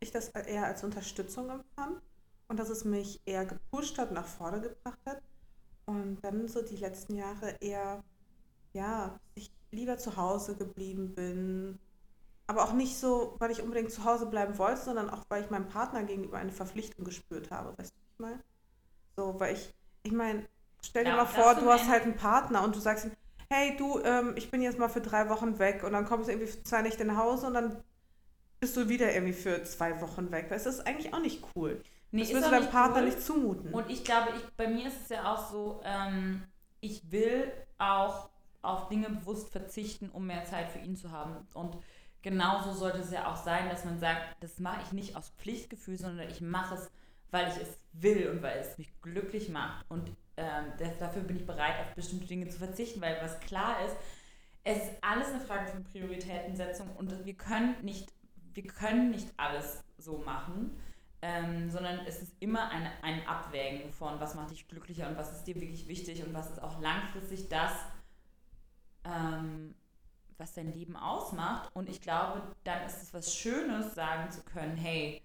ich 0.00 0.10
das 0.10 0.28
eher 0.28 0.64
als 0.64 0.84
Unterstützung 0.84 1.50
empfand 1.50 2.00
und 2.46 2.58
dass 2.58 2.68
es 2.68 2.84
mich 2.84 3.20
eher 3.26 3.44
gepusht 3.44 3.98
hat, 3.98 4.12
nach 4.12 4.26
vorne 4.26 4.60
gebracht 4.60 5.00
hat. 5.06 5.20
Und 5.88 6.18
dann 6.22 6.48
so 6.48 6.60
die 6.60 6.76
letzten 6.76 7.16
Jahre 7.16 7.56
eher, 7.60 8.04
ja, 8.74 9.18
ich 9.34 9.50
lieber 9.70 9.96
zu 9.96 10.16
Hause 10.18 10.54
geblieben 10.54 11.14
bin. 11.14 11.78
Aber 12.46 12.64
auch 12.64 12.74
nicht 12.74 12.98
so, 12.98 13.36
weil 13.38 13.50
ich 13.50 13.62
unbedingt 13.62 13.90
zu 13.90 14.04
Hause 14.04 14.26
bleiben 14.26 14.58
wollte, 14.58 14.82
sondern 14.82 15.08
auch, 15.08 15.24
weil 15.30 15.42
ich 15.44 15.50
meinem 15.50 15.68
Partner 15.68 16.02
gegenüber 16.04 16.36
eine 16.38 16.52
Verpflichtung 16.52 17.06
gespürt 17.06 17.50
habe. 17.50 17.76
Weißt 17.78 17.90
du, 17.92 17.96
ich 18.12 18.18
meine? 18.18 18.44
So, 19.16 19.40
weil 19.40 19.54
ich, 19.54 19.74
ich 20.02 20.12
meine, 20.12 20.46
stell 20.82 21.04
dir 21.06 21.10
Ja, 21.10 21.16
mal 21.16 21.26
vor, 21.26 21.54
du 21.54 21.70
hast 21.70 21.88
halt 21.88 22.04
einen 22.04 22.16
Partner 22.16 22.64
und 22.64 22.76
du 22.76 22.80
sagst 22.80 23.06
ihm, 23.06 23.12
hey 23.50 23.76
du, 23.78 24.00
ähm, 24.04 24.34
ich 24.36 24.50
bin 24.50 24.62
jetzt 24.62 24.78
mal 24.78 24.88
für 24.90 25.00
drei 25.00 25.30
Wochen 25.30 25.58
weg 25.58 25.84
und 25.84 25.92
dann 25.94 26.04
kommst 26.06 26.28
du 26.28 26.32
irgendwie 26.32 26.52
für 26.52 26.62
zwei 26.64 26.82
Nächte 26.82 27.06
nach 27.06 27.16
Hause 27.16 27.46
und 27.48 27.54
dann 27.54 27.82
bist 28.60 28.76
du 28.76 28.88
wieder 28.88 29.12
irgendwie 29.14 29.32
für 29.34 29.64
zwei 29.64 30.00
Wochen 30.02 30.30
weg. 30.32 30.48
Das 30.50 30.66
ist 30.66 30.86
eigentlich 30.86 31.14
auch 31.14 31.20
nicht 31.20 31.44
cool. 31.56 31.82
Nee, 32.10 32.22
das 32.22 32.30
du 32.30 32.50
deinem 32.50 32.68
Partner 32.70 32.98
cool. 32.98 33.04
nicht 33.04 33.22
zumuten. 33.22 33.74
Und 33.74 33.90
ich 33.90 34.04
glaube, 34.04 34.30
ich, 34.36 34.56
bei 34.56 34.68
mir 34.68 34.86
ist 34.88 35.02
es 35.02 35.08
ja 35.10 35.32
auch 35.32 35.50
so, 35.50 35.80
ähm, 35.84 36.42
ich 36.80 37.10
will 37.10 37.52
auch 37.76 38.30
auf 38.62 38.88
Dinge 38.88 39.10
bewusst 39.10 39.50
verzichten, 39.50 40.08
um 40.10 40.26
mehr 40.26 40.44
Zeit 40.44 40.70
für 40.70 40.78
ihn 40.78 40.96
zu 40.96 41.10
haben. 41.10 41.46
Und 41.54 41.76
genauso 42.22 42.72
sollte 42.72 42.98
es 42.98 43.12
ja 43.12 43.30
auch 43.30 43.36
sein, 43.36 43.68
dass 43.68 43.84
man 43.84 43.98
sagt, 43.98 44.22
das 44.40 44.58
mache 44.58 44.80
ich 44.84 44.92
nicht 44.92 45.16
aus 45.16 45.30
Pflichtgefühl, 45.38 45.98
sondern 45.98 46.28
ich 46.28 46.40
mache 46.40 46.74
es, 46.74 46.90
weil 47.30 47.48
ich 47.48 47.56
es 47.62 47.78
will 47.92 48.30
und 48.30 48.42
weil 48.42 48.58
es 48.58 48.78
mich 48.78 48.90
glücklich 49.02 49.48
macht. 49.50 49.84
Und 49.90 50.10
ähm, 50.36 50.72
das, 50.78 50.98
dafür 50.98 51.22
bin 51.22 51.36
ich 51.36 51.46
bereit, 51.46 51.78
auf 51.80 51.94
bestimmte 51.94 52.26
Dinge 52.26 52.48
zu 52.48 52.58
verzichten, 52.58 53.00
weil 53.00 53.18
was 53.20 53.38
klar 53.40 53.76
ist, 53.84 53.96
es 54.64 54.78
ist 54.78 54.92
alles 55.02 55.28
eine 55.28 55.40
Frage 55.40 55.70
von 55.70 55.84
Prioritätensetzung 55.84 56.90
und 56.96 57.24
wir 57.24 57.34
können 57.34 57.76
nicht, 57.82 58.12
wir 58.54 58.66
können 58.66 59.10
nicht 59.10 59.28
alles 59.36 59.82
so 59.98 60.18
machen 60.18 60.76
ähm, 61.20 61.70
sondern 61.70 62.00
es 62.06 62.22
ist 62.22 62.34
immer 62.40 62.70
eine, 62.70 62.90
ein 63.02 63.26
Abwägen 63.26 63.90
von, 63.90 64.20
was 64.20 64.34
macht 64.34 64.50
dich 64.50 64.68
glücklicher 64.68 65.08
und 65.08 65.16
was 65.16 65.32
ist 65.32 65.44
dir 65.44 65.56
wirklich 65.56 65.88
wichtig 65.88 66.24
und 66.24 66.32
was 66.32 66.50
ist 66.50 66.62
auch 66.62 66.80
langfristig 66.80 67.48
das, 67.48 67.72
ähm, 69.04 69.74
was 70.36 70.54
dein 70.54 70.72
Leben 70.72 70.96
ausmacht. 70.96 71.70
Und 71.74 71.88
ich 71.88 72.00
glaube, 72.00 72.42
dann 72.62 72.86
ist 72.86 73.02
es 73.02 73.12
was 73.12 73.34
Schönes, 73.34 73.94
sagen 73.94 74.30
zu 74.30 74.42
können, 74.42 74.76
hey, 74.76 75.22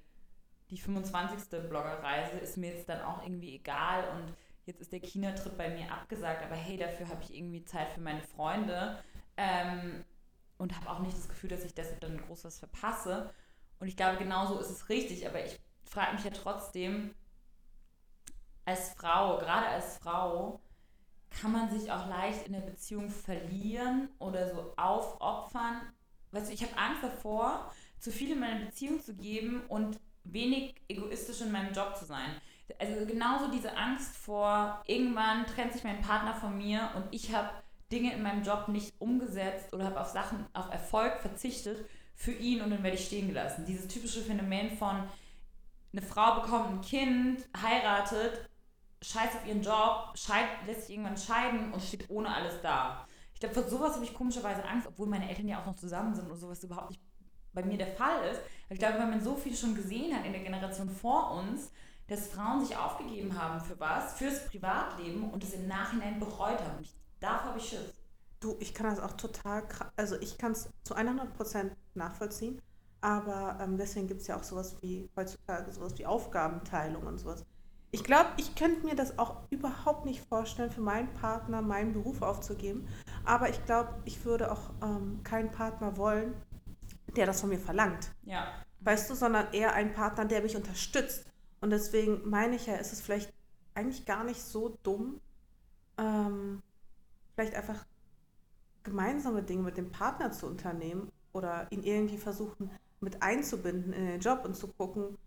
die 0.71 0.79
25. 0.79 1.61
Bloggerreise 1.69 2.39
ist 2.39 2.57
mir 2.57 2.73
jetzt 2.73 2.89
dann 2.89 3.01
auch 3.01 3.21
irgendwie 3.21 3.55
egal 3.55 4.07
und 4.15 4.33
jetzt 4.65 4.81
ist 4.81 4.91
der 4.91 5.01
China-Trip 5.01 5.55
bei 5.55 5.69
mir 5.69 5.91
abgesagt, 5.91 6.43
aber 6.43 6.55
hey, 6.55 6.77
dafür 6.77 7.09
habe 7.09 7.21
ich 7.21 7.35
irgendwie 7.35 7.63
Zeit 7.65 7.91
für 7.91 8.01
meine 8.01 8.21
Freunde 8.21 8.97
ähm, 9.37 10.03
und 10.57 10.75
habe 10.75 10.89
auch 10.89 10.99
nicht 10.99 11.15
das 11.15 11.29
Gefühl, 11.29 11.49
dass 11.49 11.63
ich 11.65 11.75
deshalb 11.75 11.99
dann 11.99 12.17
groß 12.17 12.45
was 12.45 12.57
verpasse. 12.57 13.31
Und 13.79 13.87
ich 13.87 13.97
glaube, 13.97 14.17
genauso 14.17 14.57
ist 14.59 14.69
es 14.71 14.89
richtig, 14.89 15.27
aber 15.27 15.45
ich 15.45 15.59
frage 15.93 16.15
mich 16.15 16.25
ja 16.25 16.31
trotzdem, 16.31 17.13
als 18.65 18.93
Frau, 18.93 19.37
gerade 19.37 19.67
als 19.67 19.97
Frau, 19.97 20.59
kann 21.29 21.51
man 21.51 21.69
sich 21.69 21.91
auch 21.91 22.07
leicht 22.07 22.47
in 22.47 22.53
der 22.53 22.61
Beziehung 22.61 23.09
verlieren 23.09 24.09
oder 24.19 24.53
so 24.53 24.73
aufopfern. 24.77 25.81
Weißt 26.31 26.49
du, 26.49 26.53
ich 26.53 26.63
habe 26.63 26.77
Angst 26.77 27.03
davor, 27.03 27.71
zu 27.99 28.11
viel 28.11 28.31
in 28.31 28.39
meine 28.39 28.65
Beziehung 28.65 29.01
zu 29.01 29.15
geben 29.15 29.63
und 29.67 29.99
wenig 30.23 30.75
egoistisch 30.87 31.41
in 31.41 31.51
meinem 31.51 31.73
Job 31.73 31.95
zu 31.95 32.05
sein. 32.05 32.29
Also 32.79 33.05
genauso 33.05 33.51
diese 33.51 33.75
Angst 33.75 34.15
vor, 34.15 34.81
irgendwann 34.87 35.45
trennt 35.45 35.73
sich 35.73 35.83
mein 35.83 36.01
Partner 36.01 36.33
von 36.33 36.57
mir 36.57 36.89
und 36.95 37.05
ich 37.11 37.33
habe 37.35 37.49
Dinge 37.91 38.13
in 38.13 38.23
meinem 38.23 38.43
Job 38.43 38.67
nicht 38.67 38.93
umgesetzt 38.99 39.73
oder 39.73 39.85
habe 39.85 40.01
auf 40.01 40.07
Sachen, 40.07 40.45
auf 40.53 40.71
Erfolg 40.71 41.19
verzichtet 41.19 41.85
für 42.15 42.31
ihn 42.31 42.61
und 42.61 42.71
dann 42.71 42.83
werde 42.83 42.97
ich 42.97 43.05
stehen 43.05 43.27
gelassen. 43.27 43.65
Dieses 43.65 43.87
typische 43.87 44.21
Phänomen 44.21 44.71
von, 44.77 45.03
eine 45.93 46.01
Frau 46.01 46.41
bekommt 46.41 46.69
ein 46.69 46.81
Kind, 46.81 47.47
heiratet, 47.61 48.49
scheißt 49.01 49.35
auf 49.35 49.47
ihren 49.47 49.61
Job, 49.61 50.11
scheid, 50.15 50.47
lässt 50.65 50.87
sich 50.87 50.95
irgendwann 50.95 51.17
scheiden 51.17 51.71
und 51.71 51.81
steht 51.81 52.09
ohne 52.09 52.33
alles 52.33 52.61
da. 52.61 53.07
Ich 53.33 53.39
glaube, 53.39 53.55
vor 53.55 53.63
sowas 53.63 53.95
habe 53.95 54.05
ich 54.05 54.13
komischerweise 54.13 54.63
Angst, 54.65 54.87
obwohl 54.87 55.07
meine 55.07 55.29
Eltern 55.29 55.47
ja 55.47 55.61
auch 55.61 55.65
noch 55.65 55.75
zusammen 55.75 56.15
sind 56.15 56.31
und 56.31 56.37
sowas 56.37 56.63
überhaupt 56.63 56.91
nicht 56.91 57.01
bei 57.53 57.63
mir 57.63 57.77
der 57.77 57.95
Fall 57.95 58.23
ist. 58.31 58.41
Ich 58.69 58.79
glaube, 58.79 58.97
weil 58.97 59.07
man 59.07 59.21
so 59.21 59.35
viel 59.35 59.55
schon 59.55 59.75
gesehen 59.75 60.15
hat 60.15 60.25
in 60.25 60.33
der 60.33 60.41
Generation 60.41 60.89
vor 60.89 61.31
uns, 61.31 61.71
dass 62.07 62.27
Frauen 62.27 62.65
sich 62.65 62.75
aufgegeben 62.75 63.39
haben 63.39 63.61
für 63.61 63.79
was, 63.79 64.13
fürs 64.13 64.47
Privatleben 64.47 65.29
und 65.29 65.43
es 65.43 65.53
im 65.53 65.67
Nachhinein 65.67 66.19
bereut 66.19 66.59
haben. 66.59 66.81
Ich, 66.81 66.95
davor 67.19 67.49
habe 67.49 67.59
ich 67.59 67.69
Schiss. 67.69 67.93
Du, 68.39 68.57
ich 68.59 68.73
kann 68.73 68.87
das 68.87 68.99
auch 68.99 69.13
total, 69.13 69.63
also 69.95 70.19
ich 70.19 70.37
kann 70.37 70.51
es 70.51 70.69
zu 70.83 70.95
100% 70.95 71.71
nachvollziehen, 71.93 72.61
aber 73.03 73.57
ähm, 73.59 73.77
deswegen 73.77 74.07
gibt 74.07 74.21
es 74.21 74.27
ja 74.27 74.37
auch 74.37 74.43
sowas 74.43 74.77
wie, 74.81 75.09
heutzutage 75.17 75.69
sowas 75.73 75.97
wie 75.97 76.05
Aufgabenteilung 76.05 77.05
und 77.05 77.17
sowas. 77.17 77.45
Ich 77.91 78.03
glaube, 78.05 78.29
ich 78.37 78.55
könnte 78.55 78.85
mir 78.85 78.95
das 78.95 79.19
auch 79.19 79.41
überhaupt 79.49 80.05
nicht 80.05 80.21
vorstellen, 80.21 80.71
für 80.71 80.79
meinen 80.81 81.13
Partner 81.13 81.61
meinen 81.61 81.91
Beruf 81.91 82.21
aufzugeben, 82.21 82.87
aber 83.25 83.49
ich 83.49 83.63
glaube, 83.65 84.01
ich 84.05 84.23
würde 84.23 84.49
auch 84.51 84.71
ähm, 84.81 85.21
keinen 85.23 85.51
Partner 85.51 85.97
wollen, 85.97 86.33
der 87.17 87.25
das 87.25 87.41
von 87.41 87.49
mir 87.49 87.59
verlangt, 87.59 88.09
Ja. 88.23 88.47
weißt 88.79 89.09
du, 89.09 89.15
sondern 89.15 89.51
eher 89.51 89.73
einen 89.73 89.93
Partner, 89.93 90.23
der 90.23 90.41
mich 90.41 90.55
unterstützt. 90.55 91.25
Und 91.59 91.71
deswegen 91.71 92.27
meine 92.27 92.55
ich 92.55 92.67
ja, 92.67 92.75
ist 92.75 92.93
es 92.93 93.01
vielleicht 93.01 93.33
eigentlich 93.75 94.05
gar 94.05 94.23
nicht 94.23 94.41
so 94.41 94.77
dumm, 94.83 95.19
ähm, 95.97 96.63
vielleicht 97.35 97.53
einfach 97.55 97.85
gemeinsame 98.83 99.43
Dinge 99.43 99.63
mit 99.63 99.75
dem 99.77 99.91
Partner 99.91 100.31
zu 100.31 100.47
unternehmen 100.47 101.11
oder 101.33 101.67
ihn 101.69 101.83
irgendwie 101.83 102.17
versuchen 102.17 102.71
mit 103.03 103.21
einzubinden 103.21 103.93
in 103.93 104.05
den 104.07 104.19
Job 104.21 104.45
und 104.45 104.55
zu 104.55 104.67
gucken, 104.69 105.17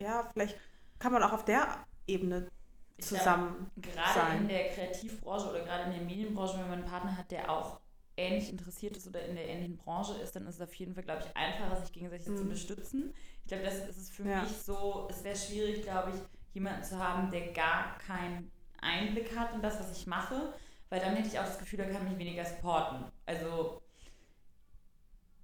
ja, 0.00 0.28
vielleicht 0.32 0.58
kann 0.98 1.12
man 1.12 1.22
auch 1.22 1.32
auf 1.32 1.44
der 1.44 1.86
Ebene 2.06 2.48
Ich 2.96 3.08
glaube, 3.08 3.24
zusammen 3.24 3.70
Gerade 3.80 4.04
sein. 4.14 4.38
in 4.38 4.48
der 4.48 4.68
Kreativbranche 4.68 5.48
oder 5.48 5.64
gerade 5.64 5.84
in 5.84 5.92
der 5.92 6.02
Medienbranche, 6.02 6.54
wenn 6.58 6.68
man 6.68 6.80
einen 6.80 6.84
Partner 6.84 7.16
hat, 7.16 7.30
der 7.30 7.50
auch 7.50 7.80
ähnlich 8.16 8.50
interessiert 8.50 8.96
ist 8.96 9.08
oder 9.08 9.24
in 9.24 9.34
der 9.34 9.48
ähnlichen 9.48 9.76
Branche 9.78 10.14
ist, 10.22 10.36
dann 10.36 10.46
ist 10.46 10.56
es 10.56 10.60
auf 10.60 10.74
jeden 10.74 10.94
Fall, 10.94 11.02
glaube 11.02 11.22
ich, 11.26 11.36
einfacher, 11.36 11.76
sich 11.76 11.92
gegenseitig 11.92 12.26
zu 12.26 12.32
Mhm. 12.32 12.42
unterstützen. 12.44 13.12
Ich 13.42 13.48
glaube, 13.48 13.64
das 13.64 13.76
ist 13.88 13.96
es 13.96 14.10
für 14.10 14.24
Ja. 14.24 14.42
mich 14.42 14.62
so, 14.62 15.08
es 15.10 15.24
wäre 15.24 15.36
schwierig, 15.36 15.82
glaube 15.82 16.10
ich, 16.10 16.16
jemanden 16.52 16.84
zu 16.84 16.98
haben, 16.98 17.30
der 17.30 17.52
gar 17.52 17.96
keinen 17.98 18.52
Einblick 18.80 19.36
hat 19.36 19.54
in 19.54 19.62
das, 19.62 19.80
was 19.80 19.96
ich 19.96 20.06
mache, 20.06 20.52
weil 20.90 21.00
dann 21.00 21.16
hätte 21.16 21.28
ich 21.28 21.38
auch 21.38 21.44
das 21.44 21.58
Gefühl, 21.58 21.80
er 21.80 21.90
kann 21.90 22.04
mich 22.08 22.18
weniger 22.18 22.44
supporten. 22.44 23.06
Also 23.26 23.80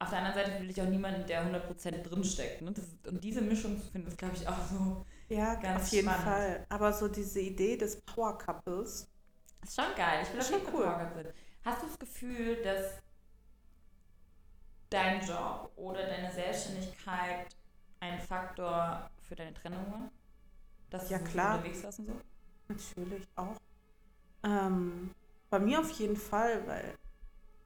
auf 0.00 0.10
der 0.10 0.18
anderen 0.18 0.34
Seite 0.34 0.60
will 0.60 0.70
ich 0.70 0.80
auch 0.80 0.86
niemanden, 0.86 1.26
der 1.26 1.44
100% 1.44 2.02
drinsteckt. 2.02 2.62
Ne? 2.62 2.72
Das, 2.72 2.84
und 3.12 3.22
diese 3.22 3.40
Mischung 3.40 3.80
zu 3.80 3.86
finden, 3.90 4.08
ist, 4.08 4.18
glaube 4.18 4.36
ich, 4.36 4.46
auch 4.46 4.64
so 4.70 5.04
ja, 5.28 5.56
ganz 5.56 5.84
auf 5.84 5.92
jeden 5.92 6.08
spannend. 6.08 6.24
Fall. 6.24 6.66
Aber 6.68 6.92
so 6.92 7.08
diese 7.08 7.40
Idee 7.40 7.76
des 7.76 8.00
Power 8.02 8.38
Couples. 8.38 9.08
Ist 9.64 9.74
schon 9.74 9.94
geil. 9.96 10.20
Ich 10.22 10.28
bin 10.28 10.42
schon 10.42 10.60
cool. 10.72 10.84
Power 10.84 10.98
Couple. 10.98 11.34
Hast 11.64 11.82
du 11.82 11.86
das 11.86 11.98
Gefühl, 11.98 12.62
dass 12.62 13.02
dein 14.90 15.20
Job 15.20 15.72
oder 15.76 16.06
deine 16.06 16.32
Selbstständigkeit 16.32 17.48
ein 18.00 18.20
Faktor 18.20 19.10
für 19.28 19.34
deine 19.34 19.52
Trennung 19.54 19.90
war? 19.90 20.10
Dass 20.90 21.10
ja, 21.10 21.18
du 21.18 21.24
klar. 21.24 21.56
unterwegs 21.56 21.82
warst 21.82 21.98
und 21.98 22.06
so? 22.06 22.20
Natürlich 22.68 23.26
auch. 23.34 23.56
Ähm, 24.44 25.10
bei 25.50 25.58
mir 25.58 25.80
auf 25.80 25.90
jeden 25.92 26.16
Fall, 26.16 26.66
weil 26.66 26.94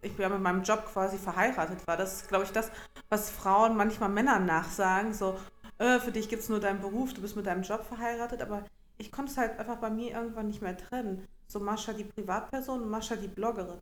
ich 0.03 0.19
ja 0.19 0.29
mit 0.29 0.41
meinem 0.41 0.63
Job 0.63 0.85
quasi 0.93 1.17
verheiratet 1.17 1.87
war. 1.87 1.97
Das 1.97 2.15
ist, 2.15 2.29
glaube 2.29 2.45
ich, 2.45 2.51
das, 2.51 2.71
was 3.09 3.31
Frauen 3.31 3.77
manchmal 3.77 4.09
Männern 4.09 4.45
nachsagen. 4.45 5.15
So, 5.15 5.39
äh, 5.79 6.01
für 6.01 6.13
dich 6.13 6.29
gibt 6.29 6.43
es 6.43 6.49
nur 6.49 6.61
deinen 6.61 6.81
Beruf, 6.81 7.15
du 7.15 7.23
bist 7.23 7.37
mit 7.37 7.47
deinem 7.47 7.63
Job 7.63 7.85
verheiratet. 7.85 8.43
Aber 8.43 8.65
ich 8.99 9.13
konnte 9.13 9.33
es 9.33 9.39
halt 9.39 9.59
einfach 9.59 9.77
bei 9.77 9.91
mir 9.91 10.13
irgendwann 10.13 10.49
nicht 10.49 10.61
mehr 10.61 10.77
trennen. 10.77 11.27
So 11.47 11.61
Mascha 11.61 11.93
die 11.93 12.05
Privatperson 12.05 12.83
und 12.83 12.91
Mascha 12.91 13.17
die 13.17 13.29
Bloggerin. 13.29 13.81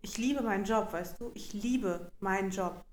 Ich 0.00 0.16
liebe 0.16 0.42
meinen 0.42 0.64
Job, 0.64 0.92
weißt 0.92 1.20
du? 1.20 1.32
Ich 1.34 1.52
liebe 1.52 2.12
meinen 2.20 2.50
Job. 2.50 2.84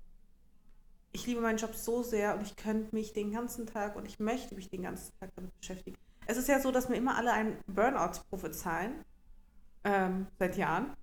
Ich 1.12 1.26
liebe 1.26 1.40
meinen 1.40 1.58
Job 1.58 1.74
so 1.74 2.02
sehr 2.02 2.34
und 2.34 2.42
ich 2.42 2.56
könnte 2.56 2.94
mich 2.94 3.12
den 3.12 3.32
ganzen 3.32 3.66
Tag 3.66 3.96
und 3.96 4.06
ich 4.06 4.18
möchte 4.18 4.54
mich 4.54 4.68
den 4.68 4.82
ganzen 4.82 5.12
Tag 5.18 5.30
damit 5.36 5.56
beschäftigen. 5.58 5.96
Es 6.26 6.36
ist 6.36 6.48
ja 6.48 6.60
so, 6.60 6.72
dass 6.72 6.88
mir 6.88 6.96
immer 6.96 7.16
alle 7.16 7.32
einen 7.32 7.56
Burnout 7.68 8.20
prophezeien. 8.28 9.04
Ähm, 9.84 10.26
seit 10.38 10.56
Jahren 10.56 10.96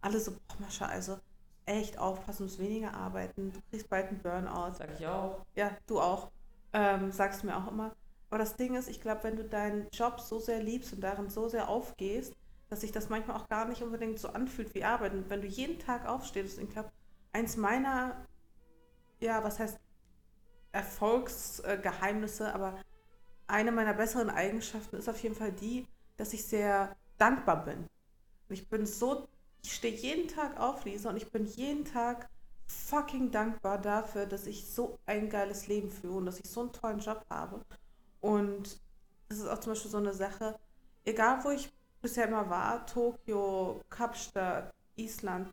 alle 0.00 0.20
so, 0.20 0.32
boah, 0.32 0.56
Mascha, 0.60 0.86
also 0.86 1.18
echt 1.66 1.98
aufpassen, 1.98 2.38
du 2.38 2.44
musst 2.44 2.58
weniger 2.58 2.94
arbeiten, 2.94 3.52
du 3.52 3.60
kriegst 3.70 3.88
bald 3.88 4.08
einen 4.08 4.22
Burnout. 4.22 4.74
Sag 4.74 4.98
ich 4.98 5.06
auch. 5.06 5.44
Ja, 5.54 5.76
du 5.86 6.00
auch. 6.00 6.30
Ähm, 6.72 7.12
sagst 7.12 7.42
du 7.42 7.46
mir 7.46 7.56
auch 7.56 7.70
immer. 7.70 7.94
Aber 8.30 8.38
das 8.38 8.56
Ding 8.56 8.74
ist, 8.74 8.88
ich 8.88 9.00
glaube, 9.00 9.24
wenn 9.24 9.36
du 9.36 9.44
deinen 9.44 9.88
Job 9.90 10.20
so 10.20 10.38
sehr 10.38 10.62
liebst 10.62 10.92
und 10.92 11.00
darin 11.00 11.30
so 11.30 11.48
sehr 11.48 11.68
aufgehst, 11.68 12.34
dass 12.68 12.82
sich 12.82 12.92
das 12.92 13.08
manchmal 13.08 13.36
auch 13.38 13.48
gar 13.48 13.66
nicht 13.66 13.82
unbedingt 13.82 14.18
so 14.18 14.28
anfühlt 14.28 14.74
wie 14.74 14.84
Arbeit. 14.84 15.14
Und 15.14 15.30
wenn 15.30 15.40
du 15.40 15.46
jeden 15.46 15.78
Tag 15.78 16.06
aufstehst, 16.06 16.58
ich 16.58 16.70
glaube, 16.70 16.90
eins 17.32 17.56
meiner, 17.56 18.26
ja, 19.20 19.42
was 19.42 19.58
heißt 19.58 19.78
Erfolgsgeheimnisse, 20.72 22.54
aber 22.54 22.78
eine 23.46 23.72
meiner 23.72 23.94
besseren 23.94 24.28
Eigenschaften 24.28 24.96
ist 24.96 25.08
auf 25.08 25.22
jeden 25.22 25.34
Fall 25.34 25.52
die, 25.52 25.86
dass 26.18 26.34
ich 26.34 26.44
sehr 26.44 26.94
dankbar 27.16 27.64
bin. 27.64 27.78
Und 27.78 28.54
ich 28.54 28.68
bin 28.68 28.84
so 28.84 29.26
ich 29.62 29.74
stehe 29.74 29.94
jeden 29.94 30.28
Tag 30.28 30.58
auf, 30.58 30.84
Lisa, 30.84 31.10
und 31.10 31.16
ich 31.16 31.30
bin 31.30 31.46
jeden 31.46 31.84
Tag 31.84 32.28
fucking 32.66 33.30
dankbar 33.30 33.78
dafür, 33.78 34.26
dass 34.26 34.46
ich 34.46 34.66
so 34.66 34.98
ein 35.06 35.30
geiles 35.30 35.66
Leben 35.68 35.90
führe 35.90 36.18
und 36.18 36.26
dass 36.26 36.40
ich 36.40 36.48
so 36.48 36.60
einen 36.60 36.72
tollen 36.72 37.00
Job 37.00 37.24
habe. 37.30 37.64
Und 38.20 38.78
das 39.28 39.38
ist 39.38 39.48
auch 39.48 39.58
zum 39.58 39.72
Beispiel 39.72 39.90
so 39.90 39.98
eine 39.98 40.14
Sache, 40.14 40.58
egal 41.04 41.42
wo 41.44 41.50
ich 41.50 41.70
bisher 42.02 42.28
immer 42.28 42.48
war, 42.50 42.86
Tokio, 42.86 43.80
Kapstadt, 43.90 44.72
Island, 44.96 45.52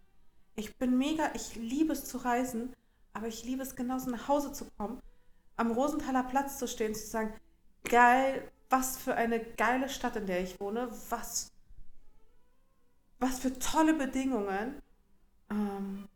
ich 0.56 0.76
bin 0.78 0.98
mega, 0.98 1.32
ich 1.34 1.56
liebe 1.56 1.94
es 1.94 2.06
zu 2.06 2.18
reisen, 2.18 2.74
aber 3.14 3.28
ich 3.28 3.44
liebe 3.44 3.64
es 3.64 3.76
genauso 3.76 4.10
nach 4.10 4.28
Hause 4.28 4.54
zu 4.54 4.66
kommen, 4.78 5.02
am 5.58 5.72
Rosenthaler 5.72 6.24
Platz 6.24 6.58
zu 6.60 6.68
stehen, 6.68 6.96
zu 6.96 7.06
sagen, 7.06 7.34
geil, 7.84 8.50
was 8.70 8.98
für 8.98 9.16
eine 9.16 9.40
geile 9.40 9.90
Stadt, 9.90 10.16
in 10.16 10.28
der 10.28 10.42
ich 10.42 10.60
wohne, 10.60 10.90
was 11.10 11.52
was 13.26 13.40
für 13.40 13.58
tolle 13.58 13.94
Bedingungen. 13.94 14.82
Ähm, 15.50 16.08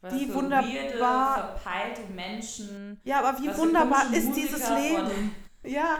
was 0.00 0.14
wie 0.14 0.32
wunderbar. 0.32 0.68
Weirde, 0.68 0.98
verpeilte 0.98 2.02
Menschen. 2.12 3.00
Ja, 3.04 3.22
aber 3.22 3.38
wie 3.40 3.56
wunderbar 3.56 4.12
ist 4.12 4.28
Musiker 4.28 4.34
dieses 4.34 4.70
Leben? 4.70 5.34
Ja, 5.62 5.98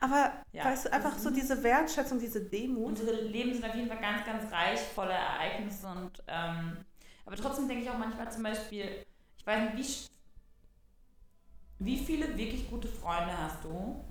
aber 0.00 0.32
ja, 0.52 0.64
weißt 0.64 0.86
du, 0.86 0.92
einfach 0.92 1.18
so 1.18 1.30
diese 1.30 1.62
Wertschätzung, 1.62 2.18
diese 2.18 2.42
Demut. 2.42 2.88
Unsere 2.88 3.22
Leben 3.22 3.52
sind 3.52 3.64
auf 3.64 3.74
jeden 3.74 3.88
Fall 3.88 4.00
ganz, 4.00 4.24
ganz 4.24 4.50
reich, 4.52 4.80
voller 4.80 5.14
Ereignisse 5.14 5.86
und 5.86 6.22
ähm, 6.26 6.78
aber 7.26 7.36
trotzdem 7.36 7.68
denke 7.68 7.84
ich 7.84 7.90
auch 7.90 7.98
manchmal 7.98 8.30
zum 8.30 8.42
Beispiel, 8.42 9.06
ich 9.38 9.46
weiß 9.46 9.74
nicht, 9.74 10.10
wie, 11.78 11.86
wie 11.86 12.04
viele 12.04 12.36
wirklich 12.36 12.68
gute 12.68 12.88
Freunde 12.88 13.36
hast 13.36 13.64
du, 13.64 14.04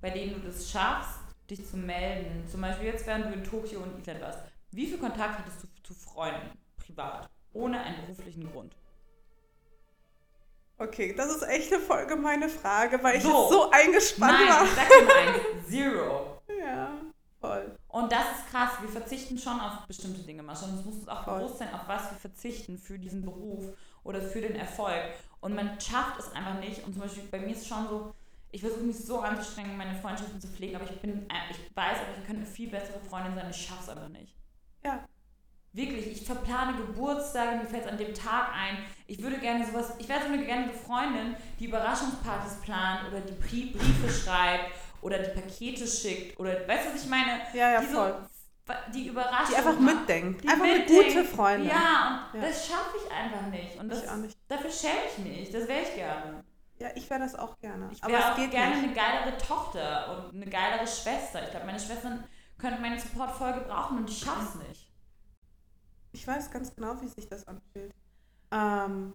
bei 0.00 0.10
denen 0.10 0.34
du 0.34 0.40
das 0.40 0.70
schaffst, 0.70 1.20
dich 1.50 1.66
zu 1.66 1.76
melden? 1.76 2.46
Zum 2.50 2.62
Beispiel 2.62 2.86
jetzt, 2.86 3.06
während 3.06 3.26
du 3.26 3.32
in 3.32 3.44
Tokio 3.44 3.80
und 3.80 3.98
Island 3.98 4.22
warst. 4.22 4.40
Wie 4.70 4.86
viel 4.86 4.98
Kontakt 4.98 5.38
hattest 5.38 5.62
du 5.62 5.68
zu 5.82 5.94
Freunden, 5.94 6.58
privat, 6.76 7.30
ohne 7.52 7.80
einen 7.80 8.02
beruflichen 8.02 8.50
Grund? 8.50 8.76
Okay, 10.76 11.12
das 11.16 11.34
ist 11.34 11.42
echt 11.42 11.72
eine 11.72 11.82
voll 11.82 12.06
gemeine 12.06 12.48
Frage, 12.48 13.02
weil 13.02 13.16
ich 13.16 13.22
so, 13.22 13.48
so 13.48 13.70
eingespannt 13.70 14.32
Nein, 14.32 14.48
war. 14.48 14.64
Nein, 14.64 14.74
sag 14.76 14.88
dir 14.88 15.04
mal 15.04 15.16
eins. 15.16 15.68
Zero. 15.68 16.42
Ja, 16.60 16.90
voll. 17.40 17.76
Und 17.88 18.12
das 18.12 18.38
ist 18.38 18.50
krass. 18.50 18.70
Wir 18.80 18.88
verzichten 18.88 19.38
schon 19.38 19.58
auf 19.58 19.86
bestimmte 19.88 20.20
Dinge, 20.20 20.42
Mascha. 20.44 20.66
Und 20.66 20.78
es 20.78 20.84
muss 20.84 20.94
uns 20.96 21.08
auch 21.08 21.24
voll. 21.24 21.38
bewusst 21.40 21.58
sein, 21.58 21.74
auf 21.74 21.88
was 21.88 22.10
wir 22.12 22.18
verzichten 22.18 22.78
für 22.78 22.98
diesen 22.98 23.24
Beruf 23.24 23.64
oder 24.04 24.20
für 24.20 24.40
den 24.40 24.54
Erfolg. 24.54 25.02
Und 25.40 25.54
man 25.56 25.80
schafft 25.80 26.20
es 26.20 26.32
einfach 26.32 26.60
nicht. 26.60 26.84
Und 26.84 26.92
zum 26.92 27.02
Beispiel 27.02 27.24
bei 27.24 27.40
mir 27.40 27.50
ist 27.52 27.62
es 27.62 27.66
schon 27.66 27.88
so, 27.88 28.14
ich 28.52 28.60
versuche 28.60 28.82
mich 28.82 28.98
so 28.98 29.18
anzustrengen, 29.20 29.76
meine 29.76 29.98
Freundschaften 29.98 30.40
zu 30.40 30.48
pflegen, 30.48 30.76
aber 30.76 30.84
ich 30.84 31.00
bin, 31.00 31.28
äh, 31.28 31.50
ich 31.50 31.76
weiß, 31.76 31.98
aber 31.98 32.18
ich 32.18 32.24
könnte 32.24 32.42
eine 32.42 32.46
viel 32.46 32.70
bessere 32.70 33.00
Freundin 33.00 33.34
sein. 33.34 33.50
Ich 33.50 33.66
schaffe 33.66 33.82
es 33.82 33.88
einfach 33.88 34.08
nicht. 34.08 34.34
Ja. 34.84 35.04
Wirklich, 35.72 36.06
ich 36.06 36.26
verplane 36.26 36.76
Geburtstage, 36.76 37.58
mir 37.58 37.66
fällt 37.66 37.84
es 37.84 37.90
an 37.90 37.98
dem 37.98 38.14
Tag 38.14 38.52
ein. 38.54 38.78
Ich 39.06 39.22
würde 39.22 39.38
gerne 39.38 39.66
sowas, 39.66 39.92
ich 39.98 40.08
wäre 40.08 40.20
so 40.20 40.26
eine 40.26 40.44
gerne 40.44 40.72
Freundin, 40.72 41.36
die 41.60 41.66
Überraschungspartys 41.66 42.60
plant 42.62 43.06
oder 43.08 43.20
die 43.20 43.34
Briefe 43.34 44.10
schreibt 44.10 44.72
oder 45.02 45.18
die 45.18 45.38
Pakete 45.38 45.86
schickt 45.86 46.38
oder, 46.40 46.66
weißt 46.66 46.86
du, 46.86 46.94
was 46.94 47.04
ich 47.04 47.08
meine? 47.08 47.40
Ja, 47.52 47.72
ja, 47.72 47.80
die 47.80 47.86
voll. 47.86 48.16
So, 48.22 48.72
die 48.92 49.06
Überraschung. 49.08 49.46
Die 49.50 49.56
einfach 49.56 49.78
mitdenkt. 49.78 50.44
Die 50.44 50.48
einfach 50.48 50.64
mitdenkt. 50.64 50.90
eine 50.90 51.04
gute 51.04 51.24
Freundin. 51.24 51.68
Ja, 51.68 52.28
und 52.32 52.40
ja. 52.40 52.48
das 52.48 52.66
schaffe 52.66 52.96
ich 52.96 53.12
einfach 53.12 53.46
nicht. 53.50 53.78
Und 53.78 53.88
das, 53.88 54.04
ich 54.04 54.10
auch 54.10 54.16
nicht. 54.16 54.36
dafür 54.48 54.70
schäme 54.70 55.00
ich 55.10 55.24
mich. 55.24 55.50
Das 55.50 55.68
wäre 55.68 55.82
ich 55.82 55.94
gerne. 55.94 56.44
Ja, 56.78 56.88
ich 56.94 57.08
wäre 57.10 57.20
das 57.20 57.34
auch 57.34 57.58
gerne. 57.58 57.88
Ich 57.92 58.04
wäre 58.04 58.32
auch 58.32 58.36
gerne 58.36 58.76
nicht. 58.76 58.84
eine 58.84 58.94
geilere 58.94 59.38
Tochter 59.38 60.28
und 60.30 60.34
eine 60.34 60.50
geilere 60.50 60.86
Schwester. 60.86 61.42
Ich 61.42 61.50
glaube, 61.50 61.66
meine 61.66 61.80
Schwestern 61.80 62.24
könnte 62.58 62.80
meinen 62.80 62.98
Support 62.98 63.32
voll 63.32 63.52
gebrauchen 63.54 63.98
und 63.98 64.10
ich 64.10 64.18
schaff's 64.18 64.56
nicht. 64.56 64.92
Ich 66.12 66.26
weiß 66.26 66.50
ganz 66.50 66.74
genau, 66.74 67.00
wie 67.00 67.08
sich 67.08 67.28
das 67.28 67.46
anfühlt. 67.46 67.94
Ähm, 68.50 69.14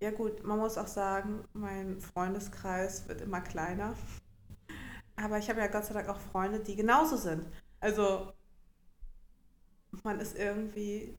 ja 0.00 0.10
gut, 0.10 0.44
man 0.44 0.58
muss 0.58 0.78
auch 0.78 0.86
sagen, 0.86 1.44
mein 1.52 2.00
Freundeskreis 2.00 3.08
wird 3.08 3.20
immer 3.20 3.40
kleiner. 3.40 3.94
Aber 5.16 5.38
ich 5.38 5.48
habe 5.48 5.60
ja 5.60 5.68
Gott 5.68 5.84
sei 5.84 5.94
Dank 5.94 6.08
auch 6.08 6.18
Freunde, 6.18 6.60
die 6.60 6.76
genauso 6.76 7.16
sind. 7.16 7.46
Also 7.80 8.32
man 10.02 10.20
ist 10.20 10.36
irgendwie, 10.36 11.16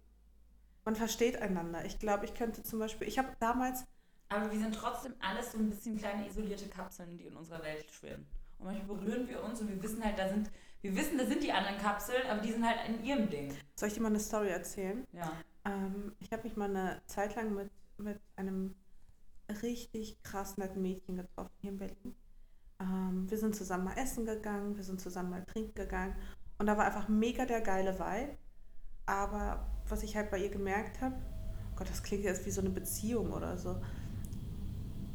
man 0.83 0.95
versteht 0.95 1.41
einander. 1.41 1.85
Ich 1.85 1.99
glaube, 1.99 2.25
ich 2.25 2.33
könnte 2.33 2.63
zum 2.63 2.79
Beispiel, 2.79 3.07
ich 3.07 3.17
habe 3.17 3.29
damals... 3.39 3.85
Aber 4.29 4.51
wir 4.51 4.59
sind 4.59 4.75
trotzdem 4.75 5.13
alles 5.19 5.51
so 5.51 5.59
ein 5.59 5.69
bisschen 5.69 5.97
kleine 5.97 6.27
isolierte 6.27 6.67
Kapseln, 6.67 7.17
die 7.17 7.25
in 7.25 7.35
unserer 7.35 7.63
Welt 7.63 7.89
schwimmen. 7.91 8.27
Und 8.59 8.65
manchmal 8.65 8.97
berühren 8.97 9.27
wir 9.27 9.43
uns 9.43 9.61
und 9.61 9.69
wir 9.69 9.81
wissen 9.81 10.03
halt, 10.03 10.17
da 10.17 10.27
sind 10.27 10.49
wir 10.85 10.95
wissen, 10.95 11.17
da 11.17 11.25
sind 11.25 11.41
die 11.41 11.51
anderen 11.51 11.79
Kapseln, 11.79 12.21
aber 12.29 12.41
die 12.41 12.51
sind 12.51 12.63
halt 12.63 12.77
in 12.87 13.03
ihrem 13.03 13.27
Ding. 13.27 13.51
Soll 13.75 13.87
ich 13.87 13.95
dir 13.95 14.01
mal 14.01 14.09
eine 14.09 14.19
Story 14.19 14.49
erzählen? 14.49 15.03
Ja. 15.13 15.31
Ähm, 15.65 16.13
ich 16.19 16.31
habe 16.31 16.43
mich 16.43 16.55
mal 16.55 16.69
eine 16.69 17.01
Zeit 17.07 17.35
lang 17.35 17.55
mit, 17.55 17.71
mit 17.97 18.19
einem 18.35 18.75
richtig 19.63 20.21
krass 20.21 20.57
netten 20.57 20.83
Mädchen 20.83 21.15
getroffen 21.15 21.51
hier 21.61 21.71
in 21.71 21.77
Berlin. 21.79 22.15
Ähm, 22.79 23.25
wir 23.27 23.37
sind 23.39 23.55
zusammen 23.55 23.85
mal 23.85 23.97
essen 23.97 24.25
gegangen, 24.25 24.75
wir 24.75 24.83
sind 24.83 25.01
zusammen 25.01 25.31
mal 25.31 25.43
trinken 25.45 25.73
gegangen 25.73 26.15
und 26.59 26.67
da 26.67 26.77
war 26.77 26.85
einfach 26.85 27.07
mega 27.07 27.45
der 27.45 27.61
geile 27.61 27.97
Vibe. 27.97 28.37
Aber 29.07 29.65
was 29.89 30.03
ich 30.03 30.15
halt 30.15 30.29
bei 30.29 30.37
ihr 30.37 30.49
gemerkt 30.49 31.01
habe, 31.01 31.15
Gott, 31.75 31.89
das 31.89 32.03
klingt 32.03 32.23
jetzt 32.23 32.45
wie 32.45 32.51
so 32.51 32.61
eine 32.61 32.69
Beziehung 32.69 33.33
oder 33.33 33.57
so. 33.57 33.81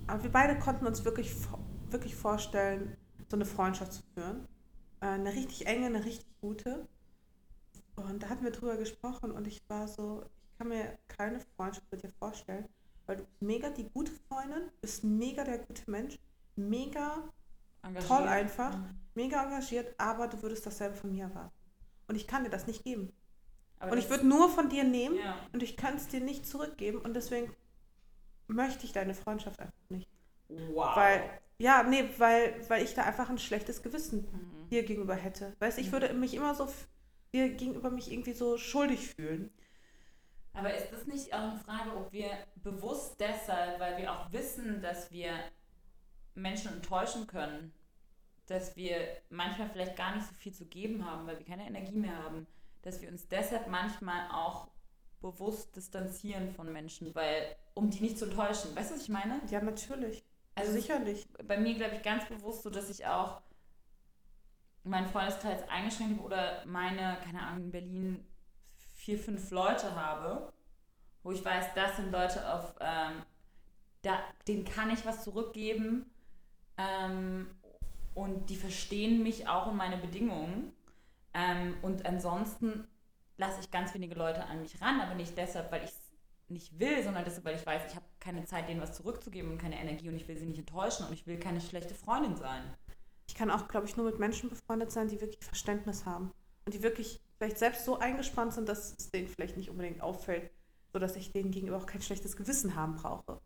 Aber 0.08 0.22
wir 0.24 0.32
beide 0.32 0.58
konnten 0.58 0.86
uns 0.86 1.04
wirklich, 1.04 1.32
wirklich 1.90 2.16
vorstellen, 2.16 2.96
so 3.28 3.36
eine 3.36 3.44
Freundschaft 3.44 3.92
zu 3.92 4.02
führen. 4.14 4.48
Äh, 5.00 5.06
eine 5.06 5.32
richtig 5.32 5.66
enge, 5.66 5.86
eine 5.86 6.04
richtig 6.04 6.26
gute. 6.40 6.86
Und 7.96 8.22
da 8.22 8.28
hatten 8.28 8.44
wir 8.44 8.52
drüber 8.52 8.76
gesprochen 8.76 9.30
und 9.30 9.46
ich 9.46 9.62
war 9.68 9.88
so, 9.88 10.24
ich 10.24 10.58
kann 10.58 10.68
mir 10.68 10.98
keine 11.08 11.40
Freundschaft 11.56 11.90
mit 11.90 12.02
dir 12.02 12.10
vorstellen, 12.10 12.68
weil 13.06 13.16
du 13.16 13.24
bist 13.24 13.42
mega 13.42 13.70
die 13.70 13.88
gute 13.90 14.12
Freundin, 14.28 14.70
bist 14.80 15.04
mega 15.04 15.44
der 15.44 15.58
gute 15.58 15.90
Mensch, 15.90 16.18
mega 16.56 17.28
engagiert. 17.82 18.08
toll 18.08 18.28
einfach, 18.28 18.76
mhm. 18.76 19.00
mega 19.14 19.42
engagiert, 19.44 19.94
aber 19.98 20.28
du 20.28 20.42
würdest 20.42 20.64
dasselbe 20.64 20.96
von 20.96 21.10
mir 21.10 21.24
erwarten. 21.24 21.54
Und 22.08 22.16
ich 22.16 22.26
kann 22.26 22.44
dir 22.44 22.50
das 22.50 22.66
nicht 22.66 22.84
geben. 22.84 23.12
Aber 23.78 23.92
und 23.92 23.98
ich 23.98 24.10
würde 24.10 24.26
nur 24.26 24.48
von 24.50 24.68
dir 24.68 24.84
nehmen 24.84 25.16
ja. 25.16 25.36
und 25.52 25.62
ich 25.62 25.76
kann 25.76 25.96
es 25.96 26.08
dir 26.08 26.20
nicht 26.20 26.46
zurückgeben 26.46 26.98
und 26.98 27.14
deswegen 27.14 27.54
möchte 28.46 28.84
ich 28.84 28.92
deine 28.92 29.14
Freundschaft 29.14 29.58
einfach 29.60 29.88
nicht. 29.88 30.08
Wow. 30.48 30.96
Weil, 30.96 31.40
ja, 31.60 31.82
nee, 31.84 32.08
weil, 32.18 32.68
weil 32.68 32.82
ich 32.82 32.94
da 32.94 33.04
einfach 33.04 33.30
ein 33.30 33.38
schlechtes 33.38 33.82
Gewissen 33.82 34.28
mhm 34.32 34.60
dir 34.70 34.84
gegenüber 34.84 35.14
hätte. 35.14 35.54
Weißt 35.58 35.78
ich 35.78 35.88
mhm. 35.88 35.92
würde 35.92 36.14
mich 36.14 36.34
immer 36.34 36.54
so 36.54 36.68
dir 37.32 37.50
gegenüber 37.50 37.90
mich 37.90 38.10
irgendwie 38.10 38.32
so 38.32 38.56
schuldig 38.56 39.14
fühlen. 39.14 39.52
Aber 40.52 40.74
ist 40.74 40.92
das 40.92 41.06
nicht 41.06 41.32
auch 41.32 41.50
eine 41.50 41.58
Frage, 41.60 41.96
ob 41.96 42.12
wir 42.12 42.30
bewusst 42.56 43.20
deshalb, 43.20 43.78
weil 43.78 43.98
wir 43.98 44.12
auch 44.12 44.32
wissen, 44.32 44.82
dass 44.82 45.10
wir 45.12 45.32
Menschen 46.34 46.72
enttäuschen 46.72 47.26
können, 47.28 47.72
dass 48.46 48.74
wir 48.76 48.96
manchmal 49.28 49.70
vielleicht 49.70 49.96
gar 49.96 50.16
nicht 50.16 50.26
so 50.26 50.34
viel 50.34 50.52
zu 50.52 50.66
geben 50.66 51.04
haben, 51.04 51.26
weil 51.26 51.38
wir 51.38 51.46
keine 51.46 51.66
Energie 51.66 51.98
mehr 51.98 52.16
haben, 52.16 52.48
dass 52.82 53.00
wir 53.00 53.08
uns 53.08 53.28
deshalb 53.28 53.68
manchmal 53.68 54.28
auch 54.32 54.68
bewusst 55.20 55.76
distanzieren 55.76 56.50
von 56.50 56.72
Menschen, 56.72 57.14
weil 57.14 57.54
um 57.74 57.90
die 57.90 58.00
nicht 58.00 58.18
zu 58.18 58.24
enttäuschen. 58.24 58.74
Weißt 58.74 58.90
du, 58.90 58.94
was 58.96 59.02
ich 59.02 59.08
meine? 59.08 59.40
Ja, 59.50 59.60
natürlich. 59.60 60.24
Also 60.60 60.72
sicherlich. 60.72 61.26
Bei 61.46 61.56
mir 61.56 61.74
glaube 61.74 61.96
ich 61.96 62.02
ganz 62.02 62.26
bewusst 62.26 62.62
so, 62.62 62.70
dass 62.70 62.90
ich 62.90 63.06
auch 63.06 63.40
meinen 64.84 65.08
Freundeskreis 65.08 65.68
eingeschränkt 65.68 66.18
habe 66.18 66.26
oder 66.26 66.64
meine, 66.66 67.18
keine 67.24 67.42
Ahnung, 67.42 67.64
in 67.64 67.70
Berlin 67.70 68.26
vier, 68.94 69.18
fünf 69.18 69.50
Leute 69.50 69.94
habe, 69.94 70.52
wo 71.22 71.32
ich 71.32 71.44
weiß, 71.44 71.74
das 71.74 71.96
sind 71.96 72.12
Leute 72.12 72.52
auf, 72.52 72.74
ähm, 72.80 73.22
da, 74.02 74.18
denen 74.48 74.64
kann 74.64 74.90
ich 74.90 75.04
was 75.04 75.24
zurückgeben 75.24 76.10
ähm, 76.78 77.50
und 78.14 78.48
die 78.50 78.56
verstehen 78.56 79.22
mich 79.22 79.48
auch 79.48 79.66
und 79.66 79.76
meine 79.76 79.98
Bedingungen. 79.98 80.72
Ähm, 81.32 81.76
und 81.82 82.06
ansonsten 82.06 82.86
lasse 83.36 83.60
ich 83.60 83.70
ganz 83.70 83.94
wenige 83.94 84.14
Leute 84.14 84.44
an 84.44 84.60
mich 84.60 84.80
ran, 84.80 85.00
aber 85.00 85.14
nicht 85.14 85.36
deshalb, 85.36 85.70
weil 85.70 85.84
ich 85.84 85.90
es 85.90 86.09
nicht 86.50 86.78
will, 86.78 87.02
sondern 87.02 87.24
deshalb, 87.24 87.44
weil 87.44 87.56
ich 87.56 87.66
weiß, 87.66 87.82
ich 87.88 87.94
habe 87.94 88.04
keine 88.18 88.44
Zeit, 88.44 88.68
denen 88.68 88.80
was 88.80 88.94
zurückzugeben 88.94 89.52
und 89.52 89.58
keine 89.58 89.78
Energie 89.78 90.08
und 90.08 90.16
ich 90.16 90.28
will 90.28 90.36
sie 90.36 90.46
nicht 90.46 90.58
enttäuschen 90.58 91.06
und 91.06 91.12
ich 91.12 91.26
will 91.26 91.38
keine 91.38 91.60
schlechte 91.60 91.94
Freundin 91.94 92.36
sein. 92.36 92.62
Ich 93.26 93.34
kann 93.34 93.50
auch, 93.50 93.68
glaube 93.68 93.86
ich, 93.86 93.96
nur 93.96 94.06
mit 94.06 94.18
Menschen 94.18 94.50
befreundet 94.50 94.90
sein, 94.90 95.08
die 95.08 95.20
wirklich 95.20 95.44
Verständnis 95.44 96.04
haben 96.04 96.32
und 96.64 96.74
die 96.74 96.82
wirklich 96.82 97.20
vielleicht 97.38 97.58
selbst 97.58 97.84
so 97.84 97.98
eingespannt 97.98 98.52
sind, 98.52 98.68
dass 98.68 98.94
es 98.98 99.10
denen 99.10 99.28
vielleicht 99.28 99.56
nicht 99.56 99.70
unbedingt 99.70 100.02
auffällt, 100.02 100.50
sodass 100.92 101.16
ich 101.16 101.32
denen 101.32 101.52
gegenüber 101.52 101.76
auch 101.76 101.86
kein 101.86 102.02
schlechtes 102.02 102.36
Gewissen 102.36 102.74
haben 102.74 102.96
brauche. 102.96 103.40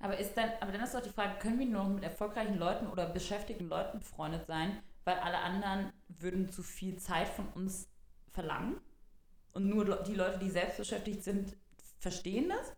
Aber 0.00 0.18
ist 0.18 0.36
dann, 0.36 0.50
aber 0.60 0.72
dann 0.72 0.82
ist 0.82 0.94
doch 0.94 1.02
die 1.02 1.10
Frage, 1.10 1.38
können 1.38 1.58
wir 1.58 1.66
nur 1.66 1.84
noch 1.84 1.90
mit 1.90 2.04
erfolgreichen 2.04 2.58
Leuten 2.58 2.86
oder 2.86 3.06
beschäftigten 3.06 3.68
Leuten 3.68 4.00
befreundet 4.00 4.46
sein, 4.46 4.82
weil 5.04 5.18
alle 5.18 5.38
anderen 5.38 5.92
würden 6.08 6.50
zu 6.50 6.62
viel 6.62 6.98
Zeit 6.98 7.28
von 7.28 7.46
uns 7.54 7.88
verlangen? 8.32 8.80
Und 9.52 9.68
nur 9.68 10.02
die 10.02 10.14
Leute, 10.14 10.38
die 10.38 10.48
selbst 10.48 10.78
beschäftigt 10.78 11.22
sind, 11.22 11.56
verstehen 12.00 12.48
das? 12.48 12.74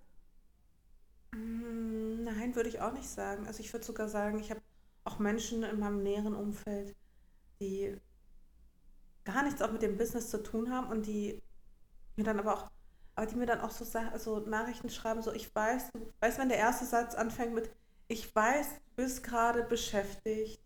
Mm, 1.32 2.24
nein, 2.24 2.54
würde 2.54 2.68
ich 2.68 2.80
auch 2.80 2.92
nicht 2.92 3.08
sagen. 3.08 3.46
Also 3.46 3.60
ich 3.60 3.72
würde 3.72 3.84
sogar 3.84 4.08
sagen, 4.08 4.38
ich 4.38 4.50
habe 4.50 4.60
auch 5.04 5.18
Menschen 5.18 5.62
in 5.62 5.78
meinem 5.80 6.02
näheren 6.02 6.34
Umfeld, 6.34 6.94
die 7.60 7.96
gar 9.24 9.42
nichts 9.44 9.62
auch 9.62 9.72
mit 9.72 9.82
dem 9.82 9.96
Business 9.96 10.30
zu 10.30 10.42
tun 10.42 10.70
haben 10.70 10.88
und 10.88 11.06
die 11.06 11.40
mir 12.16 12.24
dann 12.24 12.38
aber 12.38 12.54
auch 12.54 12.70
aber 13.14 13.26
die 13.26 13.36
mir 13.36 13.46
dann 13.46 13.60
auch 13.60 13.70
so, 13.70 13.84
so 14.16 14.38
Nachrichten 14.40 14.88
schreiben, 14.88 15.22
so 15.22 15.32
ich 15.32 15.54
weiß, 15.54 15.90
du 15.92 16.00
weißt, 16.20 16.38
wenn 16.38 16.48
der 16.48 16.58
erste 16.58 16.86
Satz 16.86 17.14
anfängt 17.14 17.54
mit 17.54 17.70
ich 18.08 18.34
weiß, 18.34 18.68
du 18.74 19.02
bist 19.02 19.22
gerade 19.22 19.62
beschäftigt 19.62 20.60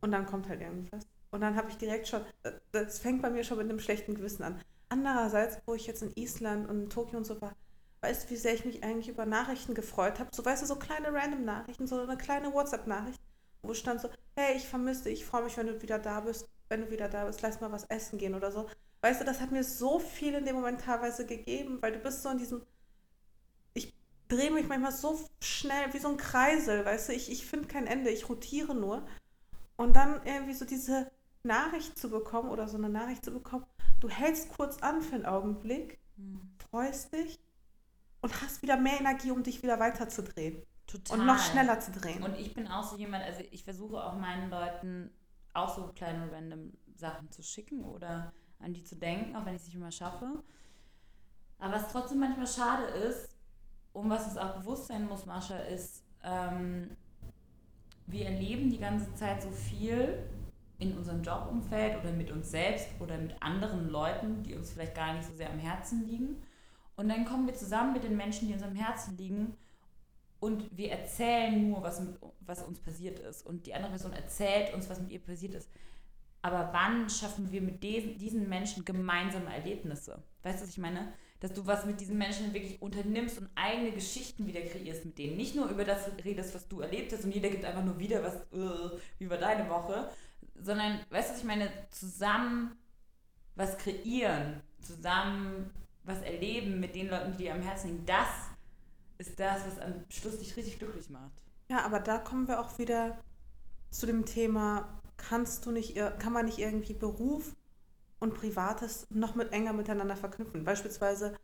und 0.00 0.12
dann 0.12 0.26
kommt 0.26 0.48
halt 0.48 0.60
irgendwas. 0.60 1.06
Und 1.30 1.40
dann 1.40 1.56
habe 1.56 1.68
ich 1.70 1.76
direkt 1.76 2.08
schon, 2.08 2.22
das 2.72 2.98
fängt 3.00 3.22
bei 3.22 3.30
mir 3.30 3.44
schon 3.44 3.58
mit 3.58 3.68
einem 3.68 3.80
schlechten 3.80 4.14
Gewissen 4.14 4.44
an. 4.44 4.60
Andererseits, 4.88 5.58
wo 5.66 5.74
ich 5.74 5.86
jetzt 5.86 6.02
in 6.02 6.12
Island 6.16 6.68
und 6.68 6.84
in 6.84 6.90
Tokio 6.90 7.18
und 7.18 7.24
so 7.24 7.40
war, 7.40 7.56
weißt 8.04 8.24
du, 8.24 8.30
wie 8.30 8.36
sehr 8.36 8.54
ich 8.54 8.64
mich 8.66 8.84
eigentlich 8.84 9.08
über 9.08 9.24
Nachrichten 9.24 9.74
gefreut 9.74 10.18
habe? 10.18 10.28
So, 10.32 10.44
weißt 10.44 10.62
du, 10.62 10.66
so 10.66 10.76
kleine 10.76 11.12
Random-Nachrichten, 11.12 11.86
so 11.86 12.00
eine 12.00 12.18
kleine 12.18 12.52
WhatsApp-Nachricht, 12.52 13.18
wo 13.62 13.72
stand 13.72 14.00
so, 14.00 14.10
hey, 14.36 14.56
ich 14.56 14.68
vermisse 14.68 15.04
dich, 15.04 15.20
ich 15.20 15.26
freue 15.26 15.44
mich, 15.44 15.56
wenn 15.56 15.66
du 15.66 15.80
wieder 15.80 15.98
da 15.98 16.20
bist, 16.20 16.46
wenn 16.68 16.82
du 16.82 16.90
wieder 16.90 17.08
da 17.08 17.24
bist, 17.24 17.40
lass 17.40 17.60
mal 17.60 17.72
was 17.72 17.84
essen 17.84 18.18
gehen 18.18 18.34
oder 18.34 18.52
so. 18.52 18.68
Weißt 19.00 19.20
du, 19.20 19.24
das 19.24 19.40
hat 19.40 19.52
mir 19.52 19.64
so 19.64 19.98
viel 19.98 20.34
in 20.34 20.44
dem 20.44 20.56
Moment 20.56 20.82
teilweise 20.82 21.24
gegeben, 21.24 21.78
weil 21.80 21.92
du 21.92 21.98
bist 21.98 22.22
so 22.22 22.28
in 22.28 22.38
diesem. 22.38 22.62
Ich 23.72 23.94
drehe 24.28 24.50
mich 24.50 24.68
manchmal 24.68 24.92
so 24.92 25.18
schnell 25.40 25.92
wie 25.92 25.98
so 25.98 26.08
ein 26.08 26.18
Kreisel, 26.18 26.84
weißt 26.84 27.08
du, 27.08 27.14
ich, 27.14 27.32
ich 27.32 27.46
finde 27.46 27.68
kein 27.68 27.86
Ende, 27.86 28.10
ich 28.10 28.28
rotiere 28.28 28.74
nur. 28.74 29.06
Und 29.76 29.96
dann 29.96 30.20
irgendwie 30.24 30.54
so 30.54 30.66
diese 30.66 31.10
Nachricht 31.42 31.98
zu 31.98 32.10
bekommen 32.10 32.50
oder 32.50 32.68
so 32.68 32.76
eine 32.76 32.88
Nachricht 32.90 33.24
zu 33.24 33.32
bekommen, 33.32 33.66
du 34.00 34.08
hältst 34.08 34.50
kurz 34.50 34.78
an 34.82 35.00
für 35.00 35.14
einen 35.14 35.26
Augenblick, 35.26 35.98
mhm. 36.16 36.40
freust 36.70 37.12
dich 37.12 37.40
und 38.24 38.40
hast 38.40 38.62
wieder 38.62 38.78
mehr 38.78 38.98
Energie, 38.98 39.30
um 39.30 39.42
dich 39.42 39.62
wieder 39.62 39.78
weiterzudrehen. 39.78 40.62
Total. 40.86 41.20
Und 41.20 41.26
noch 41.26 41.38
schneller 41.38 41.78
zu 41.78 41.92
drehen. 41.92 42.22
Und 42.22 42.38
ich 42.38 42.54
bin 42.54 42.66
auch 42.68 42.82
so 42.82 42.96
jemand, 42.96 43.22
also 43.22 43.42
ich 43.50 43.64
versuche 43.64 44.02
auch 44.02 44.16
meinen 44.16 44.48
Leuten 44.48 45.10
auch 45.52 45.76
so 45.76 45.92
kleine 45.94 46.32
random 46.32 46.72
Sachen 46.94 47.30
zu 47.30 47.42
schicken 47.42 47.84
oder 47.84 48.32
an 48.60 48.72
die 48.72 48.82
zu 48.82 48.96
denken, 48.96 49.36
auch 49.36 49.44
wenn 49.44 49.54
ich 49.54 49.60
es 49.60 49.66
nicht 49.66 49.76
immer 49.76 49.92
schaffe. 49.92 50.42
Aber 51.58 51.74
was 51.74 51.92
trotzdem 51.92 52.18
manchmal 52.18 52.46
schade 52.46 52.84
ist, 52.84 53.36
um 53.92 54.08
was 54.08 54.26
es 54.26 54.38
auch 54.38 54.56
bewusst 54.56 54.86
sein 54.86 55.06
muss, 55.06 55.26
Mascha, 55.26 55.58
ist, 55.58 56.02
ähm, 56.22 56.96
wir 58.06 58.24
erleben 58.24 58.70
die 58.70 58.78
ganze 58.78 59.14
Zeit 59.14 59.42
so 59.42 59.50
viel 59.50 60.18
in 60.78 60.96
unserem 60.96 61.22
Jobumfeld 61.22 62.00
oder 62.00 62.12
mit 62.12 62.30
uns 62.30 62.50
selbst 62.50 62.88
oder 63.00 63.18
mit 63.18 63.40
anderen 63.42 63.90
Leuten, 63.90 64.42
die 64.42 64.54
uns 64.54 64.70
vielleicht 64.70 64.94
gar 64.94 65.12
nicht 65.12 65.26
so 65.26 65.34
sehr 65.34 65.50
am 65.50 65.58
Herzen 65.58 66.06
liegen. 66.06 66.42
Und 66.96 67.08
dann 67.08 67.24
kommen 67.24 67.46
wir 67.46 67.54
zusammen 67.54 67.92
mit 67.92 68.04
den 68.04 68.16
Menschen, 68.16 68.48
die 68.48 68.54
uns 68.54 68.62
am 68.62 68.74
Herzen 68.74 69.16
liegen 69.16 69.56
und 70.44 70.76
wir 70.76 70.90
erzählen 70.90 71.70
nur, 71.70 71.82
was, 71.82 72.00
mit, 72.00 72.16
was 72.40 72.62
uns 72.62 72.78
passiert 72.78 73.18
ist. 73.18 73.46
Und 73.46 73.66
die 73.66 73.74
andere 73.74 73.92
Person 73.92 74.12
erzählt 74.12 74.74
uns, 74.74 74.88
was 74.90 75.00
mit 75.00 75.10
ihr 75.10 75.20
passiert 75.20 75.54
ist. 75.54 75.70
Aber 76.42 76.68
wann 76.72 77.08
schaffen 77.08 77.50
wir 77.50 77.62
mit 77.62 77.82
diesen, 77.82 78.18
diesen 78.18 78.48
Menschen 78.48 78.84
gemeinsame 78.84 79.52
Erlebnisse? 79.52 80.22
Weißt 80.42 80.58
du, 80.58 80.64
was 80.64 80.70
ich 80.70 80.78
meine? 80.78 81.14
Dass 81.40 81.54
du 81.54 81.66
was 81.66 81.86
mit 81.86 82.00
diesen 82.00 82.18
Menschen 82.18 82.52
wirklich 82.52 82.82
unternimmst 82.82 83.38
und 83.38 83.48
eigene 83.54 83.92
Geschichten 83.92 84.46
wieder 84.46 84.60
kreierst 84.60 85.06
mit 85.06 85.16
denen. 85.16 85.38
Nicht 85.38 85.56
nur 85.56 85.68
über 85.68 85.84
das 85.84 86.10
redest, 86.24 86.54
was 86.54 86.68
du 86.68 86.80
erlebt 86.80 87.12
hast 87.12 87.24
und 87.24 87.34
jeder 87.34 87.48
gibt 87.48 87.64
einfach 87.64 87.84
nur 87.84 87.98
wieder 87.98 88.22
was, 88.22 88.36
uh, 88.52 88.98
wie 89.18 89.30
war 89.30 89.38
deine 89.38 89.68
Woche, 89.70 90.10
sondern, 90.60 91.00
weißt 91.08 91.30
du, 91.30 91.32
was 91.32 91.40
ich 91.40 91.46
meine? 91.46 91.70
Zusammen 91.90 92.76
was 93.56 93.78
kreieren, 93.78 94.60
zusammen 94.80 95.70
was 96.04 96.20
erleben 96.22 96.80
mit 96.80 96.94
den 96.94 97.08
Leuten, 97.08 97.32
die 97.32 97.44
dir 97.44 97.54
am 97.54 97.62
Herzen 97.62 97.88
liegen. 97.88 98.06
Das 98.06 98.28
ist 99.18 99.38
das, 99.38 99.62
was 99.66 99.78
am 99.78 100.04
Schluss 100.08 100.38
dich 100.38 100.56
richtig 100.56 100.78
glücklich 100.78 101.10
macht. 101.10 101.32
Ja, 101.68 101.84
aber 101.84 102.00
da 102.00 102.18
kommen 102.18 102.46
wir 102.46 102.60
auch 102.60 102.78
wieder 102.78 103.18
zu 103.90 104.06
dem 104.06 104.26
Thema 104.26 105.00
kannst 105.16 105.64
du 105.66 105.70
nicht, 105.70 105.96
kann 106.18 106.32
man 106.32 106.46
nicht 106.46 106.58
irgendwie 106.58 106.94
Beruf 106.94 107.54
und 108.18 108.34
Privates 108.34 109.06
noch 109.10 109.34
mit 109.34 109.52
enger 109.52 109.72
miteinander 109.72 110.16
verknüpfen? 110.16 110.64
Beispielsweise 110.64 111.36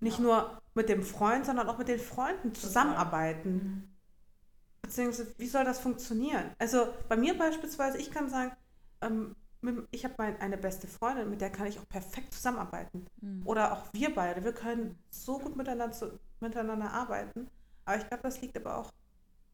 nicht 0.00 0.18
ja. 0.18 0.24
nur 0.24 0.62
mit 0.74 0.88
dem 0.88 1.02
Freund, 1.02 1.46
sondern 1.46 1.68
auch 1.68 1.78
mit 1.78 1.88
den 1.88 1.98
Freunden 1.98 2.54
zusammenarbeiten. 2.54 3.52
Mhm. 3.52 3.88
Beziehungsweise, 4.82 5.34
wie 5.38 5.46
soll 5.46 5.64
das 5.64 5.78
funktionieren? 5.78 6.50
Also 6.58 6.88
bei 7.08 7.16
mir 7.16 7.36
beispielsweise, 7.36 7.98
ich 7.98 8.10
kann 8.10 8.30
sagen, 8.30 8.52
ähm, 9.02 9.36
ich 9.90 10.04
habe 10.04 10.22
eine 10.22 10.56
beste 10.56 10.86
Freundin, 10.86 11.28
mit 11.28 11.40
der 11.40 11.50
kann 11.50 11.66
ich 11.66 11.78
auch 11.78 11.88
perfekt 11.88 12.32
zusammenarbeiten. 12.32 13.06
Mhm. 13.20 13.46
Oder 13.46 13.72
auch 13.72 13.92
wir 13.92 14.14
beide, 14.14 14.42
wir 14.42 14.54
können 14.54 14.98
so 15.10 15.38
gut 15.38 15.56
miteinander, 15.56 15.92
zu, 15.92 16.18
miteinander 16.40 16.90
arbeiten. 16.90 17.48
Aber 17.84 17.98
ich 17.98 18.08
glaube, 18.08 18.22
das 18.22 18.40
liegt 18.40 18.56
aber 18.56 18.78
auch 18.78 18.92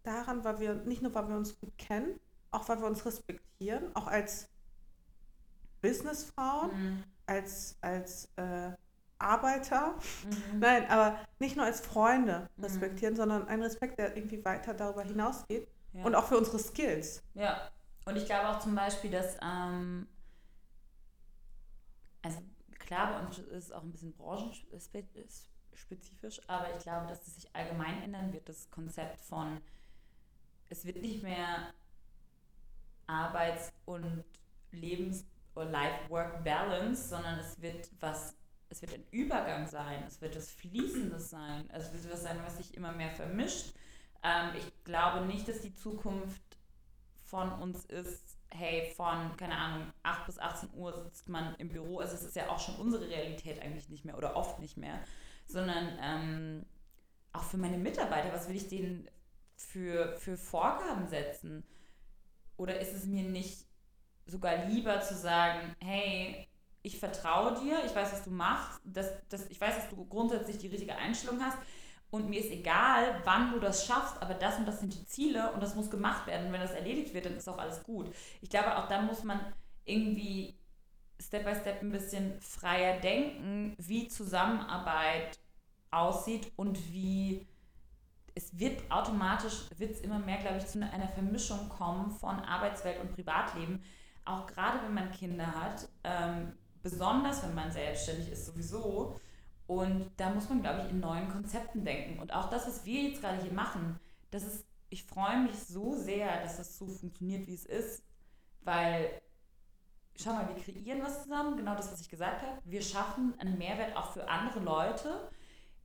daran, 0.02 0.44
weil 0.44 0.60
wir, 0.60 0.74
nicht 0.74 1.02
nur 1.02 1.14
weil 1.14 1.28
wir 1.28 1.36
uns 1.36 1.58
gut 1.58 1.76
kennen, 1.76 2.20
auch 2.50 2.68
weil 2.68 2.80
wir 2.80 2.86
uns 2.86 3.04
respektieren, 3.04 3.94
auch 3.94 4.06
als 4.06 4.48
Businessfrauen, 5.82 6.70
mhm. 6.70 7.04
als, 7.26 7.76
als 7.80 8.28
äh, 8.36 8.70
Arbeiter. 9.18 9.94
Mhm. 10.52 10.58
Nein, 10.60 10.88
aber 10.88 11.18
nicht 11.38 11.56
nur 11.56 11.64
als 11.64 11.80
Freunde 11.80 12.48
mhm. 12.56 12.64
respektieren, 12.64 13.16
sondern 13.16 13.48
ein 13.48 13.62
Respekt, 13.62 13.98
der 13.98 14.16
irgendwie 14.16 14.44
weiter 14.44 14.74
darüber 14.74 15.02
hinausgeht. 15.02 15.68
Ja. 15.92 16.04
Und 16.04 16.14
auch 16.14 16.26
für 16.26 16.36
unsere 16.36 16.58
Skills. 16.58 17.22
Ja, 17.34 17.70
und 18.06 18.16
ich 18.16 18.24
glaube 18.24 18.48
auch 18.48 18.60
zum 18.60 18.74
Beispiel, 18.74 19.10
dass, 19.10 19.36
ähm, 19.42 20.06
also 22.22 22.38
klar, 22.78 23.12
bei 23.12 23.26
uns 23.26 23.38
ist 23.38 23.66
es 23.66 23.72
auch 23.72 23.82
ein 23.82 23.92
bisschen 23.92 24.14
branchenspezifisch, 24.14 26.40
aber 26.46 26.74
ich 26.74 26.82
glaube, 26.82 27.08
dass 27.08 27.26
es 27.26 27.34
sich 27.34 27.54
allgemein 27.54 28.02
ändern 28.02 28.32
wird, 28.32 28.48
das 28.48 28.70
Konzept 28.70 29.20
von, 29.20 29.60
es 30.70 30.84
wird 30.84 31.02
nicht 31.02 31.22
mehr 31.22 31.74
Arbeits- 33.08 33.72
und 33.84 34.24
Lebens- 34.70 35.24
oder 35.54 35.70
Life-Work-Balance, 35.70 37.08
sondern 37.08 37.40
es 37.40 37.60
wird 37.60 37.90
was, 37.98 38.36
es 38.68 38.82
wird 38.82 38.94
ein 38.94 39.04
Übergang 39.10 39.66
sein, 39.66 40.04
es 40.06 40.20
wird 40.20 40.36
was 40.36 40.50
Fließendes 40.52 41.30
sein, 41.30 41.68
es 41.70 41.92
wird 41.92 42.12
was 42.12 42.22
sein, 42.22 42.38
was 42.44 42.56
sich 42.56 42.74
immer 42.74 42.92
mehr 42.92 43.10
vermischt. 43.10 43.74
Ähm, 44.22 44.54
ich 44.56 44.84
glaube 44.84 45.26
nicht, 45.26 45.48
dass 45.48 45.60
die 45.60 45.74
Zukunft 45.74 46.45
von 47.26 47.52
uns 47.52 47.84
ist, 47.86 48.38
hey, 48.50 48.92
von, 48.96 49.36
keine 49.36 49.56
Ahnung, 49.56 49.92
8 50.04 50.26
bis 50.26 50.38
18 50.38 50.70
Uhr 50.74 50.92
sitzt 50.92 51.28
man 51.28 51.54
im 51.56 51.68
Büro. 51.68 51.98
Also 51.98 52.14
es 52.14 52.22
ist 52.22 52.36
ja 52.36 52.48
auch 52.48 52.60
schon 52.60 52.76
unsere 52.76 53.08
Realität 53.08 53.60
eigentlich 53.60 53.88
nicht 53.88 54.04
mehr 54.04 54.16
oder 54.16 54.36
oft 54.36 54.60
nicht 54.60 54.76
mehr, 54.76 55.00
sondern 55.46 55.98
ähm, 56.00 56.66
auch 57.32 57.42
für 57.42 57.58
meine 57.58 57.78
Mitarbeiter, 57.78 58.32
was 58.32 58.48
will 58.48 58.56
ich 58.56 58.68
denen 58.68 59.08
für, 59.56 60.16
für 60.18 60.36
Vorgaben 60.36 61.08
setzen? 61.08 61.64
Oder 62.56 62.80
ist 62.80 62.94
es 62.94 63.04
mir 63.06 63.24
nicht 63.24 63.66
sogar 64.26 64.66
lieber 64.66 65.00
zu 65.00 65.14
sagen, 65.14 65.74
hey, 65.80 66.48
ich 66.82 67.00
vertraue 67.00 67.54
dir, 67.60 67.84
ich 67.84 67.94
weiß, 67.94 68.12
was 68.12 68.22
du 68.22 68.30
machst, 68.30 68.80
dass, 68.84 69.10
dass, 69.28 69.46
ich 69.46 69.60
weiß, 69.60 69.74
dass 69.74 69.90
du 69.90 70.04
grundsätzlich 70.06 70.58
die 70.58 70.68
richtige 70.68 70.94
Einstellung 70.94 71.40
hast 71.40 71.58
und 72.10 72.28
mir 72.28 72.40
ist 72.40 72.50
egal, 72.50 73.20
wann 73.24 73.52
du 73.52 73.60
das 73.60 73.86
schaffst, 73.86 74.20
aber 74.22 74.34
das 74.34 74.58
und 74.58 74.66
das 74.66 74.80
sind 74.80 74.94
die 74.94 75.04
Ziele 75.06 75.52
und 75.52 75.62
das 75.62 75.74
muss 75.74 75.90
gemacht 75.90 76.26
werden. 76.26 76.46
Und 76.46 76.52
wenn 76.52 76.60
das 76.60 76.72
erledigt 76.72 77.12
wird, 77.14 77.26
dann 77.26 77.36
ist 77.36 77.48
auch 77.48 77.58
alles 77.58 77.82
gut. 77.82 78.14
Ich 78.40 78.50
glaube, 78.50 78.76
auch 78.76 78.88
dann 78.88 79.06
muss 79.06 79.24
man 79.24 79.40
irgendwie 79.84 80.56
Step 81.20 81.44
by 81.44 81.54
Step 81.54 81.82
ein 81.82 81.90
bisschen 81.90 82.40
freier 82.40 83.00
denken, 83.00 83.74
wie 83.78 84.08
Zusammenarbeit 84.08 85.38
aussieht 85.90 86.52
und 86.56 86.92
wie 86.92 87.46
es 88.34 88.58
wird 88.58 88.90
automatisch, 88.90 89.64
wird 89.78 89.92
es 89.92 90.00
immer 90.02 90.18
mehr, 90.18 90.36
glaube 90.36 90.58
ich, 90.58 90.66
zu 90.66 90.78
einer 90.78 91.08
Vermischung 91.08 91.70
kommen 91.70 92.10
von 92.10 92.38
Arbeitswelt 92.40 93.00
und 93.00 93.14
Privatleben. 93.14 93.82
Auch 94.26 94.46
gerade 94.46 94.82
wenn 94.84 94.92
man 94.92 95.10
Kinder 95.10 95.46
hat, 95.46 95.88
ähm, 96.04 96.52
besonders 96.82 97.42
wenn 97.42 97.54
man 97.54 97.70
selbstständig 97.72 98.30
ist 98.30 98.46
sowieso. 98.46 99.18
Und 99.66 100.10
da 100.16 100.30
muss 100.30 100.48
man, 100.48 100.62
glaube 100.62 100.82
ich, 100.82 100.90
in 100.90 101.00
neuen 101.00 101.28
Konzepten 101.28 101.84
denken. 101.84 102.20
Und 102.20 102.32
auch 102.32 102.50
das, 102.50 102.66
was 102.66 102.84
wir 102.84 103.02
jetzt 103.02 103.20
gerade 103.20 103.42
hier 103.42 103.52
machen, 103.52 103.98
das 104.30 104.44
ist, 104.44 104.64
ich 104.90 105.04
freue 105.04 105.42
mich 105.42 105.58
so 105.58 105.94
sehr, 105.94 106.42
dass 106.42 106.56
das 106.56 106.78
so 106.78 106.86
funktioniert, 106.86 107.46
wie 107.46 107.54
es 107.54 107.66
ist, 107.66 108.04
weil 108.62 109.20
schau 110.14 110.32
mal, 110.32 110.48
wir 110.48 110.62
kreieren 110.62 111.02
was 111.02 111.22
zusammen, 111.22 111.56
genau 111.56 111.74
das, 111.74 111.92
was 111.92 112.00
ich 112.00 112.08
gesagt 112.08 112.42
habe. 112.42 112.60
Wir 112.64 112.82
schaffen 112.82 113.34
einen 113.38 113.58
Mehrwert 113.58 113.96
auch 113.96 114.12
für 114.12 114.28
andere 114.28 114.60
Leute, 114.60 115.30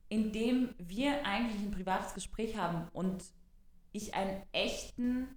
indem 0.08 0.74
wir 0.78 1.24
eigentlich 1.26 1.60
ein 1.60 1.70
privates 1.70 2.14
Gespräch 2.14 2.56
haben 2.56 2.88
und 2.92 3.24
ich 3.92 4.14
einen 4.14 4.42
echten 4.52 5.28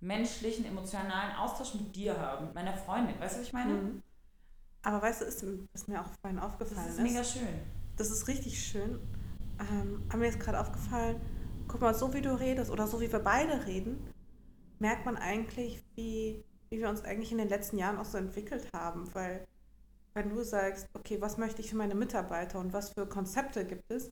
menschlichen, 0.00 0.64
emotionalen 0.64 1.36
Austausch 1.36 1.74
mit 1.74 1.94
dir 1.94 2.18
habe, 2.18 2.46
mit 2.46 2.54
meiner 2.54 2.76
Freundin. 2.76 3.18
Weißt 3.20 3.36
du, 3.36 3.40
was 3.40 3.46
ich 3.46 3.52
meine? 3.52 3.74
Mhm. 3.74 4.02
Aber 4.82 5.02
weißt 5.02 5.20
du, 5.20 5.24
ist, 5.26 5.44
ist 5.74 5.88
mir 5.88 6.00
auch 6.00 6.10
vorhin 6.20 6.38
aufgefallen 6.38 6.86
Das 6.86 6.96
ist 6.96 7.02
mega 7.02 7.24
schön. 7.24 7.60
Das 7.96 8.10
ist 8.10 8.26
richtig 8.28 8.62
schön. 8.64 8.98
Ähm, 9.60 10.02
aber 10.08 10.18
mir 10.18 10.28
ist 10.28 10.40
gerade 10.40 10.60
aufgefallen, 10.60 11.20
guck 11.68 11.80
mal, 11.80 11.94
so 11.94 12.12
wie 12.14 12.20
du 12.20 12.38
redest 12.38 12.70
oder 12.70 12.86
so 12.86 13.00
wie 13.00 13.10
wir 13.12 13.20
beide 13.20 13.66
reden, 13.66 14.12
merkt 14.78 15.06
man 15.06 15.16
eigentlich, 15.16 15.82
wie 15.94 16.44
wie 16.72 16.78
wir 16.78 16.88
uns 16.88 17.04
eigentlich 17.04 17.30
in 17.30 17.38
den 17.38 17.50
letzten 17.50 17.76
Jahren 17.76 17.98
auch 17.98 18.06
so 18.06 18.16
entwickelt 18.16 18.66
haben, 18.74 19.14
weil 19.14 19.46
wenn 20.14 20.30
du 20.30 20.42
sagst, 20.42 20.88
okay, 20.94 21.20
was 21.20 21.36
möchte 21.36 21.60
ich 21.60 21.68
für 21.68 21.76
meine 21.76 21.94
Mitarbeiter 21.94 22.58
und 22.58 22.72
was 22.72 22.94
für 22.94 23.06
Konzepte 23.06 23.66
gibt 23.66 23.90
es, 23.90 24.10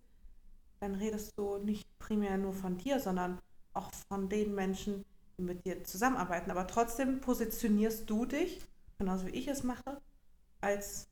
dann 0.78 0.94
redest 0.94 1.32
du 1.38 1.56
nicht 1.56 1.88
primär 1.98 2.36
nur 2.36 2.52
von 2.52 2.76
dir, 2.76 3.00
sondern 3.00 3.38
auch 3.72 3.90
von 4.08 4.28
den 4.28 4.54
Menschen, 4.54 5.06
die 5.38 5.42
mit 5.42 5.64
dir 5.64 5.84
zusammenarbeiten. 5.84 6.50
Aber 6.50 6.66
trotzdem 6.66 7.22
positionierst 7.22 8.08
du 8.08 8.26
dich, 8.26 8.60
genauso 8.98 9.26
wie 9.26 9.30
ich 9.30 9.48
es 9.48 9.62
mache, 9.62 10.02
als 10.60 11.08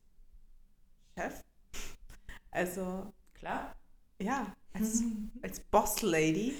Chef. 1.16 1.42
Also. 2.51 3.12
Klar. 3.34 3.74
Ja, 4.20 4.53
als, 4.72 5.03
als 5.42 5.61
Boss 5.61 6.03
Lady. 6.03 6.57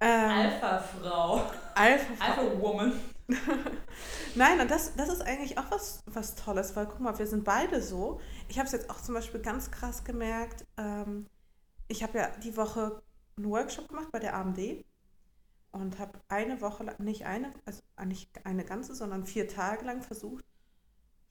Ähm, 0.00 0.30
Alpha-Frau. 0.30 1.50
Alpha-Frau. 1.74 2.24
Alpha-Woman. 2.24 2.92
Nein, 4.34 4.60
und 4.60 4.70
das, 4.70 4.94
das 4.96 5.08
ist 5.08 5.22
eigentlich 5.22 5.58
auch 5.58 5.70
was, 5.70 6.02
was 6.06 6.34
Tolles, 6.34 6.76
weil 6.76 6.86
guck 6.86 7.00
mal, 7.00 7.18
wir 7.18 7.26
sind 7.26 7.44
beide 7.44 7.82
so. 7.82 8.20
Ich 8.48 8.58
habe 8.58 8.66
es 8.66 8.72
jetzt 8.72 8.90
auch 8.90 9.00
zum 9.00 9.14
Beispiel 9.14 9.40
ganz 9.40 9.70
krass 9.70 10.04
gemerkt. 10.04 10.66
Ähm, 10.76 11.26
ich 11.88 12.02
habe 12.02 12.18
ja 12.18 12.28
die 12.42 12.56
Woche 12.56 13.02
einen 13.36 13.50
Workshop 13.50 13.88
gemacht 13.88 14.08
bei 14.12 14.18
der 14.18 14.36
AMD 14.36 14.84
und 15.72 15.98
habe 15.98 16.20
eine 16.28 16.60
Woche 16.60 16.84
lang, 16.84 17.02
nicht 17.02 17.26
eine, 17.26 17.52
also 17.64 17.82
nicht 18.04 18.30
eine 18.46 18.64
ganze, 18.64 18.94
sondern 18.94 19.26
vier 19.26 19.48
Tage 19.48 19.84
lang 19.84 20.02
versucht, 20.02 20.44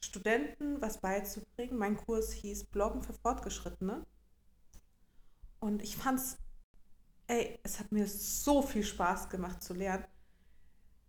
Studenten 0.03 0.81
was 0.81 0.99
beizubringen. 0.99 1.77
Mein 1.77 1.97
Kurs 1.97 2.31
hieß 2.31 2.65
Bloggen 2.65 3.03
für 3.03 3.13
Fortgeschrittene. 3.13 4.05
Und 5.59 5.81
ich 5.81 5.95
fand's, 5.95 6.37
ey, 7.27 7.59
es 7.63 7.79
hat 7.79 7.91
mir 7.91 8.07
so 8.07 8.61
viel 8.61 8.83
Spaß 8.83 9.29
gemacht 9.29 9.63
zu 9.63 9.73
lernen 9.73 10.05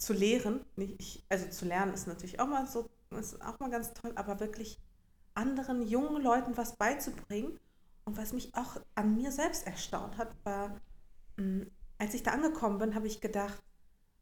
zu 0.04 0.12
lehren, 0.12 0.64
nicht, 0.76 1.24
also 1.28 1.48
zu 1.48 1.64
lernen 1.64 1.94
ist 1.94 2.06
natürlich 2.06 2.40
auch 2.40 2.46
mal 2.46 2.66
so, 2.66 2.90
ist 3.18 3.40
auch 3.42 3.58
mal 3.60 3.70
ganz 3.70 3.94
toll, 3.94 4.12
aber 4.16 4.40
wirklich 4.40 4.80
anderen 5.34 5.82
jungen 5.82 6.22
Leuten 6.22 6.56
was 6.56 6.76
beizubringen. 6.76 7.58
Und 8.04 8.18
was 8.18 8.32
mich 8.32 8.54
auch 8.54 8.76
an 8.94 9.14
mir 9.14 9.32
selbst 9.32 9.66
erstaunt 9.66 10.18
hat, 10.18 10.34
war, 10.44 10.80
mm, 11.36 11.62
als 11.98 12.12
ich 12.14 12.22
da 12.22 12.32
angekommen 12.32 12.78
bin, 12.78 12.94
habe 12.94 13.06
ich 13.06 13.20
gedacht, 13.20 13.62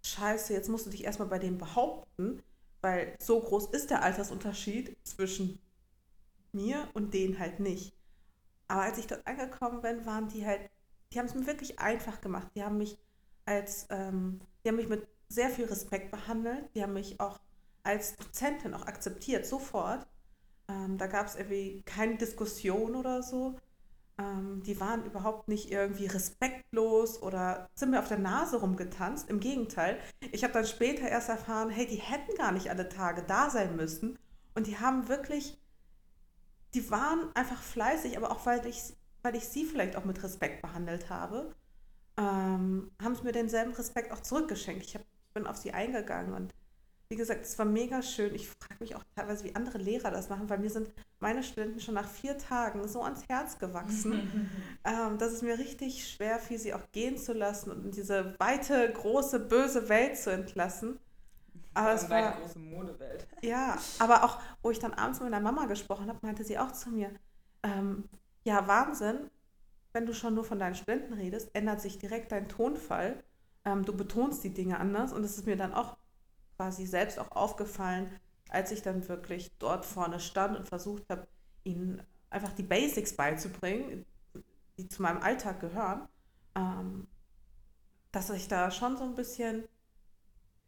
scheiße, 0.05 0.53
jetzt 0.53 0.69
musst 0.69 0.87
du 0.87 0.91
dich 0.91 1.05
erstmal 1.05 1.29
bei 1.29 1.39
denen 1.39 1.59
behaupten, 1.59 2.43
weil 2.83 3.17
so 3.21 3.41
groß 3.41 3.69
ist 3.71 3.91
der 3.91 4.03
Altersunterschied 4.03 4.97
zwischen 5.05 5.61
mir 6.53 6.89
und 6.95 7.15
denen 7.15 7.39
halt 7.39 7.61
nicht. 7.61 7.95
Aber 8.69 8.83
als 8.83 8.99
ich 8.99 9.07
dort 9.07 9.27
angekommen 9.27 9.83
bin, 9.83 10.07
waren 10.07 10.29
die 10.29 10.47
halt, 10.47 10.71
die 11.13 11.19
haben 11.19 11.27
es 11.27 11.35
mir 11.35 11.47
wirklich 11.47 11.79
einfach 11.79 12.21
gemacht. 12.21 12.49
Die 12.55 12.63
haben 12.63 12.79
mich 12.79 12.99
als, 13.45 13.87
ähm, 13.91 14.41
die 14.65 14.69
haben 14.69 14.77
mich 14.77 14.89
mit 14.89 15.07
sehr 15.29 15.51
viel 15.51 15.67
Respekt 15.67 16.11
behandelt. 16.11 16.69
Die 16.75 16.83
haben 16.83 16.93
mich 16.95 17.21
auch 17.21 17.41
als 17.83 18.17
Dozentin 18.17 18.75
auch 18.75 18.87
akzeptiert, 18.87 19.47
sofort. 19.47 20.07
Ähm, 20.69 20.99
da 20.99 21.07
gab 21.07 21.27
es 21.27 21.37
irgendwie 21.37 21.83
keine 21.85 22.17
Diskussion 22.17 22.97
oder 22.97 23.23
so. 23.23 23.57
Ähm, 24.19 24.63
die 24.65 24.79
waren 24.81 25.05
überhaupt 25.05 25.49
nicht 25.49 25.71
irgendwie 25.71 26.07
respektlos 26.07 27.23
oder 27.23 27.69
sind 27.75 27.91
mir 27.91 28.01
auf 28.01 28.09
der 28.09 28.19
Nase 28.19 28.61
rumgetanzt. 28.61 29.29
Im 29.29 29.41
Gegenteil, 29.41 29.99
ich 30.33 30.45
habe 30.45 30.53
dann 30.53 30.67
später 30.67 31.09
erst 31.09 31.29
erfahren, 31.29 31.71
hey, 31.71 31.87
die 31.87 31.97
hätten 31.97 32.35
gar 32.37 32.53
nicht 32.53 32.71
alle 32.71 32.89
Tage 32.89 33.23
da 33.23 33.51
sein 33.51 33.77
müssen. 33.77 34.19
Und 34.55 34.67
die 34.67 34.79
haben 34.79 35.09
wirklich, 35.09 35.59
die 36.75 36.91
waren 36.91 37.35
einfach 37.35 37.61
fleißig, 37.61 38.17
aber 38.17 38.31
auch 38.31 38.45
weil 38.45 38.67
ich, 38.67 38.95
weil 39.23 39.35
ich 39.35 39.49
sie 39.49 39.65
vielleicht 39.65 39.97
auch 39.97 40.05
mit 40.05 40.23
Respekt 40.23 40.63
behandelt 40.63 41.09
habe, 41.09 41.55
ähm, 42.19 42.91
haben 43.03 43.15
sie 43.15 43.23
mir 43.23 43.33
denselben 43.33 43.73
Respekt 43.73 44.13
auch 44.13 44.21
zurückgeschenkt. 44.21 44.85
Ich 44.85 44.95
habe 44.95 45.05
bin 45.33 45.47
auf 45.47 45.57
sie 45.57 45.73
eingegangen 45.73 46.35
und 46.35 46.55
wie 47.13 47.17
gesagt, 47.17 47.45
es 47.45 47.59
war 47.59 47.67
mega 47.67 48.01
schön. 48.01 48.35
Ich 48.35 48.49
frage 48.49 48.77
mich 48.81 48.97
auch 48.97 49.05
teilweise, 49.15 49.45
wie 49.45 49.55
andere 49.55 49.77
Lehrer 49.77 50.11
das 50.11 50.31
machen, 50.31 50.49
weil 50.49 50.59
mir 50.59 50.71
sind 50.71 50.91
meine 51.21 51.43
Studenten 51.43 51.79
schon 51.79 51.93
nach 51.93 52.09
vier 52.09 52.39
Tagen 52.39 52.89
so 52.89 53.03
ans 53.03 53.29
Herz 53.29 53.59
gewachsen, 53.59 54.51
ähm, 54.85 55.19
dass 55.19 55.33
es 55.33 55.43
mir 55.43 55.59
richtig 55.59 56.09
schwer 56.09 56.39
fiel, 56.39 56.59
sie 56.59 56.73
auch 56.73 56.91
gehen 56.91 57.19
zu 57.19 57.35
lassen 57.35 57.71
und 57.71 57.85
in 57.85 57.91
diese 57.91 58.35
weite, 58.39 58.91
große, 58.91 59.41
böse 59.41 59.91
Welt 59.91 60.17
zu 60.17 60.33
entlassen. 60.33 61.01
Aber 61.75 61.93
es 61.93 62.09
war 62.09 62.33
große 62.33 62.59
Modewelt. 62.59 63.27
Ja, 63.43 63.77
aber 63.99 64.25
auch, 64.25 64.41
wo 64.63 64.71
ich 64.71 64.79
dann 64.79 64.95
abends 64.95 65.21
mit 65.21 65.29
meiner 65.29 65.43
Mama 65.43 65.67
gesprochen 65.67 66.09
habe, 66.09 66.19
meinte 66.23 66.45
sie 66.45 66.59
auch 66.59 66.73
zu 66.73 66.89
mir, 66.89 67.11
ähm, 67.63 68.09
ja, 68.45 68.67
Wahnsinn, 68.67 69.29
wenn 69.93 70.07
du 70.07 70.15
schon 70.15 70.35
nur 70.35 70.45
von 70.45 70.59
deinen 70.59 70.77
Studenten 70.77 71.13
redest, 71.13 71.51
ändert 71.53 71.83
sich 71.83 71.99
direkt 71.99 72.33
dein 72.33 72.49
Tonfall 72.49 73.23
ähm, 73.65 73.85
du 73.85 73.97
betonst 73.97 74.43
die 74.45 74.53
Dinge 74.53 74.79
anders 74.79 75.13
und 75.13 75.25
es 75.25 75.39
ist 75.39 75.47
mir 75.47 75.57
dann 75.57 75.73
auch 75.73 75.97
quasi 76.63 76.87
selbst 76.87 77.19
auch 77.19 77.33
aufgefallen, 77.33 78.21
als 78.49 78.71
ich 78.71 78.83
dann 78.83 79.09
wirklich 79.09 79.51
dort 79.59 79.85
vorne 79.85 80.21
stand 80.21 80.57
und 80.57 80.69
versucht 80.69 81.03
habe, 81.11 81.27
ihnen 81.65 82.01
einfach 82.31 82.53
die 82.53 82.63
Basics 82.63 83.17
beizubringen, 83.17 84.07
die 84.79 84.89
zu 84.89 85.03
meinem 85.03 85.21
Alltag 85.23 85.59
gehören, 85.59 86.09
ähm, 86.55 87.09
dass 88.13 88.31
ich 88.31 88.47
da 88.47 88.71
schon 88.71 88.97
so 88.97 89.03
ein 89.03 89.17
bisschen 89.17 89.65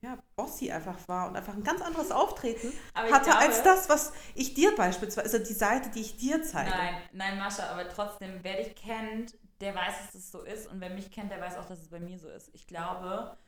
ja, 0.00 0.18
bossy 0.34 0.72
einfach 0.72 0.98
war 1.06 1.28
und 1.28 1.36
einfach 1.36 1.54
ein 1.54 1.62
ganz 1.62 1.80
anderes 1.80 2.10
Auftreten 2.10 2.72
hatte 2.94 3.30
glaube, 3.30 3.38
als 3.38 3.62
das, 3.62 3.88
was 3.88 4.12
ich 4.34 4.52
dir 4.52 4.74
beispielsweise, 4.74 5.32
also 5.32 5.38
die 5.38 5.54
Seite, 5.54 5.90
die 5.90 6.00
ich 6.00 6.16
dir 6.16 6.42
zeige. 6.42 6.70
Nein, 6.70 6.96
nein, 7.12 7.38
Mascha, 7.38 7.68
aber 7.68 7.88
trotzdem, 7.88 8.40
wer 8.42 8.62
dich 8.62 8.74
kennt, 8.74 9.38
der 9.60 9.74
weiß, 9.74 9.94
dass 10.06 10.14
es 10.16 10.30
so 10.30 10.42
ist 10.42 10.66
und 10.66 10.80
wer 10.80 10.90
mich 10.90 11.12
kennt, 11.12 11.30
der 11.30 11.40
weiß 11.40 11.56
auch, 11.56 11.66
dass 11.66 11.80
es 11.80 11.88
bei 11.88 12.00
mir 12.00 12.18
so 12.18 12.28
ist. 12.28 12.50
Ich 12.52 12.66
glaube, 12.66 13.38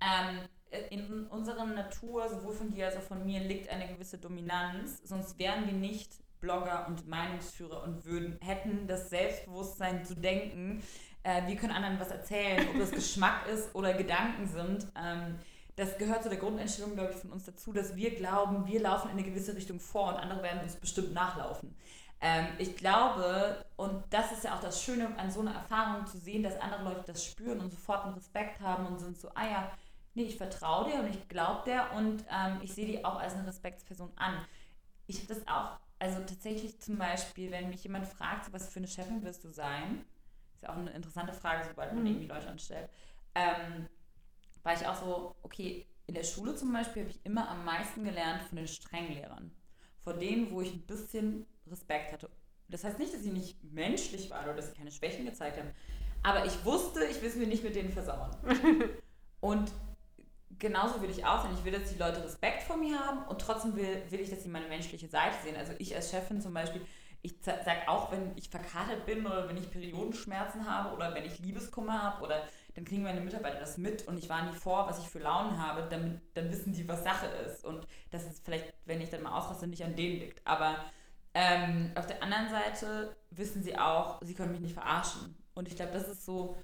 ähm, 0.00 0.48
in 0.90 1.26
unserer 1.26 1.66
Natur, 1.66 2.28
sowohl 2.28 2.54
von 2.54 2.70
dir 2.70 2.86
als 2.86 2.96
auch 2.96 3.02
von 3.02 3.24
mir, 3.24 3.40
liegt 3.40 3.68
eine 3.68 3.88
gewisse 3.88 4.18
Dominanz, 4.18 5.00
sonst 5.04 5.38
wären 5.38 5.66
wir 5.66 5.74
nicht 5.74 6.10
Blogger 6.40 6.86
und 6.88 7.06
Meinungsführer 7.06 7.82
und 7.84 8.04
würden, 8.04 8.38
hätten 8.40 8.86
das 8.86 9.10
Selbstbewusstsein 9.10 10.04
zu 10.04 10.14
denken, 10.14 10.82
äh, 11.22 11.46
wir 11.46 11.56
können 11.56 11.72
anderen 11.72 12.00
was 12.00 12.10
erzählen, 12.10 12.66
ob 12.68 12.78
das 12.78 12.90
Geschmack 12.90 13.46
ist 13.52 13.74
oder 13.74 13.94
Gedanken 13.94 14.48
sind. 14.48 14.86
Ähm, 14.96 15.38
das 15.76 15.96
gehört 15.96 16.22
zu 16.22 16.28
der 16.28 16.38
Grundeinstellung, 16.38 16.94
glaube 16.94 17.12
ich, 17.12 17.16
von 17.16 17.30
uns 17.30 17.44
dazu, 17.44 17.72
dass 17.72 17.96
wir 17.96 18.14
glauben, 18.14 18.66
wir 18.66 18.80
laufen 18.80 19.10
in 19.10 19.18
eine 19.18 19.22
gewisse 19.22 19.54
Richtung 19.54 19.80
vor 19.80 20.08
und 20.08 20.16
andere 20.16 20.42
werden 20.42 20.62
uns 20.62 20.76
bestimmt 20.76 21.14
nachlaufen. 21.14 21.74
Ähm, 22.20 22.46
ich 22.58 22.76
glaube, 22.76 23.64
und 23.76 24.02
das 24.10 24.32
ist 24.32 24.44
ja 24.44 24.54
auch 24.54 24.60
das 24.60 24.82
Schöne 24.82 25.08
an 25.16 25.30
so 25.30 25.40
einer 25.40 25.54
Erfahrung 25.54 26.06
zu 26.06 26.18
sehen, 26.18 26.42
dass 26.42 26.60
andere 26.60 26.84
Leute 26.84 27.04
das 27.06 27.24
spüren 27.24 27.60
und 27.60 27.70
sofort 27.70 28.04
einen 28.04 28.14
Respekt 28.14 28.60
haben 28.60 28.86
und 28.86 28.98
sind 28.98 29.18
so, 29.18 29.28
ah 29.34 29.44
ja, 29.44 29.72
nee, 30.14 30.24
ich 30.24 30.36
vertraue 30.36 30.90
dir 30.90 31.00
und 31.00 31.08
ich 31.08 31.28
glaube 31.28 31.62
dir 31.64 31.86
und 31.96 32.24
ähm, 32.30 32.60
ich 32.62 32.72
sehe 32.72 32.86
die 32.86 33.04
auch 33.04 33.16
als 33.16 33.34
eine 33.34 33.46
Respektsperson 33.46 34.12
an. 34.16 34.44
Ich 35.06 35.16
habe 35.16 35.34
das 35.34 35.46
auch, 35.46 35.78
also 35.98 36.18
tatsächlich 36.20 36.80
zum 36.80 36.96
Beispiel, 36.98 37.50
wenn 37.50 37.68
mich 37.68 37.82
jemand 37.82 38.06
fragt, 38.06 38.52
was 38.52 38.68
für 38.68 38.78
eine 38.78 38.88
Chefin 38.88 39.22
wirst 39.22 39.44
du 39.44 39.50
sein, 39.50 40.04
ist 40.54 40.62
ja 40.62 40.70
auch 40.70 40.76
eine 40.76 40.90
interessante 40.90 41.32
Frage, 41.32 41.64
sobald 41.68 41.92
man 41.92 42.02
mhm. 42.02 42.10
irgendwie 42.10 42.26
Leute 42.26 42.48
anstellt, 42.48 42.88
ähm, 43.34 43.88
war 44.62 44.74
ich 44.74 44.86
auch 44.86 44.96
so, 44.96 45.36
okay, 45.42 45.86
in 46.06 46.14
der 46.14 46.24
Schule 46.24 46.54
zum 46.54 46.72
Beispiel 46.72 47.02
habe 47.02 47.10
ich 47.10 47.24
immer 47.24 47.48
am 47.48 47.64
meisten 47.64 48.04
gelernt 48.04 48.42
von 48.42 48.56
den 48.56 48.68
strengen 48.68 49.12
Lehrern 49.12 49.52
vor 50.02 50.14
denen, 50.14 50.50
wo 50.50 50.60
ich 50.60 50.72
ein 50.72 50.82
bisschen 50.82 51.46
Respekt 51.70 52.12
hatte. 52.12 52.28
Das 52.68 52.84
heißt 52.84 52.98
nicht, 52.98 53.12
dass 53.12 53.22
sie 53.22 53.30
nicht 53.30 53.62
menschlich 53.64 54.30
waren 54.30 54.44
oder 54.44 54.54
dass 54.54 54.68
sie 54.68 54.74
keine 54.76 54.90
Schwächen 54.90 55.24
gezeigt 55.24 55.58
haben. 55.58 55.70
Aber 56.22 56.44
ich 56.44 56.64
wusste, 56.64 57.04
ich 57.04 57.20
will 57.20 57.28
es 57.28 57.36
mir 57.36 57.46
nicht 57.46 57.64
mit 57.64 57.74
denen 57.74 57.90
versauen. 57.90 58.30
und 59.40 59.72
genauso 60.62 61.02
will 61.02 61.10
ich 61.10 61.26
auch 61.26 61.42
sein. 61.42 61.52
Ich 61.58 61.64
will, 61.64 61.72
dass 61.72 61.92
die 61.92 61.98
Leute 61.98 62.22
Respekt 62.24 62.62
vor 62.62 62.76
mir 62.76 62.98
haben 62.98 63.24
und 63.24 63.40
trotzdem 63.40 63.74
will, 63.74 64.02
will 64.08 64.20
ich, 64.20 64.30
dass 64.30 64.44
sie 64.44 64.48
meine 64.48 64.68
menschliche 64.68 65.08
Seite 65.08 65.34
sehen. 65.42 65.56
Also 65.56 65.72
ich 65.78 65.94
als 65.94 66.10
Chefin 66.10 66.40
zum 66.40 66.54
Beispiel, 66.54 66.80
ich 67.20 67.34
sage 67.42 67.88
auch, 67.88 68.12
wenn 68.12 68.32
ich 68.36 68.48
verkatert 68.48 69.04
bin 69.04 69.26
oder 69.26 69.48
wenn 69.48 69.56
ich 69.56 69.70
Periodenschmerzen 69.70 70.68
habe 70.68 70.94
oder 70.94 71.14
wenn 71.14 71.24
ich 71.24 71.40
Liebeskummer 71.40 72.02
habe 72.02 72.24
oder 72.24 72.44
dann 72.74 72.84
kriegen 72.84 73.02
meine 73.02 73.20
Mitarbeiter 73.20 73.58
das 73.58 73.76
mit 73.76 74.06
und 74.06 74.18
ich 74.18 74.28
warne 74.28 74.50
die 74.52 74.56
vor, 74.56 74.88
was 74.88 75.00
ich 75.00 75.08
für 75.08 75.18
Launen 75.18 75.60
habe, 75.60 75.86
damit, 75.90 76.20
dann 76.34 76.50
wissen 76.50 76.72
die, 76.72 76.88
was 76.88 77.02
Sache 77.02 77.26
ist. 77.44 77.64
Und 77.64 77.86
dass 78.10 78.24
es 78.24 78.40
vielleicht, 78.40 78.72
wenn 78.86 79.00
ich 79.00 79.10
dann 79.10 79.22
mal 79.22 79.36
ausraste, 79.36 79.66
nicht 79.66 79.84
an 79.84 79.96
denen 79.96 80.20
liegt. 80.20 80.46
Aber 80.46 80.76
ähm, 81.34 81.90
auf 81.96 82.06
der 82.06 82.22
anderen 82.22 82.48
Seite 82.48 83.16
wissen 83.30 83.62
sie 83.62 83.76
auch, 83.76 84.20
sie 84.22 84.34
können 84.34 84.52
mich 84.52 84.60
nicht 84.60 84.74
verarschen. 84.74 85.36
Und 85.54 85.66
ich 85.66 85.74
glaube, 85.76 85.92
das 85.92 86.08
ist 86.08 86.24
so. 86.24 86.56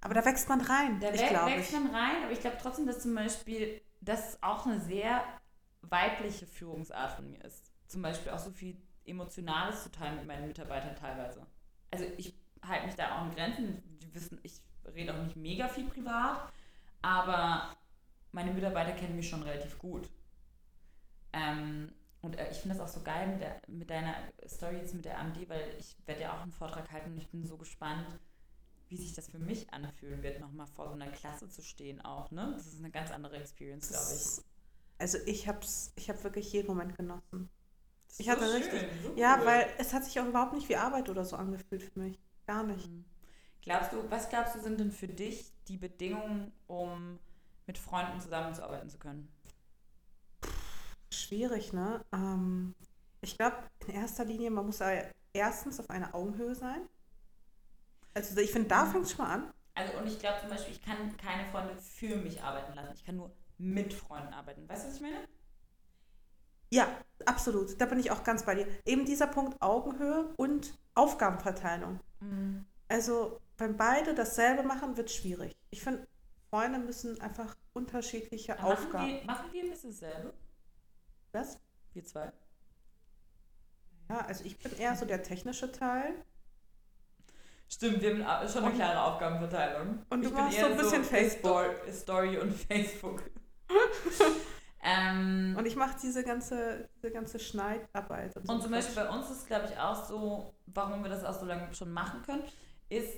Aber 0.00 0.14
da 0.14 0.24
wächst 0.24 0.48
man 0.48 0.60
rein. 0.60 1.00
Da 1.00 1.12
ich 1.12 1.26
glaube 1.26 1.52
wächst 1.52 1.72
man 1.72 1.94
rein, 1.94 2.22
aber 2.22 2.32
ich 2.32 2.40
glaube 2.40 2.58
trotzdem, 2.60 2.86
dass 2.86 3.00
zum 3.00 3.14
Beispiel 3.14 3.80
das 4.00 4.42
auch 4.42 4.66
eine 4.66 4.80
sehr 4.80 5.24
weibliche 5.82 6.46
Führungsart 6.46 7.12
von 7.12 7.30
mir 7.30 7.42
ist. 7.44 7.72
Zum 7.86 8.02
Beispiel 8.02 8.32
auch 8.32 8.38
so 8.38 8.50
viel 8.50 8.76
Emotionales 9.04 9.84
zu 9.84 9.90
teilen 9.90 10.16
mit 10.16 10.26
meinen 10.26 10.46
Mitarbeitern 10.46 10.96
teilweise. 10.96 11.46
Also 11.90 12.04
ich 12.16 12.34
halte 12.62 12.86
mich 12.86 12.96
da 12.96 13.18
auch 13.18 13.26
in 13.26 13.34
Grenzen. 13.34 13.82
Die 14.02 14.14
wissen, 14.14 14.38
ich 14.42 14.60
rede 14.94 15.14
auch 15.14 15.22
nicht 15.22 15.36
mega 15.36 15.68
viel 15.68 15.86
privat, 15.86 16.52
aber 17.02 17.76
meine 18.32 18.52
Mitarbeiter 18.52 18.92
kennen 18.92 19.16
mich 19.16 19.28
schon 19.28 19.42
relativ 19.42 19.78
gut. 19.78 20.08
Ähm, 21.32 21.92
und 22.22 22.38
äh, 22.38 22.50
ich 22.50 22.58
finde 22.58 22.76
das 22.76 22.84
auch 22.84 22.92
so 22.92 23.02
geil 23.02 23.28
mit, 23.28 23.40
der, 23.40 23.60
mit 23.68 23.90
deiner 23.90 24.14
Story 24.46 24.76
jetzt 24.76 24.94
mit 24.94 25.04
der 25.04 25.18
AMD, 25.18 25.48
weil 25.48 25.74
ich 25.78 25.96
werde 26.06 26.22
ja 26.22 26.32
auch 26.32 26.42
einen 26.42 26.52
Vortrag 26.52 26.90
halten 26.90 27.12
und 27.12 27.18
ich 27.18 27.30
bin 27.30 27.44
so 27.46 27.56
gespannt, 27.56 28.06
wie 28.88 28.96
sich 28.96 29.14
das 29.14 29.28
für 29.28 29.38
mich 29.38 29.72
anfühlen 29.72 30.22
wird, 30.22 30.40
nochmal 30.40 30.66
vor 30.68 30.88
so 30.88 30.94
einer 30.94 31.08
Klasse 31.08 31.48
zu 31.48 31.62
stehen 31.62 32.00
auch. 32.00 32.30
Ne? 32.30 32.52
Das 32.56 32.66
ist 32.66 32.78
eine 32.78 32.90
ganz 32.90 33.10
andere 33.10 33.36
Experience, 33.36 33.88
glaube 33.88 34.12
ich. 34.14 34.44
Also 34.98 35.18
ich 35.26 35.48
habe 35.48 35.60
ich 35.96 36.08
hab 36.08 36.22
wirklich 36.24 36.52
jeden 36.52 36.68
Moment 36.68 36.96
genossen. 36.96 37.50
Ich 38.18 38.30
hatte 38.30 38.46
so 38.46 38.54
richtig. 38.54 38.88
So 39.02 39.14
ja, 39.16 39.44
weil 39.44 39.66
es 39.78 39.92
hat 39.92 40.04
sich 40.04 40.18
auch 40.20 40.26
überhaupt 40.26 40.54
nicht 40.54 40.68
wie 40.68 40.76
Arbeit 40.76 41.08
oder 41.08 41.24
so 41.24 41.36
angefühlt 41.36 41.82
für 41.82 41.98
mich. 41.98 42.18
Gar 42.46 42.62
nicht. 42.62 42.88
Mhm. 42.88 43.04
Glaubst 43.60 43.92
du, 43.92 44.10
was 44.10 44.28
glaubst 44.28 44.54
du, 44.54 44.60
sind 44.60 44.78
denn 44.78 44.92
für 44.92 45.08
dich 45.08 45.52
die 45.66 45.76
Bedingungen, 45.76 46.52
um 46.68 47.18
mit 47.66 47.78
Freunden 47.78 48.20
zusammenzuarbeiten 48.20 48.88
zu 48.88 48.98
können? 48.98 49.28
Schwierig, 51.10 51.72
ne? 51.72 52.04
Ähm, 52.12 52.74
ich 53.20 53.36
glaube, 53.36 53.56
in 53.86 53.94
erster 53.94 54.24
Linie, 54.24 54.50
man 54.50 54.66
muss 54.66 54.80
erstens 55.32 55.80
auf 55.80 55.90
einer 55.90 56.14
Augenhöhe 56.14 56.54
sein. 56.54 56.88
Also 58.16 58.40
ich 58.40 58.50
finde, 58.50 58.68
da 58.68 58.86
fängt 58.86 59.04
es 59.04 59.12
schon 59.12 59.26
mal 59.26 59.34
an. 59.34 59.52
Also 59.74 59.98
und 59.98 60.06
ich 60.06 60.18
glaube 60.18 60.40
zum 60.40 60.48
Beispiel, 60.48 60.72
ich 60.72 60.80
kann 60.80 61.14
keine 61.18 61.44
Freunde 61.50 61.76
für 61.76 62.16
mich 62.16 62.42
arbeiten 62.42 62.74
lassen. 62.74 62.92
Ich 62.94 63.04
kann 63.04 63.16
nur 63.16 63.30
mit 63.58 63.92
Freunden 63.92 64.32
arbeiten. 64.32 64.66
Weißt 64.66 64.84
du, 64.84 64.88
was 64.88 64.96
ich 64.96 65.02
meine? 65.02 65.28
Ja, 66.70 66.88
absolut. 67.26 67.78
Da 67.78 67.84
bin 67.84 67.98
ich 67.98 68.10
auch 68.10 68.24
ganz 68.24 68.44
bei 68.46 68.54
dir. 68.54 68.66
Eben 68.86 69.04
dieser 69.04 69.26
Punkt 69.26 69.60
Augenhöhe 69.60 70.32
und 70.38 70.78
Aufgabenverteilung. 70.94 72.00
Mhm. 72.20 72.64
Also, 72.88 73.38
wenn 73.58 73.76
beide 73.76 74.14
dasselbe 74.14 74.62
machen, 74.62 74.96
wird 74.96 75.10
es 75.10 75.16
schwierig. 75.16 75.54
Ich 75.70 75.82
finde, 75.82 76.08
Freunde 76.48 76.78
müssen 76.78 77.20
einfach 77.20 77.54
unterschiedliche 77.74 78.54
machen 78.54 78.64
Aufgaben. 78.64 79.08
Wir, 79.08 79.24
machen 79.24 79.52
wir 79.52 79.62
ein 79.62 79.70
bisschen 79.70 79.90
dasselbe? 79.90 80.32
Was? 81.32 81.60
Wir 81.92 82.04
zwei. 82.04 82.32
Ja, 84.08 84.20
also 84.20 84.42
ich 84.44 84.58
bin 84.58 84.74
eher 84.78 84.96
so 84.96 85.04
der 85.04 85.22
technische 85.22 85.70
Teil. 85.70 86.24
Stimmt, 87.68 88.00
wir 88.00 88.26
haben 88.26 88.48
schon 88.48 88.62
eine 88.62 88.70
und, 88.70 88.76
klare 88.76 89.02
Aufgabenverteilung. 89.02 89.98
Und 90.08 90.22
du 90.22 90.28
ich 90.28 90.34
machst 90.34 90.58
so 90.58 90.66
ein 90.66 90.76
bisschen 90.76 91.04
so 91.04 91.10
Facebook. 91.10 91.74
Story 91.92 92.38
und 92.38 92.52
Facebook. 92.68 93.22
ähm, 94.84 95.56
und 95.58 95.66
ich 95.66 95.74
mache 95.74 95.96
diese 96.00 96.22
ganze, 96.22 96.88
diese 96.96 97.12
ganze 97.12 97.38
Schneidarbeit. 97.40 98.36
Und, 98.36 98.46
so 98.46 98.52
und 98.52 98.62
zum 98.62 98.70
Beispiel 98.70 98.94
bei 98.94 99.08
uns 99.08 99.30
ist, 99.30 99.46
glaube 99.48 99.68
ich, 99.70 99.78
auch 99.78 100.04
so, 100.04 100.54
warum 100.66 101.02
wir 101.02 101.10
das 101.10 101.24
auch 101.24 101.38
so 101.38 101.44
lange 101.44 101.74
schon 101.74 101.92
machen 101.92 102.22
können, 102.22 102.44
ist, 102.88 103.14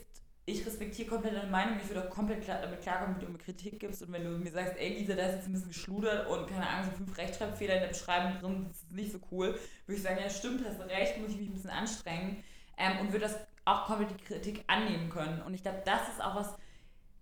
ich 0.47 0.65
respektiere 0.65 1.11
komplett 1.11 1.37
deine 1.37 1.51
Meinung. 1.51 1.79
Ich 1.83 1.89
würde 1.91 2.09
auch 2.09 2.11
komplett 2.11 2.43
klar, 2.43 2.61
damit 2.63 2.81
klarkommen, 2.81 3.17
wenn 3.17 3.27
du 3.27 3.33
mir 3.33 3.39
Kritik 3.39 3.79
gibst 3.79 4.03
und 4.03 4.13
wenn 4.13 4.25
du 4.25 4.31
mir 4.31 4.51
sagst, 4.51 4.79
ey 4.79 4.99
Lisa, 4.99 5.15
da 5.15 5.27
ist 5.27 5.37
jetzt 5.37 5.47
ein 5.47 5.53
bisschen 5.53 5.69
geschludert 5.69 6.27
und 6.27 6.49
keine 6.49 6.67
Ahnung, 6.67 6.91
so 6.91 6.97
fünf 6.97 7.19
Rechtschreibfehler 7.19 7.75
in 7.75 7.81
der 7.83 7.89
Beschreibung 7.89 8.39
drin, 8.41 8.65
das 8.67 8.79
ist 8.79 8.91
nicht 8.91 9.13
so 9.13 9.19
cool, 9.31 9.49
würde 9.87 9.97
ich 9.97 10.03
sagen, 10.03 10.19
ja 10.19 10.31
stimmt, 10.31 10.65
hast 10.67 10.81
recht, 10.89 11.19
muss 11.19 11.33
ich 11.33 11.37
mich 11.37 11.49
ein 11.51 11.53
bisschen 11.53 11.71
anstrengen 11.71 12.43
ähm, 12.79 13.01
und 13.01 13.13
würde 13.13 13.27
das 13.27 13.37
auch 13.69 13.87
komplett 13.87 14.11
die 14.11 14.25
Kritik 14.25 14.65
annehmen 14.67 15.11
können. 15.11 15.43
Und 15.43 15.55
ich 15.55 15.63
glaube, 15.63 15.83
das 15.85 16.09
ist 16.09 16.23
auch 16.23 16.35
was, 16.35 16.55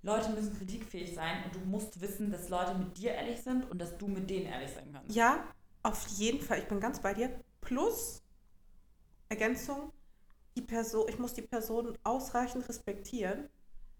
Leute 0.02 0.30
müssen 0.30 0.56
kritikfähig 0.56 1.14
sein 1.14 1.44
und 1.44 1.54
du 1.54 1.60
musst 1.60 2.00
wissen, 2.00 2.30
dass 2.30 2.48
Leute 2.48 2.74
mit 2.74 2.96
dir 2.96 3.12
ehrlich 3.12 3.42
sind 3.42 3.68
und 3.70 3.80
dass 3.80 3.96
du 3.98 4.06
mit 4.06 4.30
denen 4.30 4.46
ehrlich 4.46 4.70
sein 4.70 4.88
kannst. 4.92 5.14
Ja, 5.14 5.44
auf 5.82 6.06
jeden 6.08 6.40
Fall. 6.40 6.58
Ich 6.58 6.68
bin 6.68 6.80
ganz 6.80 7.00
bei 7.00 7.14
dir. 7.14 7.40
Plus 7.60 8.22
Ergänzung, 9.28 9.92
die 10.56 10.62
Person, 10.62 11.06
ich 11.08 11.18
muss 11.18 11.34
die 11.34 11.42
Person 11.42 11.98
ausreichend 12.04 12.68
respektieren, 12.68 13.48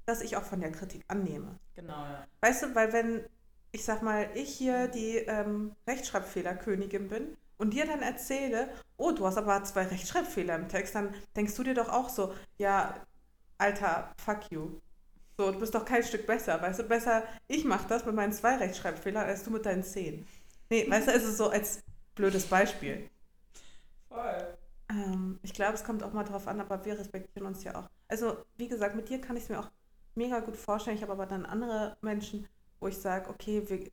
dass 0.05 0.20
ich 0.20 0.36
auch 0.36 0.44
von 0.44 0.61
der 0.61 0.70
Kritik 0.70 1.05
annehme. 1.09 1.59
Genau, 1.74 2.05
ja. 2.05 2.24
Weißt 2.40 2.62
du, 2.62 2.74
weil 2.76 2.92
wenn, 2.92 3.24
ich 3.72 3.84
sag 3.84 4.03
mal, 4.03 4.30
ich 4.34 4.55
hier 4.55 4.86
die 4.86 5.16
ähm, 5.16 5.74
Rechtschreibfehlerkönigin 5.88 7.09
bin 7.09 7.36
und 7.59 7.72
dir 7.72 7.86
dann 7.86 8.02
erzähle, 8.02 8.68
oh, 8.96 9.12
du 9.12 9.26
hast 9.26 9.36
aber 9.38 9.62
zwei 9.64 9.84
Rechtschreibfehler 9.84 10.57
im 10.57 10.68
Text, 10.68 10.94
dann 10.94 11.14
denkst 11.34 11.54
du 11.54 11.62
dir 11.62 11.74
doch 11.74 11.88
auch 11.88 12.09
so, 12.09 12.34
ja, 12.59 12.94
Alter, 13.59 14.12
fuck 14.24 14.50
you. 14.50 14.80
So, 15.38 15.52
du 15.52 15.61
bist 15.61 15.74
doch 15.74 15.84
kein 15.84 16.02
Stück 16.02 16.26
besser, 16.26 16.61
weißt 16.61 16.80
du, 16.80 16.84
besser 16.84 17.24
ich 17.46 17.64
mach 17.64 17.84
das 17.84 18.07
mit 18.07 18.14
meinen 18.14 18.32
zwei 18.32 18.57
Rechtschreibfehlern, 18.57 19.26
als 19.26 19.44
du 19.44 19.50
mit 19.50 19.66
deinen 19.66 19.82
zehn. 19.82 20.26
Nee, 20.70 20.90
weißt 20.90 21.09
du, 21.09 21.12
es 21.12 21.24
ist 21.24 21.36
so 21.36 21.50
als 21.50 21.80
blödes 22.14 22.46
Beispiel. 22.46 23.09
Voll. 24.09 24.57
Ähm, 24.88 25.38
ich 25.42 25.52
glaube, 25.52 25.74
es 25.74 25.84
kommt 25.84 26.02
auch 26.02 26.12
mal 26.12 26.24
drauf 26.24 26.46
an, 26.48 26.61
aber 26.61 26.84
wir 26.84 26.98
respektieren 26.98 27.46
uns 27.46 27.64
ja 27.64 27.74
auch. 27.74 27.88
Also, 28.09 28.36
wie 28.57 28.68
gesagt, 28.68 28.96
mit 28.96 29.09
dir 29.09 29.20
kann 29.20 29.36
ich 29.36 29.44
es 29.44 29.48
mir 29.48 29.61
auch 29.61 29.70
mega 30.14 30.40
gut 30.40 30.57
vorstellen. 30.57 30.96
Ich 30.96 31.02
habe 31.02 31.12
aber 31.12 31.26
dann 31.26 31.44
andere 31.44 31.96
Menschen, 32.00 32.48
wo 32.80 32.88
ich 32.88 32.96
sage, 32.96 33.28
okay, 33.30 33.62
wir 33.68 33.90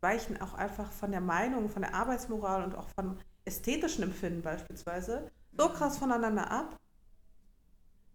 weichen 0.00 0.40
auch 0.40 0.54
einfach 0.54 0.92
von 0.92 1.10
der 1.10 1.20
Meinung, 1.20 1.68
von 1.68 1.82
der 1.82 1.94
Arbeitsmoral 1.94 2.64
und 2.64 2.74
auch 2.74 2.88
vom 2.88 3.18
ästhetischen 3.44 4.04
Empfinden 4.04 4.42
beispielsweise 4.42 5.30
so 5.56 5.68
mhm. 5.68 5.72
krass 5.72 5.98
voneinander 5.98 6.50
ab. 6.50 6.76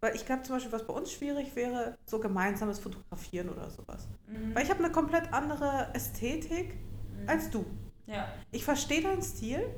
Weil 0.00 0.14
ich 0.14 0.26
glaube 0.26 0.42
zum 0.42 0.56
Beispiel, 0.56 0.72
was 0.72 0.86
bei 0.86 0.92
uns 0.92 1.10
schwierig 1.10 1.56
wäre, 1.56 1.96
so 2.04 2.18
gemeinsames 2.18 2.78
Fotografieren 2.78 3.48
oder 3.48 3.70
sowas. 3.70 4.08
Mhm. 4.26 4.54
Weil 4.54 4.64
ich 4.64 4.70
habe 4.70 4.84
eine 4.84 4.92
komplett 4.92 5.32
andere 5.32 5.88
Ästhetik 5.94 6.74
mhm. 6.74 7.28
als 7.28 7.50
du. 7.50 7.64
Ja. 8.06 8.28
Ich 8.50 8.64
verstehe 8.64 9.02
deinen 9.02 9.22
Stil. 9.22 9.74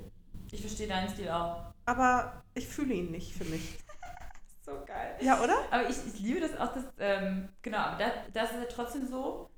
Ich 0.50 0.61
verstehe 0.61 0.88
deinen 0.88 1.09
Stil 1.09 1.28
auch 1.30 1.68
aber 1.88 2.44
ich 2.52 2.68
fühle 2.68 2.92
ihn 2.92 3.11
nicht 3.11 3.32
für 3.34 3.44
mich. 3.44 3.78
so 4.62 4.72
geil. 4.86 5.16
Ja, 5.20 5.42
oder? 5.42 5.56
Aber 5.70 5.88
ich, 5.88 5.96
ich 6.06 6.20
liebe 6.20 6.40
das 6.40 6.54
auch, 6.59 6.74
dass, 6.74 6.84
ähm, 6.98 7.48
genau, 7.62 7.78
aber 7.78 7.96
das, 7.96 8.12
das 8.34 8.50
ist 8.52 8.59
ja 8.59 8.66
trotzdem 8.66 9.09
so, 9.09 9.48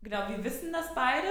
genau, 0.00 0.28
wir 0.28 0.44
wissen 0.44 0.72
das 0.72 0.94
beide, 0.94 1.26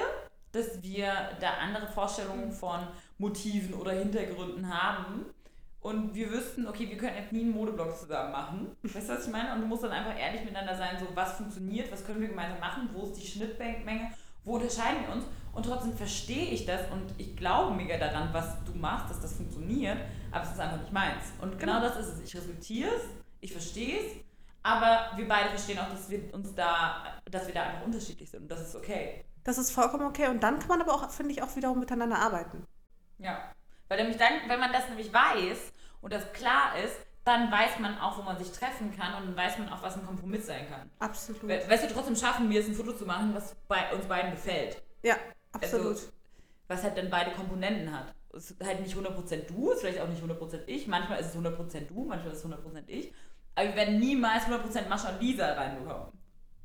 dass 0.51 0.81
wir 0.81 1.11
da 1.39 1.51
andere 1.61 1.87
Vorstellungen 1.87 2.51
von 2.51 2.79
Motiven 3.17 3.73
oder 3.73 3.91
Hintergründen 3.91 4.67
haben. 4.71 5.25
Und 5.79 6.13
wir 6.13 6.29
wüssten, 6.29 6.67
okay, 6.67 6.87
wir 6.89 6.97
können 6.97 7.15
jetzt 7.15 7.31
nie 7.31 7.41
einen 7.41 7.51
Modeblog 7.51 7.97
zusammen 7.97 8.31
machen. 8.31 8.75
Weißt 8.83 9.09
du, 9.09 9.13
was 9.13 9.25
ich 9.25 9.31
meine? 9.31 9.53
Und 9.53 9.61
du 9.61 9.67
musst 9.67 9.83
dann 9.83 9.91
einfach 9.91 10.19
ehrlich 10.19 10.43
miteinander 10.43 10.75
sein, 10.75 10.99
so 10.99 11.07
was 11.15 11.33
funktioniert, 11.33 11.91
was 11.91 12.05
können 12.05 12.21
wir 12.21 12.27
gemeinsam 12.27 12.59
machen, 12.59 12.89
wo 12.93 13.07
ist 13.07 13.13
die 13.13 13.25
Schnittmenge, 13.25 14.11
wo 14.43 14.55
unterscheiden 14.55 15.07
wir 15.07 15.15
uns. 15.15 15.25
Und 15.53 15.65
trotzdem 15.65 15.93
verstehe 15.93 16.51
ich 16.51 16.65
das 16.65 16.81
und 16.91 17.13
ich 17.17 17.35
glaube 17.35 17.75
mega 17.75 17.97
daran, 17.97 18.29
was 18.31 18.63
du 18.63 18.73
machst, 18.77 19.09
dass 19.09 19.21
das 19.21 19.33
funktioniert 19.33 19.97
aber 20.31 20.45
es 20.45 20.51
ist 20.51 20.59
einfach 20.59 20.79
nicht 20.79 20.91
meins. 20.91 21.33
Und 21.41 21.59
genau, 21.59 21.79
genau 21.79 21.87
das 21.87 21.97
ist 21.97 22.13
es. 22.15 22.21
Ich 22.23 22.35
respektiere 22.35 22.89
es, 22.89 23.03
ich 23.41 23.51
verstehe 23.51 23.99
es, 23.99 24.11
aber 24.63 25.11
wir 25.17 25.27
beide 25.27 25.49
verstehen 25.49 25.79
auch, 25.79 25.89
dass 25.89 26.09
wir 26.09 26.33
uns 26.33 26.55
da, 26.55 27.19
dass 27.29 27.47
wir 27.47 27.53
da 27.53 27.63
einfach 27.63 27.85
unterschiedlich 27.85 28.29
sind 28.29 28.43
und 28.43 28.51
das 28.51 28.61
ist 28.61 28.75
okay. 28.75 29.25
Das 29.43 29.57
ist 29.57 29.71
vollkommen 29.71 30.05
okay 30.05 30.27
und 30.27 30.41
dann 30.43 30.59
kann 30.59 30.67
man 30.67 30.81
aber 30.81 30.93
auch, 30.93 31.09
finde 31.09 31.31
ich, 31.31 31.41
auch 31.41 31.55
wiederum 31.55 31.79
miteinander 31.79 32.19
arbeiten. 32.19 32.65
Ja, 33.17 33.53
weil 33.87 33.97
nämlich 33.97 34.17
dann, 34.17 34.33
wenn 34.47 34.59
man 34.59 34.71
das 34.71 34.87
nämlich 34.87 35.13
weiß 35.13 35.71
und 36.01 36.13
das 36.13 36.31
klar 36.33 36.77
ist, 36.83 36.95
dann 37.23 37.51
weiß 37.51 37.79
man 37.79 37.99
auch, 37.99 38.17
wo 38.17 38.23
man 38.23 38.37
sich 38.37 38.51
treffen 38.51 38.95
kann 38.95 39.13
und 39.15 39.27
dann 39.27 39.35
weiß 39.35 39.59
man 39.59 39.69
auch, 39.69 39.83
was 39.83 39.95
ein 39.95 40.05
Kompromiss 40.05 40.47
sein 40.47 40.67
kann. 40.69 40.89
Absolut. 40.99 41.47
We 41.47 41.61
weißt 41.67 41.83
du, 41.83 41.93
trotzdem 41.93 42.15
schaffen 42.15 42.49
wir 42.49 42.59
es, 42.59 42.67
ein 42.67 42.73
Foto 42.73 42.93
zu 42.93 43.05
machen, 43.05 43.33
was 43.33 43.55
bei 43.67 43.93
uns 43.93 44.05
beiden 44.05 44.31
gefällt. 44.31 44.81
Ja, 45.03 45.15
absolut. 45.51 45.87
Also, 45.87 46.11
was 46.67 46.83
halt 46.83 46.97
dann 46.97 47.09
beide 47.09 47.31
Komponenten 47.31 47.91
hat 47.91 48.15
es 48.33 48.51
ist 48.51 48.65
halt 48.65 48.81
nicht 48.81 48.95
100% 48.95 49.47
du, 49.47 49.71
ist 49.71 49.81
vielleicht 49.81 49.99
auch 49.99 50.07
nicht 50.07 50.23
100% 50.23 50.61
ich. 50.67 50.87
Manchmal 50.87 51.19
ist 51.19 51.27
es 51.27 51.35
100% 51.35 51.87
du, 51.87 52.05
manchmal 52.05 52.33
ist 52.33 52.43
es 52.43 52.51
100% 52.51 52.83
ich. 52.87 53.13
Aber 53.55 53.67
wir 53.67 53.75
werden 53.75 53.99
niemals 53.99 54.45
100% 54.45 54.87
Mascha 54.87 55.09
und 55.09 55.21
Lisa 55.21 55.53
reinbekommen. 55.53 56.13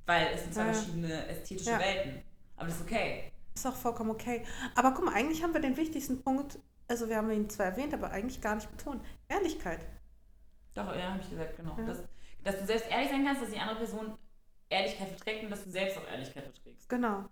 Weil 0.07 0.29
es 0.35 0.43
sind 0.43 0.55
zwei 0.55 0.67
ja. 0.67 0.73
verschiedene 0.73 1.27
ästhetische 1.27 1.71
ja. 1.71 1.81
Welten. 1.81 2.23
Aber 2.57 2.67
das 2.67 2.77
ist 2.77 2.83
okay. 2.83 3.33
Ist 3.55 3.67
auch 3.67 3.75
vollkommen 3.75 4.11
okay. 4.11 4.45
Aber 4.75 4.93
guck 4.93 5.05
mal, 5.05 5.15
eigentlich 5.15 5.43
haben 5.43 5.55
wir 5.55 5.61
den 5.61 5.77
wichtigsten 5.77 6.23
Punkt 6.23 6.59
also 6.89 7.09
wir 7.09 7.17
haben 7.17 7.31
ihn 7.31 7.51
zwar 7.51 7.67
erwähnt, 7.67 7.95
aber 7.95 8.11
eigentlich 8.11 8.41
gar 8.41 8.55
nicht 8.55 8.71
betont. 8.71 9.03
Ehrlichkeit. 9.29 9.85
Doch, 10.75 10.95
ja, 10.95 11.11
habe 11.11 11.21
ich 11.21 11.31
gesagt, 11.31 11.57
genau. 11.57 11.77
Ja. 11.79 11.85
Dass, 11.85 12.03
dass 12.45 12.59
du 12.59 12.67
selbst 12.67 12.91
ehrlich 12.91 13.11
sein 13.11 13.25
kannst, 13.25 13.43
dass 13.43 13.51
die 13.51 13.59
andere 13.59 13.79
Person 13.79 14.17
Ehrlichkeit 14.69 15.09
verträgt 15.09 15.45
und 15.45 15.51
dass 15.51 15.65
du 15.65 15.71
selbst 15.71 15.99
auch 15.99 16.07
Ehrlichkeit 16.07 16.45
verträgst. 16.45 16.89
Genau. 16.89 17.25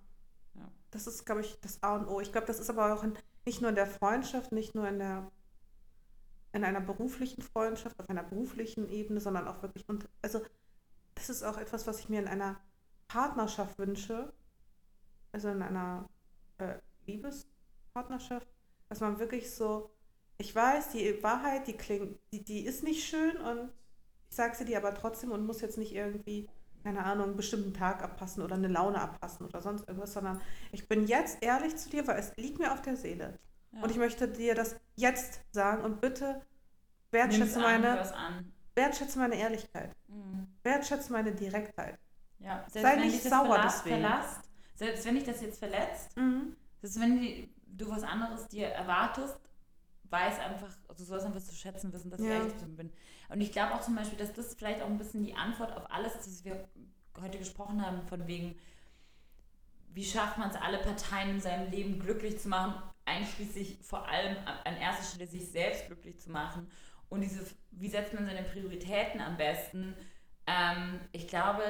Ja. 0.54 0.70
Das 0.90 1.06
ist, 1.06 1.24
glaube 1.24 1.42
ich, 1.42 1.60
das 1.60 1.82
A 1.82 1.96
und 1.96 2.08
O. 2.08 2.20
Ich 2.20 2.32
glaube, 2.32 2.46
das 2.46 2.58
ist 2.58 2.70
aber 2.70 2.94
auch 2.94 3.04
in, 3.04 3.14
nicht 3.44 3.60
nur 3.60 3.70
in 3.70 3.76
der 3.76 3.86
Freundschaft, 3.86 4.52
nicht 4.52 4.74
nur 4.74 4.88
in 4.88 4.98
der 4.98 5.30
in 6.52 6.62
einer 6.62 6.80
beruflichen 6.80 7.42
Freundschaft, 7.42 7.98
auf 7.98 8.08
einer 8.08 8.22
beruflichen 8.22 8.88
Ebene, 8.88 9.18
sondern 9.20 9.48
auch 9.48 9.62
wirklich 9.62 9.88
und 9.88 10.08
also 10.22 10.40
das 11.16 11.28
ist 11.28 11.42
auch 11.42 11.58
etwas, 11.58 11.88
was 11.88 11.98
ich 11.98 12.08
mir 12.08 12.20
in 12.20 12.28
einer 12.28 12.60
Partnerschaft 13.08 13.76
wünsche, 13.76 14.32
also 15.34 15.48
in 15.48 15.60
einer 15.62 16.08
äh, 16.58 16.74
Liebespartnerschaft, 17.06 18.46
dass 18.88 19.00
man 19.00 19.18
wirklich 19.18 19.54
so, 19.54 19.90
ich 20.38 20.54
weiß, 20.54 20.90
die 20.90 21.22
Wahrheit, 21.22 21.66
die 21.66 21.74
klingt, 21.76 22.18
die, 22.32 22.44
die 22.44 22.64
ist 22.64 22.82
nicht 22.84 23.04
schön 23.06 23.36
und 23.38 23.72
ich 24.30 24.36
sage 24.36 24.54
sie 24.56 24.64
dir 24.64 24.78
aber 24.78 24.94
trotzdem 24.94 25.32
und 25.32 25.44
muss 25.46 25.60
jetzt 25.60 25.76
nicht 25.78 25.92
irgendwie, 25.94 26.48
keine 26.82 27.04
Ahnung, 27.04 27.26
einen 27.28 27.36
bestimmten 27.36 27.74
Tag 27.74 28.02
abpassen 28.02 28.42
oder 28.42 28.54
eine 28.54 28.68
Laune 28.68 29.00
abpassen 29.00 29.46
oder 29.46 29.60
sonst 29.60 29.88
irgendwas, 29.88 30.12
sondern 30.12 30.40
ich 30.72 30.88
bin 30.88 31.06
jetzt 31.06 31.38
ehrlich 31.42 31.76
zu 31.76 31.90
dir, 31.90 32.06
weil 32.06 32.18
es 32.18 32.32
liegt 32.36 32.58
mir 32.58 32.72
auf 32.72 32.82
der 32.82 32.96
Seele. 32.96 33.38
Ja. 33.72 33.82
Und 33.82 33.90
ich 33.90 33.96
möchte 33.96 34.28
dir 34.28 34.54
das 34.54 34.76
jetzt 34.94 35.40
sagen 35.52 35.82
und 35.82 36.00
bitte 36.00 36.42
wertschätze 37.10 37.56
an, 37.56 37.82
meine, 37.82 38.04
wertschätze 38.74 39.18
meine 39.18 39.36
Ehrlichkeit, 39.36 39.94
Mhm. 40.08 40.46
wertschätze 40.62 41.12
meine 41.12 41.32
Direktheit. 41.32 41.98
Ja, 42.38 42.64
Sei 42.70 42.96
nicht 42.96 43.22
sauer 43.22 43.60
deswegen. 43.64 44.00
verlasst, 44.00 44.43
selbst 44.74 45.04
wenn 45.04 45.14
dich 45.14 45.24
das 45.24 45.40
jetzt 45.42 45.58
verletzt, 45.58 46.16
Mhm. 46.16 46.56
selbst 46.82 47.00
wenn 47.00 47.20
die, 47.20 47.48
du 47.66 47.88
was 47.90 48.02
anderes 48.02 48.48
dir 48.48 48.68
erwartest, 48.68 49.38
weiß 50.10 50.38
einfach, 50.40 50.68
du 50.96 51.04
sollst 51.04 51.26
einfach 51.26 51.42
zu 51.42 51.54
schätzen 51.54 51.92
wissen, 51.92 52.10
dass 52.10 52.22
ich 52.22 52.26
Ja. 52.26 52.34
ehrlich 52.34 52.56
zu 52.56 52.66
dir 52.66 52.76
bin. 52.76 52.92
Und 53.28 53.40
ich 53.40 53.52
glaube 53.52 53.74
auch 53.74 53.80
zum 53.80 53.96
Beispiel, 53.96 54.18
dass 54.18 54.32
das 54.32 54.54
vielleicht 54.54 54.82
auch 54.82 54.86
ein 54.86 54.98
bisschen 54.98 55.24
die 55.24 55.34
Antwort 55.34 55.72
auf 55.76 55.90
alles 55.90 56.14
ist, 56.16 56.28
was 56.28 56.44
wir 56.44 56.68
heute 57.20 57.38
gesprochen 57.38 57.84
haben, 57.84 58.06
von 58.08 58.26
wegen, 58.26 58.56
wie 59.92 60.04
schafft 60.04 60.38
man 60.38 60.50
es, 60.50 60.56
alle 60.56 60.78
Parteien 60.78 61.30
in 61.30 61.40
seinem 61.40 61.70
Leben 61.70 61.98
glücklich 62.00 62.38
zu 62.40 62.48
machen, 62.48 62.74
einschließlich 63.04 63.78
vor 63.82 64.08
allem 64.08 64.36
an 64.44 64.56
an 64.64 64.76
erster 64.76 65.04
Stelle 65.04 65.26
sich 65.28 65.48
selbst 65.50 65.86
glücklich 65.86 66.20
zu 66.20 66.30
machen. 66.30 66.68
Und 67.08 67.20
diese, 67.20 67.44
wie 67.70 67.88
setzt 67.88 68.12
man 68.14 68.26
seine 68.26 68.42
Prioritäten 68.42 69.20
am 69.20 69.36
besten? 69.36 69.94
Ähm, 70.46 71.00
ich 71.12 71.28
glaube, 71.28 71.62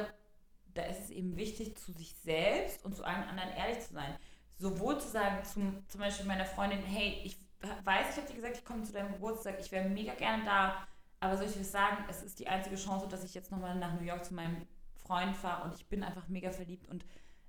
da 0.75 0.83
ist 0.83 1.05
es 1.05 1.11
eben 1.11 1.37
wichtig, 1.37 1.79
zu 1.79 1.93
sich 1.93 2.15
selbst 2.23 2.85
und 2.85 2.95
zu 2.95 3.05
allen 3.05 3.25
anderen 3.25 3.51
ehrlich 3.51 3.81
zu 3.81 3.95
sein. 3.95 4.15
Sowohl 4.57 5.01
zu 5.01 5.09
sagen, 5.09 5.45
zum, 5.45 5.89
zum 5.89 6.01
Beispiel 6.01 6.27
meiner 6.27 6.45
Freundin, 6.45 6.83
hey, 6.83 7.21
ich 7.25 7.37
weiß, 7.85 8.11
ich 8.11 8.17
habe 8.17 8.27
dir 8.27 8.37
gesagt, 8.37 8.59
ich 8.59 8.65
komme 8.65 8.83
zu 8.83 8.93
deinem 8.93 9.13
Geburtstag, 9.13 9.57
ich 9.59 9.73
wäre 9.73 9.89
mega 9.89 10.15
gerne 10.15 10.45
da, 10.45 10.87
aber 11.21 11.37
soll 11.37 11.47
ich 11.47 11.55
dir 11.55 11.65
sagen, 11.65 12.05
es 12.09 12.23
ist 12.23 12.39
die 12.39 12.49
einzige 12.49 12.77
Chance, 12.77 13.09
dass 13.09 13.25
ich 13.25 13.35
jetzt 13.35 13.51
nochmal 13.51 13.75
nach 13.77 13.95
New 13.95 14.07
York 14.07 14.25
zu 14.25 14.35
meinem 14.35 14.67
Freund 14.95 15.37
fahre 15.37 15.65
und 15.65 15.75
ich 15.75 15.87
bin 15.89 16.03
einfach 16.03 16.29
mega 16.29 16.51
verliebt 16.51 16.89
und 16.89 17.05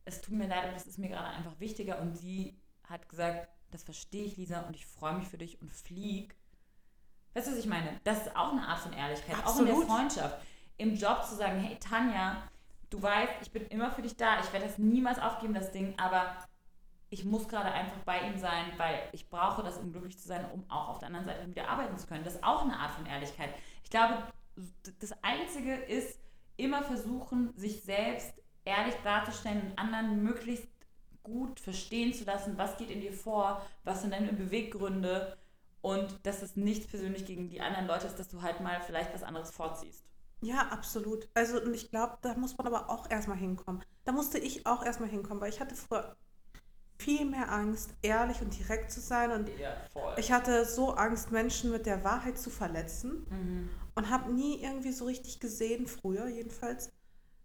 es 0.06 0.22
tut 0.22 0.36
mir 0.36 0.48
leid, 0.48 0.64
aber 0.64 0.74
das 0.74 0.88
ist 0.88 1.00
mir 1.00 1.10
gerade 1.10 1.28
einfach 1.28 1.60
wichtiger 1.60 2.00
und 2.00 2.16
sie 2.16 2.58
hat 2.84 3.10
gesagt, 3.10 3.50
das 3.72 3.84
verstehe 3.84 4.26
ich, 4.26 4.38
Lisa, 4.38 4.62
und 4.62 4.76
ich 4.76 4.86
freue 4.86 5.18
mich 5.18 5.28
für 5.28 5.38
dich 5.38 5.62
und 5.62 5.72
flieg. 5.72 6.36
Weißt 7.34 7.48
du, 7.48 7.52
was 7.52 7.60
ich 7.60 7.66
meine? 7.66 8.00
Das 8.04 8.26
ist 8.26 8.36
auch 8.36 8.52
eine 8.52 8.66
Art 8.66 8.80
von 8.80 8.94
Ehrlichkeit, 8.94 9.36
auch 9.46 9.60
in 9.60 9.66
der 9.66 9.76
Absolut. 9.76 9.86
Freundschaft. 9.86 10.38
Im 10.78 10.96
Job 10.96 11.26
zu 11.26 11.36
sagen, 11.36 11.60
hey 11.60 11.78
Tanja, 11.80 12.44
du 12.90 13.02
weißt, 13.02 13.34
ich 13.42 13.52
bin 13.52 13.66
immer 13.68 13.92
für 13.92 14.02
dich 14.02 14.16
da, 14.16 14.40
ich 14.40 14.52
werde 14.54 14.66
das 14.66 14.78
niemals 14.78 15.20
aufgeben, 15.20 15.54
das 15.54 15.72
Ding, 15.72 15.94
aber 15.98 16.36
ich 17.10 17.24
muss 17.24 17.48
gerade 17.48 17.72
einfach 17.72 17.98
bei 18.00 18.22
ihm 18.22 18.38
sein, 18.38 18.66
weil 18.78 19.10
ich 19.12 19.30
brauche 19.30 19.64
das, 19.64 19.78
um 19.78 19.92
glücklich 19.92 20.18
zu 20.18 20.28
sein, 20.28 20.50
um 20.52 20.70
auch 20.70 20.90
auf 20.90 21.00
der 21.00 21.08
anderen 21.08 21.26
Seite 21.26 21.48
wieder 21.48 21.70
arbeiten 21.70 21.98
zu 21.98 22.08
können. 22.08 22.24
Das 22.24 22.36
ist 22.36 22.44
auch 22.44 22.64
eine 22.64 22.78
Art 22.78 22.92
von 22.92 23.06
Ehrlichkeit. 23.06 23.50
Ich 23.84 23.90
glaube, 23.90 24.18
das 25.00 25.14
Einzige 25.24 25.76
ist, 25.76 26.20
immer 26.58 26.84
versuchen, 26.84 27.54
sich 27.58 27.84
selbst 27.84 28.34
ehrlich 28.64 28.96
darzustellen 29.04 29.62
und 29.62 29.80
anderen 29.80 30.24
möglichst 30.24 30.68
gut 31.24 31.60
verstehen 31.60 32.14
zu 32.14 32.24
lassen, 32.24 32.58
was 32.58 32.78
geht 32.78 32.90
in 32.90 33.02
dir 33.02 33.14
vor, 33.14 33.66
was 33.84 34.02
sind 34.02 34.14
deine 34.14 34.32
Beweggründe 34.32 35.38
und 35.82 36.26
dass 36.26 36.42
es 36.42 36.56
nichts 36.56 36.88
persönlich 36.88 37.26
gegen 37.26 37.50
die 37.50 37.62
anderen 37.62 37.88
Leute 37.88 38.08
ist, 38.08 38.18
dass 38.18 38.30
du 38.30 38.42
halt 38.42 38.62
mal 38.62 38.82
vielleicht 38.82 39.14
was 39.14 39.24
anderes 39.24 39.52
vorziehst. 39.52 40.04
Ja, 40.46 40.68
absolut. 40.70 41.28
Also, 41.34 41.60
und 41.60 41.74
ich 41.74 41.90
glaube, 41.90 42.18
da 42.22 42.36
muss 42.36 42.56
man 42.58 42.68
aber 42.68 42.90
auch 42.90 43.10
erstmal 43.10 43.38
hinkommen. 43.38 43.84
Da 44.04 44.12
musste 44.12 44.38
ich 44.38 44.66
auch 44.68 44.86
erstmal 44.86 45.10
hinkommen, 45.10 45.42
weil 45.42 45.50
ich 45.50 45.60
hatte 45.60 45.76
früher 45.76 46.16
viel 47.00 47.26
mehr 47.26 47.52
Angst, 47.52 47.96
ehrlich 48.04 48.42
und 48.42 48.58
direkt 48.58 48.92
zu 48.92 49.02
sein. 49.02 49.32
Und 49.32 49.50
Ja, 49.60 49.76
voll. 49.92 50.14
ich 50.18 50.32
hatte 50.32 50.66
so 50.66 50.94
Angst, 50.94 51.32
Menschen 51.32 51.72
mit 51.72 51.88
der 51.88 52.04
Wahrheit 52.04 52.38
zu 52.38 52.50
verletzen. 52.50 53.26
mhm. 53.30 53.70
Und 53.98 54.10
habe 54.10 54.34
nie 54.34 54.62
irgendwie 54.62 54.92
so 54.92 55.06
richtig 55.06 55.40
gesehen, 55.40 55.88
früher 55.88 56.28
jedenfalls, 56.28 56.92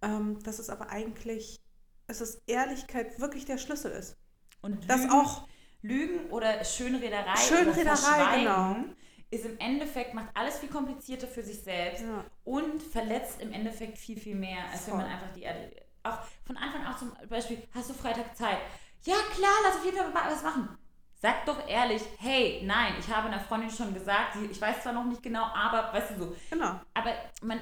ähm, 0.03 0.43
dass 0.43 0.59
es 0.59 0.69
aber 0.69 0.91
eigentlich, 0.91 1.61
dass 2.09 2.21
es 2.21 2.43
Ehrlichkeit 2.47 3.21
wirklich 3.21 3.45
der 3.45 3.57
Schlüssel 3.57 3.93
ist. 3.93 4.17
Und 4.61 4.91
Das 4.91 5.03
Lügen, 5.03 5.13
auch, 5.13 5.49
Lügen 5.81 6.31
oder 6.31 6.65
Schönrederei, 6.65 7.37
Schönrederei, 7.37 8.25
oder 8.25 8.37
genau. 8.37 8.95
Ist 9.31 9.45
im 9.45 9.59
Endeffekt, 9.59 10.13
macht 10.15 10.29
alles 10.35 10.59
viel 10.59 10.69
komplizierter 10.69 11.29
für 11.29 11.43
sich 11.43 11.63
selbst 11.63 12.03
ja, 12.03 12.25
und 12.45 12.83
verletzt 12.83 13.41
im 13.41 13.53
Endeffekt 13.53 13.97
viel, 13.99 14.19
viel 14.19 14.35
mehr, 14.35 14.65
als 14.73 14.87
wenn 14.87 14.95
Voll. 14.95 15.03
man 15.05 15.13
einfach 15.13 15.33
die 15.35 15.43
Erde. 15.43 15.71
Auch 16.03 16.19
von 16.45 16.57
Anfang 16.57 16.85
an 16.85 16.97
zum 16.99 17.13
Beispiel, 17.29 17.63
hast 17.75 17.91
du 17.91 17.95
Freitag 17.95 18.37
Zeit? 18.37 18.59
Ja, 19.05 19.15
klar, 19.35 19.53
lass 19.65 19.77
auf 19.77 19.85
jeden 19.85 19.97
Fall 19.99 20.13
was 20.15 20.43
machen. 20.43 20.77
Sag 21.15 21.45
doch 21.45 21.69
ehrlich, 21.69 22.03
hey, 22.19 22.63
nein, 22.65 22.95
ich 22.99 23.15
habe 23.15 23.29
einer 23.29 23.39
Freundin 23.41 23.71
schon 23.71 23.93
gesagt, 23.93 24.37
ich 24.51 24.61
weiß 24.61 24.83
zwar 24.83 24.95
noch 24.95 25.05
nicht 25.05 25.23
genau, 25.23 25.45
aber 25.45 25.93
weißt 25.93 26.13
du 26.13 26.19
so. 26.25 26.37
genau. 26.51 26.81
Aber 26.95 27.13
man 27.43 27.61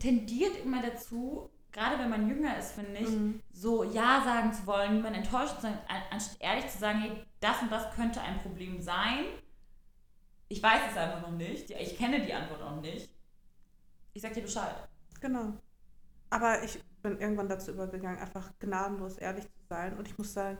tendiert 0.00 0.56
immer 0.64 0.82
dazu, 0.82 1.48
gerade 1.70 1.98
wenn 2.00 2.10
man 2.10 2.28
jünger 2.28 2.58
ist, 2.58 2.72
finde 2.72 2.98
ich, 2.98 3.08
Mhm. 3.08 3.40
so 3.52 3.84
Ja 3.84 4.20
sagen 4.24 4.52
zu 4.52 4.66
wollen, 4.66 4.94
niemanden 4.96 5.20
enttäuscht 5.22 5.54
zu 5.56 5.62
sein, 5.62 5.78
an- 5.88 6.02
anstatt 6.10 6.36
ehrlich 6.40 6.66
zu 6.68 6.78
sagen, 6.78 7.00
hey, 7.00 7.12
das 7.40 7.62
und 7.62 7.70
das 7.70 7.94
könnte 7.94 8.20
ein 8.20 8.38
Problem 8.40 8.80
sein. 8.80 9.24
Ich 10.48 10.62
weiß 10.62 10.90
es 10.90 10.96
einfach 10.96 11.22
noch 11.22 11.36
nicht. 11.36 11.70
Ja, 11.70 11.78
Ich 11.78 11.96
kenne 11.96 12.24
die 12.24 12.32
Antwort 12.32 12.60
noch 12.60 12.80
nicht. 12.80 13.10
Ich 14.14 14.22
sag 14.22 14.32
dir 14.32 14.42
Bescheid. 14.42 14.74
Genau. 15.20 15.52
Aber 16.30 16.62
ich 16.62 16.82
bin 17.02 17.18
irgendwann 17.20 17.48
dazu 17.48 17.70
übergegangen, 17.70 18.18
einfach 18.18 18.50
gnadenlos 18.58 19.18
ehrlich 19.18 19.44
zu 19.44 19.60
sein. 19.68 19.96
Und 19.96 20.08
ich 20.08 20.18
muss 20.18 20.32
sagen, 20.32 20.58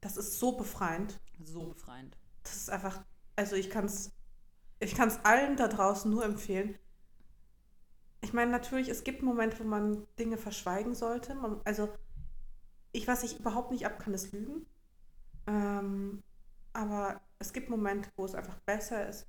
das 0.00 0.16
ist 0.16 0.38
so 0.38 0.52
befreiend. 0.52 1.18
So 1.44 1.66
befreiend. 1.66 2.16
Das 2.42 2.56
ist 2.56 2.70
einfach, 2.70 3.04
also 3.36 3.56
ich 3.56 3.70
kann 3.70 3.86
es 3.86 4.12
ich 4.82 4.96
kann's 4.96 5.20
allen 5.24 5.56
da 5.56 5.68
draußen 5.68 6.10
nur 6.10 6.24
empfehlen. 6.24 6.76
Ich 8.20 8.32
meine, 8.32 8.50
natürlich, 8.50 8.88
es 8.88 9.04
gibt 9.04 9.22
Momente, 9.22 9.60
wo 9.60 9.64
man 9.64 10.06
Dinge 10.18 10.36
verschweigen 10.36 10.94
sollte. 10.94 11.34
Man, 11.34 11.60
also, 11.64 11.88
ich, 12.90 13.06
was 13.06 13.22
ich 13.22 13.38
überhaupt 13.38 13.70
nicht 13.70 13.86
ab 13.86 14.00
kann, 14.00 14.12
ist 14.12 14.32
Lügen. 14.32 14.66
Ähm, 15.46 16.22
aber 16.72 17.20
es 17.42 17.52
gibt 17.52 17.68
Momente, 17.70 18.08
wo 18.16 18.24
es 18.24 18.34
einfach 18.34 18.58
besser 18.60 19.08
ist, 19.08 19.26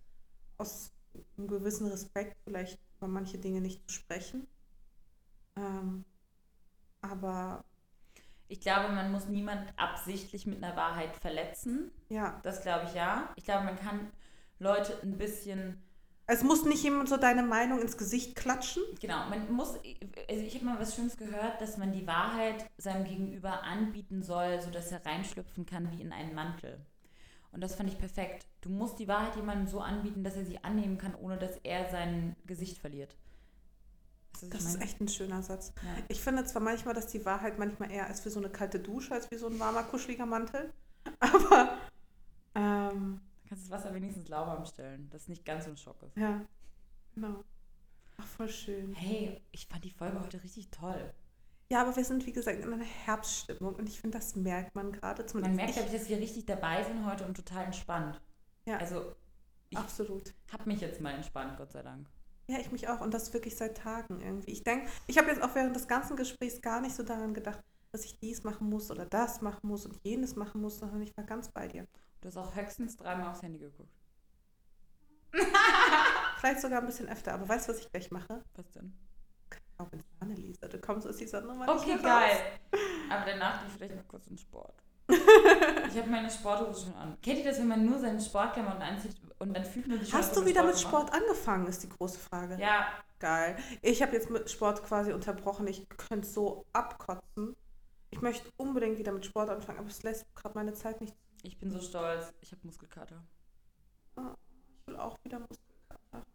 aus 0.58 0.92
einem 1.38 1.48
gewissen 1.48 1.88
Respekt 1.88 2.38
vielleicht 2.44 2.80
über 2.98 3.08
manche 3.08 3.38
Dinge 3.40 3.60
nicht 3.62 3.88
zu 3.90 3.96
sprechen. 3.96 4.48
Ähm, 5.56 6.06
aber 7.02 7.66
Ich 8.48 8.62
glaube, 8.62 8.94
man 8.94 9.12
muss 9.12 9.28
niemand 9.28 9.74
absichtlich 9.78 10.46
mit 10.46 10.64
einer 10.64 10.76
Wahrheit 10.76 11.16
verletzen. 11.16 11.92
ja, 12.10 12.40
Das 12.44 12.62
glaube 12.62 12.86
ich 12.86 12.94
ja. 12.94 13.32
Ich 13.36 13.46
glaube, 13.46 13.66
man 13.66 13.76
kann 13.78 14.12
Leute 14.60 15.02
ein 15.02 15.18
bisschen 15.18 15.82
es 16.26 16.44
muss 16.44 16.64
nicht 16.64 16.84
jemand 16.84 17.10
so 17.10 17.18
deine 17.18 17.44
Meinung 17.44 17.82
ins 17.82 17.98
Gesicht 17.98 18.36
klatschen. 18.36 18.84
Genau, 19.02 19.28
man 19.30 19.52
muss, 19.52 19.76
also 20.30 20.44
ich 20.44 20.56
habe 20.56 20.66
mal 20.66 20.80
was 20.80 20.96
Schönes 20.96 21.18
gehört, 21.18 21.60
dass 21.60 21.78
man 21.78 21.92
die 21.92 22.08
Wahrheit 22.08 22.70
seinem 22.78 23.04
Gegenüber 23.04 23.64
anbieten 23.64 24.24
soll, 24.24 24.62
sodass 24.62 24.92
er 24.92 25.06
reinschlüpfen 25.06 25.66
kann 25.66 25.92
wie 25.92 26.02
in 26.02 26.14
einen 26.14 26.34
Mantel. 26.34 26.80
Und 27.54 27.62
das 27.62 27.76
fand 27.76 27.90
ich 27.90 27.98
perfekt. 28.00 28.48
Du 28.62 28.70
musst 28.70 29.00
die 29.00 29.08
Wahrheit 29.08 29.36
jemandem 29.36 29.68
so 29.68 29.80
anbieten, 29.80 30.24
dass 30.24 30.36
er 30.36 30.46
sie 30.46 30.64
annehmen 30.64 30.98
kann, 30.98 31.16
ohne 31.16 31.38
dass 31.38 31.58
er 31.64 31.90
sein 31.90 32.36
Gesicht 32.46 32.80
verliert. 32.80 33.16
Das 34.34 34.44
ich 34.44 34.66
ist 34.66 34.82
echt 34.82 35.00
ein 35.00 35.08
schöner 35.08 35.44
Satz. 35.44 35.72
Ja. 35.84 36.04
Ich 36.08 36.22
finde 36.22 36.44
zwar 36.46 36.62
manchmal, 36.62 36.96
dass 36.96 37.08
die 37.08 37.24
Wahrheit 37.24 37.60
manchmal 37.60 37.92
eher 37.92 38.10
ist 38.10 38.26
wie 38.26 38.30
so 38.30 38.40
eine 38.40 38.50
kalte 38.50 38.80
Dusche, 38.80 39.14
als 39.14 39.30
wie 39.30 39.38
so 39.38 39.48
ein 39.48 39.60
warmer, 39.60 39.84
kuscheliger 39.84 40.26
Mantel. 40.26 40.74
Aber, 41.20 41.78
ähm, 42.56 43.22
Du 43.44 43.50
kannst 43.50 43.66
das 43.66 43.72
Wasser 43.72 43.94
wenigstens 43.94 44.28
lauwarm 44.30 44.66
stellen, 44.66 45.10
dass 45.12 45.24
es 45.24 45.28
nicht 45.28 45.46
ganz 45.46 45.66
so 45.66 45.72
ein 45.72 45.78
Schock 45.78 46.02
ist. 46.02 46.18
ja, 46.18 46.42
genau. 47.14 47.44
Ach, 48.18 48.26
voll 48.26 48.50
schön. 48.50 48.94
Hey, 48.94 49.40
ich 49.52 49.68
fand 49.68 49.84
die 49.84 49.92
Folge 49.92 50.20
heute 50.20 50.42
richtig 50.44 50.70
toll. 50.70 51.14
Ja, 51.70 51.82
aber 51.82 51.96
wir 51.96 52.04
sind, 52.04 52.26
wie 52.26 52.32
gesagt, 52.34 52.60
in 52.64 52.72
einer 52.72 52.84
Herbststimmung 52.84 53.76
und 53.76 53.88
ich 53.90 54.00
finde, 54.00 54.18
das 54.18 54.36
merkt 54.36 54.76
man 54.76 54.92
gerade. 54.92 55.26
Man 55.34 55.56
merkt, 55.56 55.74
glaube 55.74 55.90
ich, 55.90 55.98
dass 56.00 56.10
wir 56.10 56.18
richtig 56.18 56.46
dabei 56.46 56.84
sind 56.84 57.06
heute 57.06 57.26
und 57.26 57.36
total 57.36 57.66
entspannt. 57.66 58.22
Ja. 58.66 58.78
Also, 58.78 59.16
ich- 59.70 59.78
absolut. 59.78 60.34
hab 60.52 60.66
mich 60.68 60.82
jetzt 60.82 61.02
mal 61.02 61.12
entspannt, 61.16 61.58
Gott 61.58 61.72
sei 61.72 61.82
Dank. 61.82 62.08
Ja, 62.48 62.60
ich 62.60 62.72
mich 62.72 62.88
auch. 62.90 63.00
Und 63.02 63.14
das 63.14 63.34
wirklich 63.34 63.56
seit 63.56 63.78
Tagen 63.78 64.20
irgendwie. 64.22 64.52
Ich 64.52 64.64
denke, 64.64 64.88
ich 65.08 65.18
habe 65.18 65.30
jetzt 65.30 65.42
auch 65.42 65.56
während 65.56 65.76
des 65.76 65.88
ganzen 65.88 66.16
Gesprächs 66.18 66.62
gar 66.62 66.82
nicht 66.82 66.94
so 66.96 67.02
daran 67.04 67.34
gedacht, 67.34 67.60
dass 67.94 68.04
ich 68.06 68.20
dies 68.20 68.44
machen 68.44 68.70
muss 68.70 68.92
oder 68.92 69.06
das 69.06 69.42
machen 69.42 69.68
muss 69.68 69.86
und 69.86 69.98
jenes 70.04 70.36
machen 70.36 70.62
muss, 70.62 70.80
sondern 70.80 71.02
ich 71.02 71.16
war 71.16 71.24
ganz 71.24 71.50
bei 71.50 71.68
dir. 71.68 71.88
Du 72.22 72.28
hast 72.28 72.38
auch 72.38 72.54
höchstens 72.56 72.98
dreimal 72.98 73.30
aufs 73.32 73.42
Handy 73.42 73.60
geguckt. 73.60 73.90
Vielleicht 76.38 76.62
sogar 76.62 76.82
ein 76.82 76.86
bisschen 76.86 77.08
öfter. 77.08 77.34
Aber 77.34 77.48
weißt 77.48 77.68
du, 77.68 77.74
was 77.74 77.80
ich 77.80 77.90
gleich 77.92 78.12
mache? 78.12 78.44
Was 78.56 78.70
denn? 78.72 78.94
Auch 79.78 79.92
ins 79.92 80.06
Anneliese. 80.20 80.70
Du 80.70 80.80
kommst 80.80 81.08
aus 81.08 81.18
dieser 81.18 81.42
Nummer 81.42 81.68
Okay, 81.68 81.94
nicht 81.96 82.04
raus. 82.06 82.12
geil. 82.12 82.40
Aber 83.10 83.26
danach 83.26 83.60
gehe 83.60 83.68
ich 83.68 83.74
vielleicht 83.74 83.96
noch 83.96 84.08
kurz 84.08 84.28
in 84.28 84.38
Sport. 84.38 84.76
ich 85.10 85.98
habe 85.98 86.10
meine 86.10 86.30
Sporthose 86.30 86.86
schon 86.86 86.96
an. 86.96 87.18
Kennt 87.22 87.40
ihr 87.40 87.46
das, 87.46 87.60
wenn 87.60 87.68
man 87.68 87.86
nur 87.86 88.00
seine 88.00 88.22
Sportklamotten 88.22 88.82
anzieht 88.82 89.16
und 89.40 89.54
dann 89.54 89.66
fühlt 89.66 89.88
man 89.88 90.00
sich 90.00 90.14
Hast 90.14 90.36
du 90.36 90.46
wieder 90.46 90.64
mit 90.64 90.76
gemacht 90.76 90.88
Sport 90.88 91.14
angefangen, 91.14 91.68
ist 91.68 91.84
die 91.84 91.90
große 91.90 92.20
Frage. 92.20 92.58
Ja, 92.60 92.88
Geil. 93.24 93.56
Ich 93.82 94.02
habe 94.02 94.12
jetzt 94.12 94.30
mit 94.30 94.52
Sport 94.52 94.84
quasi 94.84 95.14
unterbrochen. 95.14 95.66
Ich 95.68 95.88
könnte 95.88 96.28
so 96.28 96.66
abkotzen. 96.74 97.56
Ich 98.10 98.20
möchte 98.20 98.50
unbedingt 98.58 98.98
wieder 98.98 99.14
mit 99.14 99.26
Sport 99.26 99.50
anfangen, 99.50 99.80
aber 99.80 99.88
es 99.88 100.04
lässt 100.04 100.26
gerade 100.36 100.56
meine 100.56 100.74
Zeit 100.74 101.00
nicht. 101.00 101.16
ich 101.42 101.58
bin 101.58 101.72
so 101.72 101.80
stolz. 101.80 102.34
Ich 102.42 102.52
habe 102.52 102.60
Muskelkater. 102.66 103.24
Ich 104.18 104.88
will 104.88 104.98
auch 104.98 105.18
wieder 105.24 105.40
Muskelkater. 105.40 106.26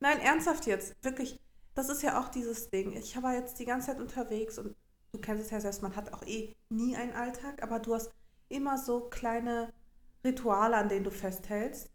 Nein, 0.00 0.18
ernsthaft 0.18 0.66
jetzt. 0.66 0.96
Wirklich. 1.04 1.38
Das 1.74 1.88
ist 1.88 2.02
ja 2.02 2.20
auch 2.20 2.28
dieses 2.28 2.70
Ding. 2.70 2.92
Ich 2.92 3.20
war 3.22 3.34
jetzt 3.34 3.58
die 3.58 3.64
ganze 3.64 3.88
Zeit 3.88 4.00
unterwegs 4.00 4.58
und 4.58 4.74
du 5.12 5.20
kennst 5.20 5.44
es 5.44 5.50
ja 5.50 5.60
selbst, 5.60 5.82
man 5.82 5.96
hat 5.96 6.12
auch 6.12 6.22
eh 6.26 6.54
nie 6.68 6.96
einen 6.96 7.12
Alltag, 7.12 7.62
aber 7.62 7.78
du 7.78 7.94
hast 7.94 8.12
immer 8.48 8.78
so 8.78 9.08
kleine 9.08 9.72
Rituale, 10.24 10.76
an 10.76 10.88
denen 10.88 11.04
du 11.04 11.10
festhältst. 11.10 11.90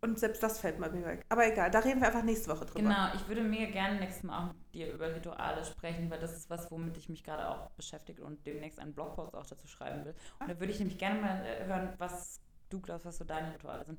Und 0.00 0.18
selbst 0.18 0.42
das 0.42 0.60
fällt 0.60 0.78
mal 0.78 0.90
mir 0.90 1.06
weg. 1.06 1.24
Aber 1.30 1.50
egal, 1.50 1.70
da 1.70 1.78
reden 1.78 2.00
wir 2.00 2.08
einfach 2.08 2.22
nächste 2.22 2.50
Woche 2.50 2.66
drüber. 2.66 2.80
Genau, 2.80 3.14
ich 3.14 3.26
würde 3.26 3.42
mega 3.42 3.72
gerne 3.72 3.98
nächstes 3.98 4.22
Mal 4.22 4.38
auch 4.38 4.52
mit 4.52 4.74
dir 4.74 4.92
über 4.92 5.14
Rituale 5.14 5.64
sprechen, 5.64 6.10
weil 6.10 6.20
das 6.20 6.36
ist 6.36 6.50
was, 6.50 6.70
womit 6.70 6.98
ich 6.98 7.08
mich 7.08 7.24
gerade 7.24 7.48
auch 7.48 7.70
beschäftige 7.70 8.22
und 8.22 8.44
demnächst 8.44 8.78
einen 8.78 8.92
Blogpost 8.92 9.34
auch 9.34 9.46
dazu 9.46 9.66
schreiben 9.66 10.04
will. 10.04 10.14
Und 10.40 10.50
da 10.50 10.60
würde 10.60 10.72
ich 10.72 10.78
nämlich 10.78 10.98
gerne 10.98 11.22
mal 11.22 11.46
äh, 11.46 11.64
hören, 11.64 11.94
was 11.96 12.38
du 12.68 12.82
glaubst, 12.82 13.06
was 13.06 13.16
so 13.16 13.24
deine 13.24 13.54
Rituale 13.54 13.86
sind. 13.86 13.98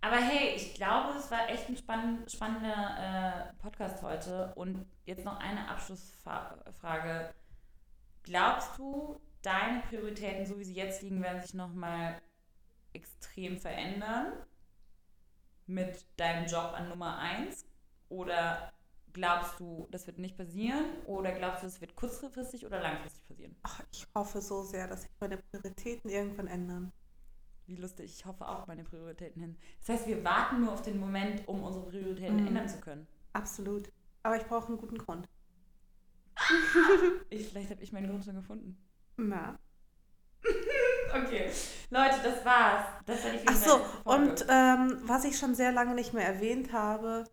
Aber 0.00 0.16
hey, 0.16 0.54
ich 0.54 0.74
glaube, 0.74 1.18
es 1.18 1.30
war 1.30 1.48
echt 1.48 1.68
ein 1.68 1.76
spann 1.76 2.24
spannender 2.28 3.50
äh, 3.52 3.62
Podcast 3.62 4.02
heute. 4.02 4.52
Und 4.54 4.86
jetzt 5.04 5.24
noch 5.24 5.38
eine 5.38 5.68
Abschlussfrage. 5.68 7.34
Glaubst 8.22 8.78
du, 8.78 9.20
deine 9.42 9.80
Prioritäten, 9.82 10.46
so 10.46 10.58
wie 10.58 10.64
sie 10.64 10.74
jetzt 10.74 11.02
liegen, 11.02 11.22
werden 11.22 11.42
sich 11.42 11.54
nochmal 11.54 12.20
extrem 12.92 13.58
verändern? 13.58 14.32
Mit 15.66 16.06
deinem 16.16 16.46
Job 16.46 16.72
an 16.74 16.88
Nummer 16.88 17.18
1? 17.18 17.66
Oder 18.08 18.72
glaubst 19.12 19.58
du, 19.58 19.88
das 19.90 20.06
wird 20.06 20.18
nicht 20.18 20.36
passieren? 20.36 20.84
Oder 21.06 21.32
glaubst 21.32 21.62
du, 21.62 21.66
es 21.66 21.80
wird 21.80 21.96
kurzfristig 21.96 22.66
oder 22.66 22.80
langfristig 22.80 23.26
passieren? 23.26 23.56
Ach, 23.62 23.80
ich 23.92 24.06
hoffe 24.14 24.40
so 24.40 24.62
sehr, 24.62 24.86
dass 24.88 25.02
sich 25.02 25.10
meine 25.20 25.38
Prioritäten 25.38 26.10
irgendwann 26.10 26.46
ändern. 26.48 26.92
Wie 27.66 27.76
lustig, 27.76 28.06
ich 28.18 28.24
hoffe 28.26 28.46
auch 28.46 28.66
meine 28.68 28.84
Prioritäten 28.84 29.40
hin. 29.42 29.56
Das 29.80 29.88
heißt, 29.96 30.06
wir 30.06 30.22
warten 30.24 30.60
nur 30.60 30.72
auf 30.72 30.82
den 30.82 30.98
Moment, 31.00 31.46
um 31.48 31.62
unsere 31.64 31.86
Prioritäten 31.86 32.40
Mhm. 32.40 32.46
ändern 32.48 32.68
zu 32.68 32.78
können. 32.80 33.06
Absolut. 33.32 33.90
Aber 34.22 34.36
ich 34.36 34.44
brauche 34.44 34.68
einen 34.68 34.78
guten 34.78 34.98
Grund. 34.98 35.28
Ich, 37.30 37.48
vielleicht 37.48 37.70
habe 37.70 37.82
ich 37.82 37.92
meinen 37.92 38.08
Grund 38.08 38.24
schon 38.24 38.34
gefunden. 38.36 38.76
Na. 39.16 39.58
Okay, 41.14 41.50
Leute, 41.90 42.16
das 42.22 42.44
war's. 42.44 42.84
Das 43.06 43.24
war 43.24 43.30
die 43.30 43.38
Ach 43.46 43.54
so, 43.54 43.76
34. 43.78 44.02
Folge. 44.04 44.22
und 44.22 44.46
ähm, 44.50 45.00
was 45.08 45.24
ich 45.24 45.38
schon 45.38 45.54
sehr 45.54 45.70
lange 45.72 45.94
nicht 45.94 46.12
mehr 46.12 46.26
erwähnt 46.26 46.72
habe, 46.72 47.24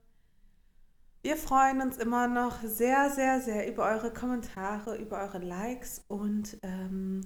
wir 1.23 1.35
freuen 1.37 1.81
uns 1.81 1.97
immer 1.97 2.27
noch 2.27 2.61
sehr, 2.61 3.09
sehr, 3.09 3.41
sehr 3.41 3.67
über 3.69 3.85
eure 3.89 4.13
Kommentare, 4.13 4.95
über 4.97 5.21
eure 5.23 5.39
Likes 5.39 6.03
und 6.07 6.57
ähm, 6.61 7.21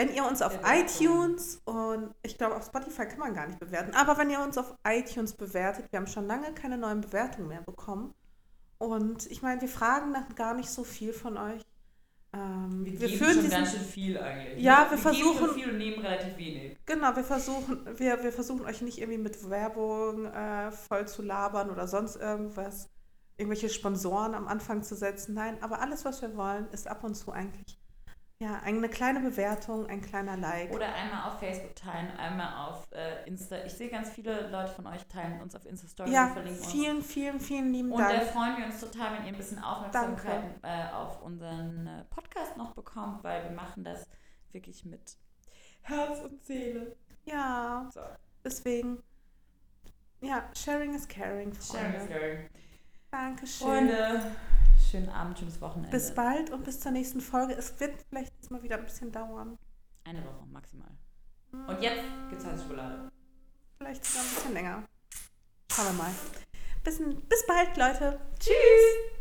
wenn 0.00 0.14
ihr 0.14 0.24
uns 0.24 0.40
auf 0.40 0.58
iTunes 0.64 1.60
und 1.66 2.14
ich 2.22 2.38
glaube 2.38 2.56
auf 2.56 2.64
Spotify 2.64 3.04
kann 3.04 3.18
man 3.18 3.34
gar 3.34 3.46
nicht 3.46 3.58
bewerten, 3.60 3.94
aber 3.94 4.16
wenn 4.16 4.30
ihr 4.30 4.40
uns 4.40 4.56
auf 4.56 4.74
iTunes 4.82 5.34
bewertet, 5.34 5.92
wir 5.92 5.98
haben 5.98 6.06
schon 6.06 6.26
lange 6.26 6.54
keine 6.54 6.78
neuen 6.78 7.02
Bewertungen 7.02 7.48
mehr 7.48 7.60
bekommen 7.60 8.14
und 8.78 9.30
ich 9.30 9.42
meine, 9.42 9.60
wir 9.60 9.68
fragen 9.68 10.10
nach 10.12 10.34
gar 10.36 10.54
nicht 10.54 10.70
so 10.70 10.84
viel 10.84 11.12
von 11.12 11.36
euch. 11.36 11.60
Ähm, 12.32 12.82
wir, 12.86 12.98
wir 12.98 13.08
führen 13.10 13.32
schon 13.34 13.42
diesen, 13.42 13.50
ganz 13.50 13.72
schön 13.72 13.80
viel 13.82 14.16
eigentlich. 14.18 14.62
Ja, 14.64 14.86
wir 14.88 14.96
geben 14.96 15.02
versuchen- 15.02 15.38
schon 15.38 15.54
viel 15.54 15.70
und 15.70 15.76
nehmen 15.78 16.02
relativ 16.02 16.36
wenig. 16.38 16.78
Genau, 16.86 17.14
wir 17.14 17.24
versuchen, 17.24 17.84
wir, 17.98 18.22
wir 18.22 18.32
versuchen 18.32 18.64
euch 18.64 18.80
nicht 18.80 18.98
irgendwie 18.98 19.18
mit 19.18 19.50
Werbung 19.50 20.24
äh, 20.26 20.70
voll 20.70 21.06
zu 21.08 21.20
labern 21.20 21.68
oder 21.68 21.86
sonst 21.86 22.16
irgendwas, 22.16 22.88
irgendwelche 23.36 23.68
Sponsoren 23.68 24.34
am 24.34 24.48
Anfang 24.48 24.82
zu 24.82 24.94
setzen. 24.94 25.34
Nein, 25.34 25.58
aber 25.60 25.82
alles, 25.82 26.06
was 26.06 26.22
wir 26.22 26.34
wollen, 26.36 26.68
ist 26.70 26.88
ab 26.88 27.04
und 27.04 27.16
zu 27.16 27.32
eigentlich 27.32 27.79
ja 28.40 28.58
eine 28.64 28.88
kleine 28.88 29.20
Bewertung, 29.20 29.86
ein 29.86 30.00
kleiner 30.00 30.36
Like. 30.36 30.70
Oder 30.72 30.92
einmal 30.94 31.28
auf 31.28 31.38
Facebook 31.38 31.76
teilen, 31.76 32.10
einmal 32.16 32.68
auf 32.68 32.88
äh, 32.92 33.26
Insta. 33.28 33.62
Ich 33.66 33.74
sehe 33.74 33.90
ganz 33.90 34.08
viele 34.10 34.48
Leute 34.50 34.72
von 34.72 34.86
euch 34.86 35.04
teilen 35.06 35.40
uns 35.42 35.54
auf 35.54 35.66
Insta-Story 35.66 36.10
ja, 36.10 36.26
und 36.28 36.32
verlinken 36.32 36.62
uns. 36.62 36.72
vielen, 36.72 37.02
vielen, 37.02 37.38
vielen 37.40 37.72
lieben 37.72 37.92
Und 37.92 38.00
da 38.00 38.08
Dank. 38.08 38.22
freuen 38.30 38.56
wir 38.56 38.64
uns 38.64 38.80
total, 38.80 39.18
wenn 39.18 39.22
ihr 39.26 39.32
ein 39.32 39.36
bisschen 39.36 39.58
Aufmerksamkeit 39.62 40.42
äh, 40.62 40.90
auf 40.92 41.20
unseren 41.22 41.86
äh, 41.86 42.04
Podcast 42.08 42.56
noch 42.56 42.74
bekommt, 42.74 43.22
weil 43.22 43.44
wir 43.44 43.50
machen 43.50 43.84
das 43.84 44.08
wirklich 44.52 44.84
mit 44.86 45.18
Herz 45.82 46.20
und 46.20 46.42
Seele. 46.42 46.96
Ja, 47.26 47.88
So, 47.92 48.00
deswegen, 48.42 49.02
ja, 50.22 50.48
sharing 50.56 50.94
is 50.94 51.06
caring, 51.06 51.52
sharing 51.54 51.92
Freunde. 51.92 51.96
is 51.98 52.08
caring. 52.08 52.50
Dankeschön. 53.10 53.66
Freunde, 53.66 54.22
schönen 54.90 55.08
Abend, 55.08 55.38
schönes 55.38 55.60
Wochenende. 55.60 55.90
Bis 55.90 56.14
bald 56.14 56.50
und 56.50 56.64
bis 56.64 56.80
zur 56.80 56.92
nächsten 56.92 57.20
Folge. 57.20 57.54
Es 57.54 57.78
wird 57.80 57.94
vielleicht 58.08 58.32
jetzt 58.34 58.50
mal 58.50 58.62
wieder 58.62 58.76
ein 58.76 58.84
bisschen 58.84 59.12
dauern. 59.12 59.56
Eine 60.04 60.24
Woche 60.24 60.46
maximal. 60.50 60.90
Und 61.52 61.82
jetzt 61.82 62.04
gibt's 62.28 62.44
heiße 62.44 62.62
Schokolade. 62.62 63.10
Vielleicht 63.78 64.04
sogar 64.04 64.24
ein 64.24 64.34
bisschen 64.34 64.52
länger. 64.52 64.84
Schauen 65.72 65.86
wir 65.86 65.92
mal. 65.92 66.10
Bis, 66.82 66.98
bis 66.98 67.46
bald, 67.46 67.76
Leute. 67.76 68.20
Tschüss! 68.38 69.19